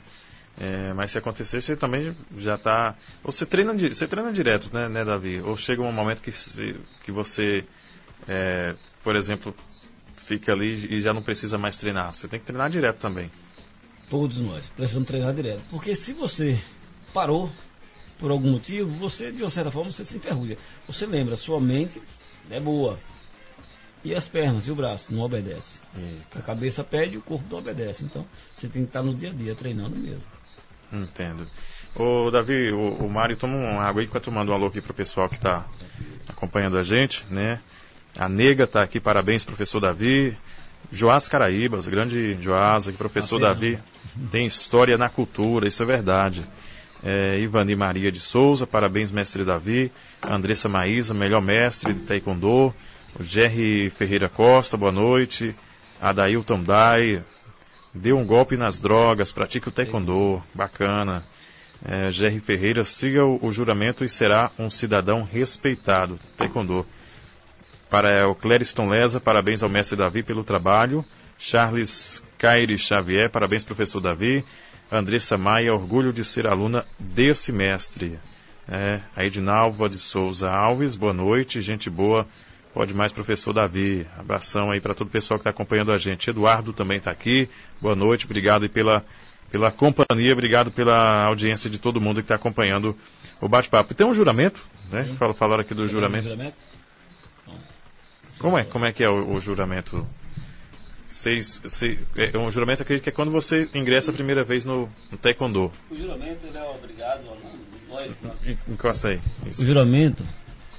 [0.60, 2.96] É, mas se acontecer, você também já está.
[3.24, 5.40] Ou você treina, você treina direto, né, né, Davi?
[5.42, 6.32] Ou chega um momento que,
[7.04, 7.64] que você,
[8.28, 9.56] é, por exemplo,
[10.16, 12.14] fica ali e já não precisa mais treinar.
[12.14, 13.32] Você tem que treinar direto também.
[14.10, 15.62] Todos nós precisamos treinar direto.
[15.70, 16.60] Porque se você
[17.14, 17.52] parou
[18.20, 20.58] por algum motivo, você, de uma certa forma, você se enferruja.
[20.88, 22.02] Você lembra, sua mente
[22.50, 23.00] é boa.
[24.04, 25.80] E as pernas e o braço não obedece.
[25.98, 26.40] Eita.
[26.40, 28.06] A cabeça pede e o corpo não obedece.
[28.06, 30.24] Então você tem que estar no dia a dia treinando mesmo.
[30.92, 31.48] Entendo.
[31.96, 34.94] Ô Davi, o, o Mário toma uma água aí enquanto manda um alô aqui pro
[34.94, 35.66] pessoal que está
[36.28, 37.60] acompanhando a gente, né?
[38.18, 40.36] A Nega está aqui, parabéns, professor Davi.
[40.92, 43.78] Joás Caraíbas, grande Joás, aqui, professor ah, Davi,
[44.32, 46.44] tem história na cultura, isso é verdade.
[47.04, 49.92] É, Ivani Maria de Souza, parabéns, mestre Davi.
[50.22, 52.74] Andressa Maísa, melhor mestre de Taekwondo.
[53.20, 55.56] O Jerry Ferreira Costa, boa noite.
[56.02, 57.24] Adailton Dai,
[57.94, 61.24] deu um golpe nas drogas, pratique o taekwondo, bacana.
[61.86, 66.20] É, Jerry Ferreira, siga o, o, juramento e será um cidadão respeitado.
[66.36, 66.84] Taekwondo.
[67.90, 71.06] Para o Clériston Leza, parabéns ao mestre Davi pelo trabalho.
[71.38, 74.44] Charles Caire Xavier, parabéns professor Davi.
[74.92, 78.20] Andressa Maia, orgulho de ser aluna desse mestre.
[78.70, 82.28] É, a Edinalva de Souza Alves, boa noite, gente boa.
[82.74, 84.06] Pode mais, professor Davi.
[84.18, 86.30] Abração aí para todo o pessoal que está acompanhando a gente.
[86.30, 87.50] Eduardo também está aqui.
[87.82, 89.04] Boa noite, obrigado pela,
[89.50, 92.96] pela companhia, obrigado pela audiência de todo mundo que está acompanhando
[93.40, 93.94] o bate-papo.
[93.94, 95.06] Tem um juramento, né?
[95.18, 96.28] Fal, falaram aqui do juramento.
[96.28, 96.67] um juramento?
[98.40, 100.06] Como é, como é que é o, o juramento?
[101.08, 104.90] Vocês, se, é, um juramento acredito que é quando você ingressa a primeira vez no,
[105.12, 105.72] no taekwondo.
[105.90, 107.60] O juramento ele é obrigado, aluno,
[107.90, 108.30] nós, tá?
[108.46, 109.20] En- Encosta aí.
[109.50, 109.64] Isso.
[109.64, 110.24] O juramento,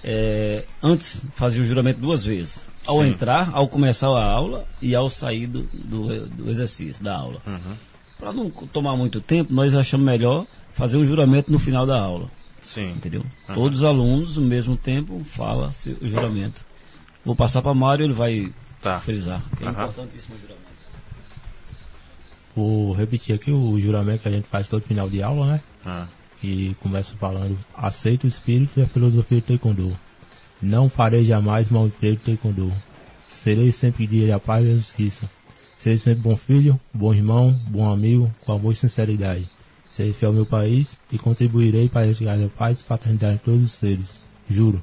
[0.05, 2.65] é, antes fazia o juramento duas vezes.
[2.87, 3.11] Ao Sim.
[3.11, 7.41] entrar, ao começar a aula e ao sair do, do, do exercício, da aula.
[7.47, 7.75] Uhum.
[8.19, 12.31] Para não tomar muito tempo, nós achamos melhor fazer o juramento no final da aula.
[12.63, 12.91] Sim.
[12.93, 13.25] Entendeu?
[13.49, 13.55] Aham.
[13.55, 15.71] Todos os alunos, no mesmo tempo, fala
[16.01, 16.65] o juramento.
[17.29, 18.51] Vou passar para Mário, ele vai
[18.81, 18.99] Tá.
[19.01, 19.43] frisar.
[19.61, 19.83] É Aham.
[19.83, 20.69] importantíssimo o juramento.
[22.57, 25.61] Vou repetir aqui o juramento que a gente faz todo final de aula, né?
[25.85, 26.07] Ah,
[26.41, 29.95] Que começa falando: aceito o espírito e a filosofia do Taekwondo.
[30.63, 32.73] Não farei jamais mal emprego do Taekwondo.
[33.31, 35.29] Serei sempre guia da paz e da justiça.
[35.77, 39.47] Serei sempre bom filho, bom irmão, bom amigo, com amor e sinceridade.
[39.91, 43.65] Serei fiel ao meu país e contribuirei para resgatar a paz e fraternidade de todos
[43.65, 44.19] os seres.
[44.49, 44.83] Juro.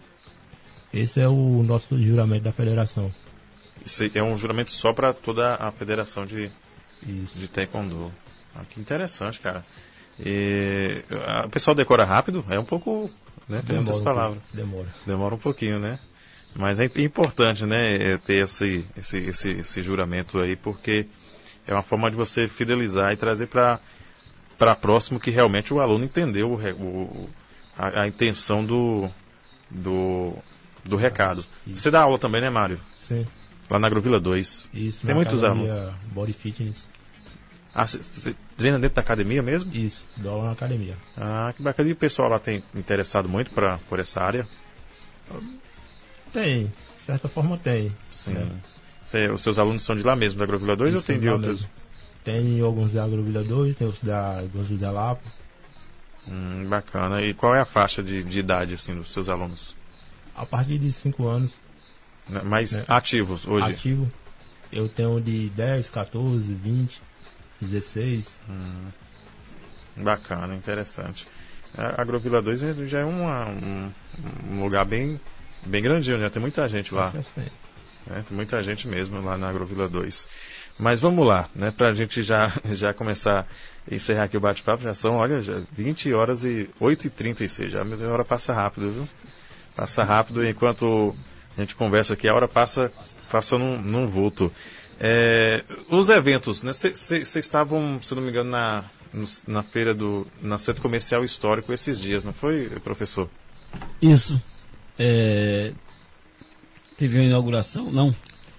[0.96, 3.14] Esse é o nosso juramento da federação.
[3.86, 6.50] isso é um juramento só para toda a federação de,
[7.06, 7.38] Isso.
[7.38, 8.12] de taekwondo.
[8.56, 9.66] Ah, que interessante, cara.
[10.20, 12.44] E, ah, o pessoal decora rápido?
[12.50, 13.12] É um pouco.
[13.50, 14.40] Né, tem muitas um palavras.
[14.40, 14.88] pouco, Demora.
[15.06, 16.00] Demora um pouquinho, né?
[16.56, 21.06] Mas é importante, né, é ter esse, esse, esse, esse juramento aí, porque
[21.68, 23.80] é uma forma de você fidelizar e trazer para
[24.58, 27.30] para próximo que realmente o aluno entendeu o, o-
[27.78, 29.10] a, a intenção do,
[29.70, 30.34] do,
[30.86, 31.46] do recado.
[31.68, 31.80] Isso.
[31.80, 32.80] Você dá aula também, né, Mário?
[32.98, 33.26] Sim.
[33.70, 34.70] Lá na Agrovila 2.
[34.74, 35.02] Isso.
[35.06, 36.88] Tem na muitos academia Body Fitness.
[37.74, 39.74] Ah, você- treina dentro da academia mesmo?
[39.76, 40.06] Isso.
[40.16, 40.96] Dou aula na academia.
[41.18, 41.90] Ah, que bacana.
[41.90, 44.48] E o pessoal lá tem interessado muito pra, por essa área?
[46.32, 46.66] Tem.
[46.68, 47.92] De certa forma tem.
[48.12, 48.32] Sim.
[48.34, 48.48] né?
[49.04, 51.30] Você- os seus alunos são de lá mesmo, da Agrovila 2 ou Isso, tem de
[51.30, 51.62] outros?
[51.62, 51.70] mesmo.
[52.24, 55.22] Tem alguns da Agrovila 2, tem os da, alguns da Lapa.
[56.28, 57.22] Hum, bacana.
[57.22, 59.76] E qual é a faixa de, de idade assim dos seus alunos?
[60.36, 61.60] A partir de 5 anos,
[62.28, 62.84] Né, Mais É.
[62.88, 63.70] ativos hoje?
[63.72, 64.12] ativo,
[64.72, 67.00] eu tenho de 10, 14, 20,
[67.62, 68.40] 16.
[68.50, 68.88] Hum,
[69.98, 71.28] bacana, interessante.
[71.78, 73.92] A Agrovila 2 é- já é uma- um,
[74.50, 75.20] um lugar bem,
[75.68, 76.30] bem grandinho, né?
[76.32, 77.14] Tem muita gente lá.
[78.08, 78.24] Né?
[78.28, 80.28] Tem muita gente mesmo lá na Agrovila 2.
[80.80, 81.70] Mas vamos lá, né?
[81.70, 83.46] Pra gente já, já começar
[83.90, 87.72] a encerrar aqui o bate-papo, já são, olha, já 20 horas e 8 e 36
[87.72, 89.08] já, mas a hora passa rápido, viu?
[89.76, 91.16] Passa rápido enquanto
[91.58, 92.92] a gente conversa aqui, a hora passa,
[93.30, 94.52] passa num, num vulto.
[95.00, 96.72] É, os eventos, né?
[96.72, 98.86] Vocês estavam, se não me engano, na,
[99.48, 103.30] na feira do, na Centro Comercial Histórico esses dias, não foi, professor?
[104.02, 104.42] Isso.
[104.98, 105.74] É,
[106.98, 107.92] teve uma inauguração?
[107.92, 108.16] Não.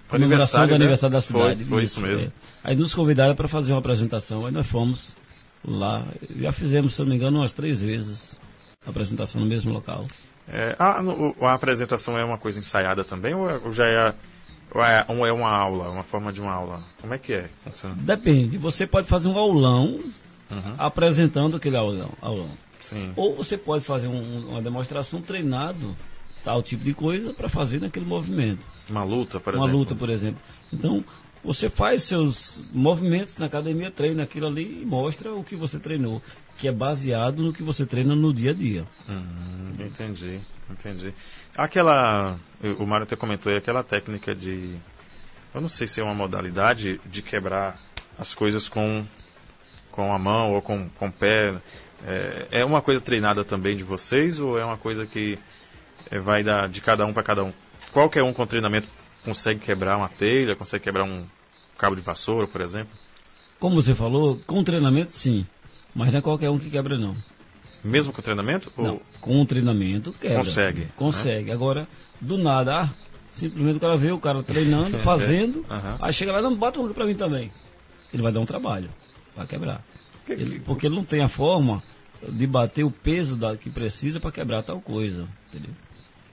[0.07, 0.75] Comemoração do né?
[0.75, 1.65] aniversário da Foi, cidade.
[1.65, 2.27] foi isso mesmo.
[2.27, 2.31] é.
[2.63, 4.45] Aí nos convidaram para fazer uma apresentação.
[4.45, 5.15] Aí nós fomos
[5.65, 6.05] lá.
[6.39, 8.39] Já fizemos, se não me engano, umas três vezes
[8.85, 10.05] a apresentação no mesmo local.
[10.49, 14.13] É, a, no- a apresentação é uma coisa ensaiada também ou, é- ou já é,
[14.71, 16.81] ou é, ou é uma aula, uma forma de uma aula?
[17.01, 17.49] Como é que é?
[17.97, 18.57] Depende.
[18.57, 19.99] Você pode fazer um aulão
[20.49, 20.73] Uhum.
[20.77, 22.09] apresentando aquele aulão.
[22.21, 22.49] aulão.
[22.81, 23.11] Sim.
[23.17, 25.95] Ou você pode fazer um- uma demonstração treinado
[26.43, 28.65] tal tipo de coisa para fazer naquele movimento.
[28.89, 29.79] Uma luta, por uma exemplo.
[29.79, 30.39] luta, por exemplo.
[30.71, 31.03] Então,
[31.43, 36.21] você faz seus movimentos na academia, treina aquilo ali e mostra o que você treinou,
[36.57, 38.85] que é baseado no que você treina no dia a dia.
[39.09, 40.39] Hum, entendi,
[40.69, 41.13] entendi.
[41.55, 42.37] Aquela,
[42.79, 44.75] o Mário até comentou aí, aquela técnica de,
[45.53, 47.79] eu não sei se é uma modalidade de quebrar
[48.17, 49.05] as coisas com,
[49.91, 51.55] com a mão ou com, com o pé.
[52.05, 55.37] É, é uma coisa treinada também de vocês ou é uma coisa que
[56.09, 57.53] é, vai dar de cada um para cada um?
[57.91, 58.87] Qualquer um com treinamento
[59.23, 61.25] consegue quebrar uma telha, consegue quebrar um
[61.77, 62.91] cabo de vassoura, por exemplo?
[63.59, 65.45] Como você falou, com treinamento sim,
[65.97, 67.15] mas não é qualquer um que quebra não.
[67.83, 68.71] Mesmo com treinamento?
[68.77, 70.37] Ou- Não, com treinamento quebra.
[70.37, 70.85] Consegue, sim.
[70.85, 70.91] né?
[70.95, 71.51] Consegue.
[71.51, 71.87] Agora,
[72.21, 72.89] do nada, ah,
[73.29, 75.97] simplesmente o cara vê o cara treinando, fazendo, Aham.
[76.01, 77.51] aí chega lá, não, bota um pra mim também.
[78.13, 78.89] Ele vai dar um trabalho,
[79.35, 79.83] vai quebrar.
[80.25, 81.81] Que- Ele- porque ele não tem a forma
[82.27, 85.27] de bater o peso da, que precisa para quebrar tal coisa.
[85.49, 85.71] Entendeu?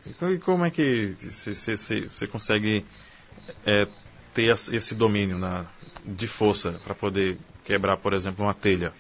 [0.07, 2.85] E como é que você consegue
[3.65, 3.87] é,
[4.35, 5.65] ter esse domínio na,
[6.05, 8.93] de força para poder quebrar, por exemplo, uma telha?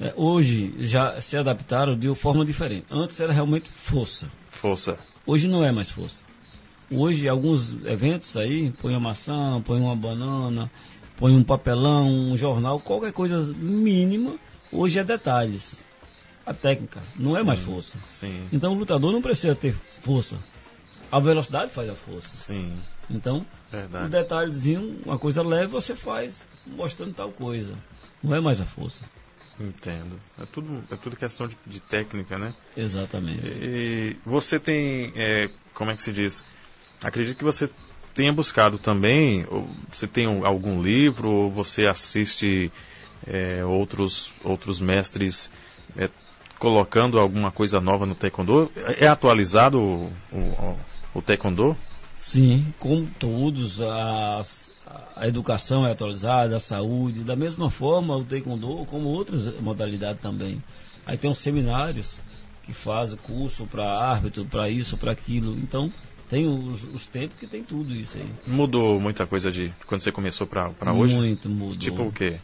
[0.00, 2.86] É, hoje já se adaptaram de uma forma diferente.
[2.90, 4.28] Antes era realmente força.
[4.50, 4.98] Força.
[5.26, 6.22] Hoje não é mais força.
[6.90, 10.70] Hoje, alguns eventos aí, põe uma maçã, põe uma banana,
[11.16, 14.34] põe um papelão, um jornal, qualquer coisa mínima,
[14.70, 15.84] hoje é detalhes.
[16.44, 17.98] A técnica, não sim, é mais força.
[18.06, 18.46] Sim.
[18.52, 20.36] Então o lutador não precisa ter força.
[21.10, 22.36] A velocidade faz a força.
[22.36, 22.72] Sim.
[23.10, 24.06] Então, Verdade.
[24.06, 27.74] um detalhezinho, uma coisa leve, você faz mostrando tal coisa.
[28.22, 29.04] Não é mais a força.
[29.58, 30.20] Entendo.
[30.40, 32.52] É tudo, é tudo questão de, de técnica, né?
[32.76, 33.46] Exatamente.
[33.46, 36.44] E você tem, é, como é que se diz?
[37.02, 37.70] Acredito que você
[38.14, 39.46] tenha buscado também,
[39.92, 42.70] você tem algum livro, ou você assiste
[43.26, 45.50] é, outros, outros mestres
[45.96, 46.08] é,
[46.58, 48.70] colocando alguma coisa nova no Taekwondo?
[48.98, 50.78] É atualizado o, o,
[51.14, 51.76] o Taekwondo?
[52.18, 54.72] Sim, como todos, as,
[55.16, 60.62] a educação é atualizada, a saúde, da mesma forma o taekwondo, como outras modalidades também.
[61.04, 62.20] Aí tem os seminários
[62.62, 65.56] que fazem curso para árbitro, para isso, para aquilo.
[65.56, 65.92] Então,
[66.28, 68.28] tem os, os, tempos que tem tudo isso aí.
[68.46, 71.16] Mudou muita coisa de quando você começou para hoje?
[71.16, 71.76] Muito mudou.
[71.76, 72.38] Tipo o quê?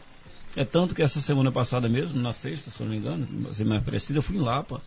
[0.55, 3.65] É tanto que essa semana passada mesmo, na sexta, se eu não me engano, ser
[3.65, 4.81] mais preciso, eu fui em Lapa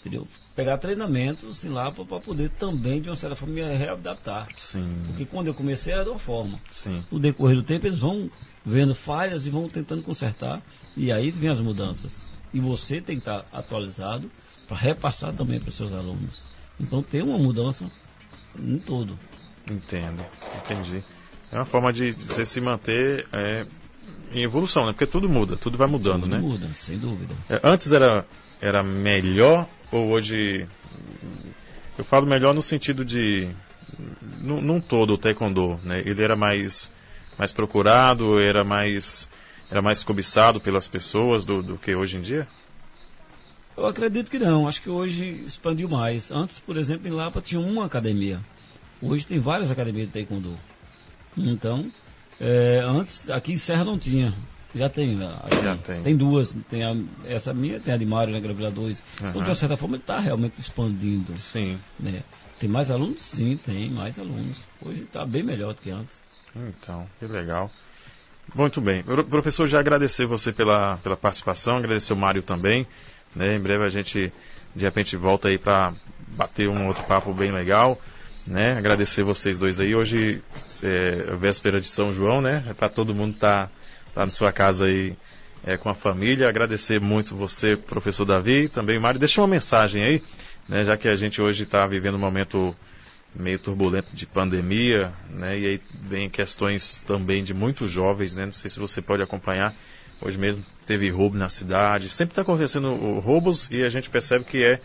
[0.00, 0.26] entendeu?
[0.56, 4.48] Pegar treinamentos assim, lá para poder também, de uma certa forma, me readaptar.
[4.56, 4.88] Sim.
[5.06, 6.58] Porque quando eu comecei era de uma forma.
[6.70, 7.04] Sim.
[7.10, 8.30] No decorrer do tempo, eles vão
[8.64, 10.60] vendo falhas e vão tentando consertar.
[10.96, 12.22] E aí vem as mudanças.
[12.52, 14.30] E você tem que estar atualizado
[14.66, 16.44] para repassar também para os seus alunos.
[16.78, 17.90] Então tem uma mudança
[18.58, 19.18] em todo.
[19.70, 20.24] Entendo,
[20.56, 21.02] entendi.
[21.52, 23.66] É uma forma de você se manter é,
[24.32, 24.92] em evolução, né?
[24.92, 26.38] Porque tudo muda, tudo vai mudando, tudo né?
[26.38, 27.34] Muda, sem dúvida.
[27.48, 28.24] É, antes era,
[28.60, 30.66] era melhor ou hoje.
[31.98, 33.48] Eu falo melhor no sentido de.
[34.40, 36.02] Num, todo o taekwondo, né?
[36.06, 36.90] Ele era mais,
[37.38, 39.28] mais procurado, era mais,
[39.70, 42.48] era mais cobiçado pelas pessoas do, do que hoje em dia?
[43.76, 44.66] Eu acredito que não.
[44.66, 46.30] Acho que hoje expandiu mais.
[46.30, 48.40] Antes, por exemplo, em Lapa tinha uma academia.
[49.02, 50.56] Hoje tem várias academias de taekwondo.
[51.36, 51.90] Então,
[52.38, 54.34] é, antes aqui em Serra não tinha.
[54.74, 55.18] Já tem.
[55.18, 56.02] Já tem.
[56.02, 56.56] Tem duas.
[56.68, 59.00] Tem a, essa minha, tem a de Mário, na Gravila 2.
[59.00, 59.28] Uhum.
[59.28, 61.36] Então, de uma certa forma, ele está realmente expandindo.
[61.36, 61.78] Sim.
[61.98, 62.22] Né?
[62.58, 63.22] Tem mais alunos?
[63.22, 64.58] Sim, tem mais alunos.
[64.82, 66.20] Hoje está bem melhor do que antes.
[66.54, 67.70] Então, que legal.
[68.54, 69.02] Muito bem.
[69.28, 72.86] Professor, já agradecer você pela, pela participação, agradecer o Mário também.
[73.34, 73.56] Né?
[73.56, 74.32] Em breve a gente,
[74.74, 75.92] de repente, volta aí para
[76.28, 78.00] bater um outro papo bem legal.
[78.46, 78.76] Né?
[78.76, 79.94] Agradecer vocês dois aí.
[79.94, 80.42] Hoje
[80.82, 82.74] é véspera de São João, né?
[82.76, 83.68] Para todo mundo estar.
[83.68, 83.79] Tá
[84.10, 85.16] está na sua casa aí
[85.64, 86.48] é, com a família.
[86.48, 89.18] Agradecer muito você, professor Davi, também Mário.
[89.18, 90.22] Deixa uma mensagem aí,
[90.68, 92.74] né, já que a gente hoje está vivendo um momento
[93.34, 98.52] meio turbulento de pandemia, né, e aí vem questões também de muitos jovens, né, não
[98.52, 99.74] sei se você pode acompanhar.
[100.20, 104.62] Hoje mesmo teve roubo na cidade, sempre está acontecendo roubos e a gente percebe que
[104.62, 104.80] é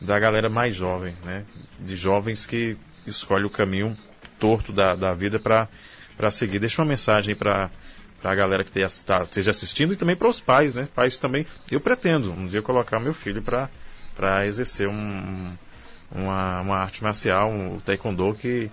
[0.00, 1.44] da galera mais jovem, né,
[1.80, 2.76] de jovens que
[3.06, 3.96] escolhe o caminho
[4.38, 6.58] torto da, da vida para seguir.
[6.58, 7.70] Deixa uma mensagem para
[8.20, 10.88] para a galera que está, esteja assistindo e também para os pais, né?
[10.94, 11.46] Pais também.
[11.70, 15.52] Eu pretendo um dia colocar meu filho para exercer um,
[16.10, 18.70] uma, uma arte marcial, um taekwondo que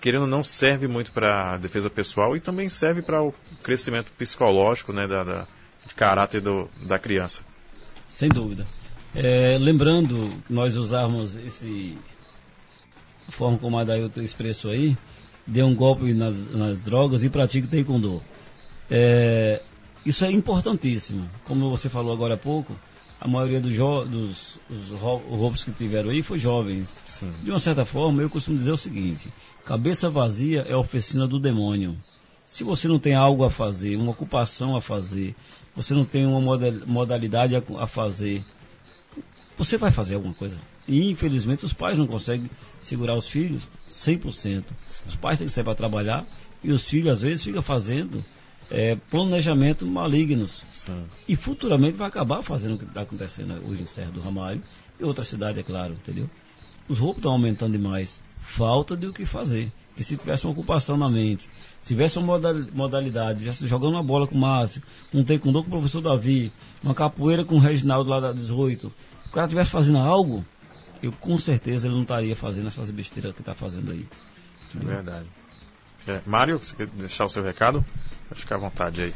[0.00, 5.06] querendo não serve muito para defesa pessoal e também serve para o crescimento psicológico, né,
[5.06, 5.46] da, da
[5.86, 7.42] de caráter do, da criança.
[8.08, 8.66] Sem dúvida.
[9.14, 11.96] É, lembrando, nós usarmos esse
[13.28, 14.96] forma como a Dailton expressou aí,
[15.46, 18.22] dê um golpe nas, nas drogas e pratique taekwondo.
[18.90, 19.62] É,
[20.04, 21.28] isso é importantíssimo.
[21.44, 22.74] Como você falou agora há pouco,
[23.20, 23.76] a maioria dos,
[24.68, 27.02] dos roubos que tiveram aí foi jovens.
[27.06, 27.32] Sim.
[27.42, 29.32] De uma certa forma, eu costumo dizer o seguinte:
[29.64, 31.96] cabeça vazia é a oficina do demônio.
[32.46, 35.36] Se você não tem algo a fazer, uma ocupação a fazer,
[35.76, 36.40] você não tem uma
[36.86, 38.42] modalidade a, fazer,
[39.56, 40.56] você vai fazer alguma coisa.
[40.88, 42.50] E infelizmente os pais não conseguem
[42.80, 44.32] segurar os filhos 100%.
[44.32, 44.62] Sim.
[45.06, 46.26] Os pais têm que sair para trabalhar
[46.64, 48.24] e os filhos às vezes ficam fazendo
[48.70, 50.64] é, planejamento malignos.
[50.72, 51.04] Sim.
[51.26, 54.62] E futuramente vai acabar fazendo o que está acontecendo hoje em Serra do Ramalho
[54.98, 56.28] e outra cidade, é claro, entendeu?
[56.88, 58.20] Os roubos estão aumentando demais.
[58.40, 59.70] Falta de o que fazer.
[59.96, 61.48] Que se tivesse uma ocupação na mente,
[61.82, 62.38] se tivesse uma
[62.72, 64.82] modalidade, já jogando uma bola com o Márcio,
[65.12, 66.52] um taekwondo com o professor Davi,
[66.82, 68.86] uma capoeira com o Reginaldo lá da 18,
[69.26, 70.44] o cara estivesse fazendo algo,
[71.02, 74.06] eu com certeza ele não estaria fazendo essas besteiras que está fazendo aí.
[74.74, 75.26] É verdade.
[76.06, 77.84] É, Mário, você quer deixar o seu recado?
[78.30, 79.14] Pode ficar à vontade aí.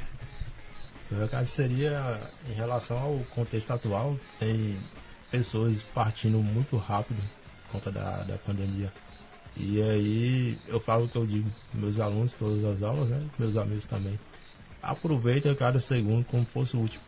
[1.12, 2.20] O recado seria
[2.50, 4.76] em relação ao contexto atual, tem
[5.30, 7.22] pessoas partindo muito rápido
[7.66, 8.92] por conta da, da pandemia.
[9.56, 13.24] E aí eu falo o que eu digo meus alunos, todas as aulas, né?
[13.38, 14.18] Meus amigos também.
[14.82, 17.04] Aproveita cada segundo como fosse o último.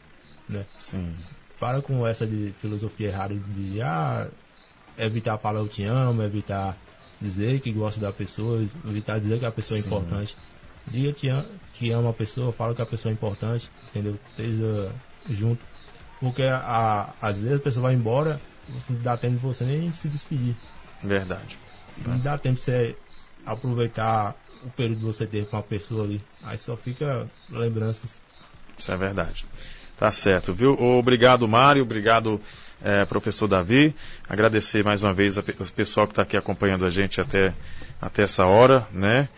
[0.48, 0.64] Né?
[0.78, 1.12] Sim.
[1.58, 4.30] Para com essa de filosofia errada de ah,
[4.96, 6.76] evitar a palavra eu te amo, evitar
[7.20, 9.88] dizer que gosta da pessoa, evitar dizer que a pessoa é Sim.
[9.88, 10.36] importante.
[10.86, 11.44] Diga que, am-
[11.78, 14.18] que ama a pessoa, fala que a pessoa é importante, entendeu?
[14.30, 14.90] Esteja
[15.30, 15.62] junto.
[16.20, 18.40] Porque a, às vezes a pessoa vai embora,
[18.88, 20.54] não dá tempo de você nem se despedir.
[21.02, 21.58] Verdade.
[22.04, 22.96] Não dá tempo de você
[23.44, 24.34] aproveitar
[24.64, 26.20] o período que você teve com a pessoa ali.
[26.42, 28.10] Aí só fica lembranças.
[28.78, 29.46] Isso é verdade.
[29.96, 30.72] Tá certo, viu?
[30.80, 31.82] Obrigado, Mário.
[31.82, 32.40] Obrigado,
[32.82, 33.94] eh, professor Davi.
[34.28, 35.42] Agradecer mais uma vez o
[35.74, 37.54] pessoal que está aqui acompanhando a gente até,
[38.00, 39.28] até essa hora, né?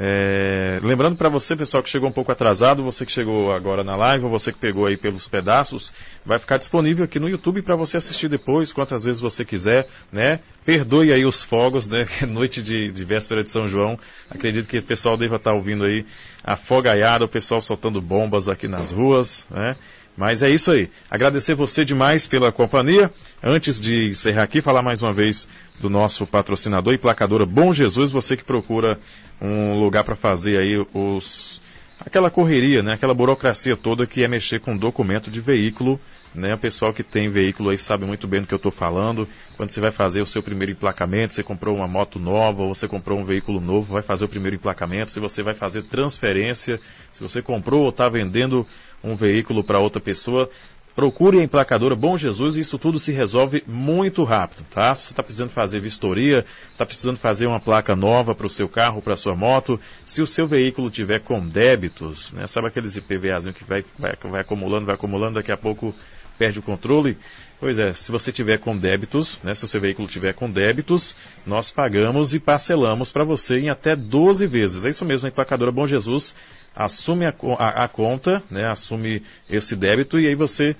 [0.00, 3.96] Eh, lembrando para você, pessoal, que chegou um pouco atrasado, você que chegou agora na
[3.96, 5.92] live, ou você que pegou aí pelos pedaços,
[6.24, 10.38] vai ficar disponível aqui no YouTube para você assistir depois, quantas vezes você quiser, né?
[10.64, 12.06] Perdoe aí os fogos, né?
[12.22, 13.98] É Noite de, de véspera de São João.
[14.30, 16.06] Acredito que o pessoal deva estar ouvindo aí
[16.44, 19.76] a fogaiada, o pessoal soltando bombas aqui nas ruas, né?
[20.18, 20.90] Mas é isso aí.
[21.08, 23.08] Agradecer você demais pela companhia.
[23.40, 25.46] Antes de encerrar aqui, falar mais uma vez
[25.78, 28.98] do nosso patrocinador e placadora Bom Jesus, você que procura
[29.40, 31.60] um lugar para fazer aí os
[32.00, 36.00] aquela correria, né, aquela burocracia toda que é mexer com documento de veículo,
[36.34, 36.54] né?
[36.54, 39.26] O pessoal que tem veículo aí sabe muito bem do que eu estou falando.
[39.56, 42.86] Quando você vai fazer o seu primeiro emplacamento, você comprou uma moto nova ou você
[42.86, 46.80] comprou um veículo novo, vai fazer o primeiro emplacamento, se você vai fazer transferência,
[47.12, 48.66] se você comprou ou está vendendo
[49.02, 50.50] um veículo para outra pessoa,
[50.98, 54.92] procure a emplacadora Bom Jesus e isso tudo se resolve muito rápido, tá?
[54.96, 58.68] Se você está precisando fazer vistoria, está precisando fazer uma placa nova para o seu
[58.68, 62.48] carro, para a sua moto, se o seu veículo tiver com débitos, né?
[62.48, 65.94] Sabe aqueles IPVAzinho que vai, vai, vai acumulando, vai acumulando, daqui a pouco
[66.36, 67.16] perde o controle?
[67.60, 71.14] Pois é, se você tiver com débitos, né, se o seu veículo tiver com débitos,
[71.44, 74.84] nós pagamos e parcelamos para você em até 12 vezes.
[74.84, 76.36] É isso mesmo, a emplacadora Bom Jesus
[76.74, 80.76] assume a, a- a conta, né, assume esse débito e aí você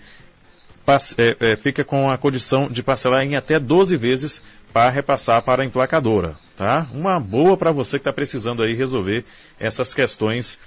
[0.87, 4.41] passe- é, é, fica com a condição de parcelar em até 12 vezes
[4.73, 6.37] para repassar para a emplacadora.
[6.57, 6.87] Tá?
[6.93, 9.25] Uma boa para você que está precisando aí resolver
[9.61, 10.59] essas questões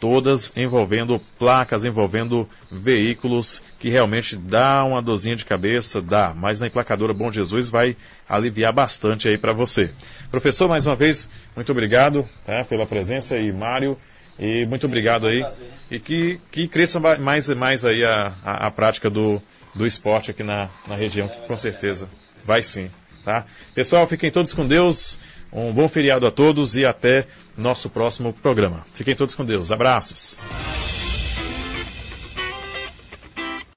[0.00, 6.66] todas envolvendo placas, envolvendo veículos, que realmente dá uma dorzinha de cabeça, dá, mas na
[6.66, 7.94] emplacadora Bom Jesus vai
[8.26, 9.90] aliviar bastante aí para você.
[10.30, 13.96] Professor, mais uma vez, muito obrigado tá, pela presença e Mário,
[14.38, 15.44] e muito obrigado aí,
[15.90, 19.40] e que, que cresça mais e mais aí a, a, a prática do,
[19.74, 22.08] do esporte aqui na, na região, com certeza.
[22.42, 22.90] Vai sim,
[23.22, 23.44] tá?
[23.74, 25.18] Pessoal, fiquem todos com Deus,
[25.52, 28.84] um bom feriado a todos e até nosso próximo programa.
[28.94, 29.72] Fiquem todos com Deus.
[29.72, 30.38] Abraços.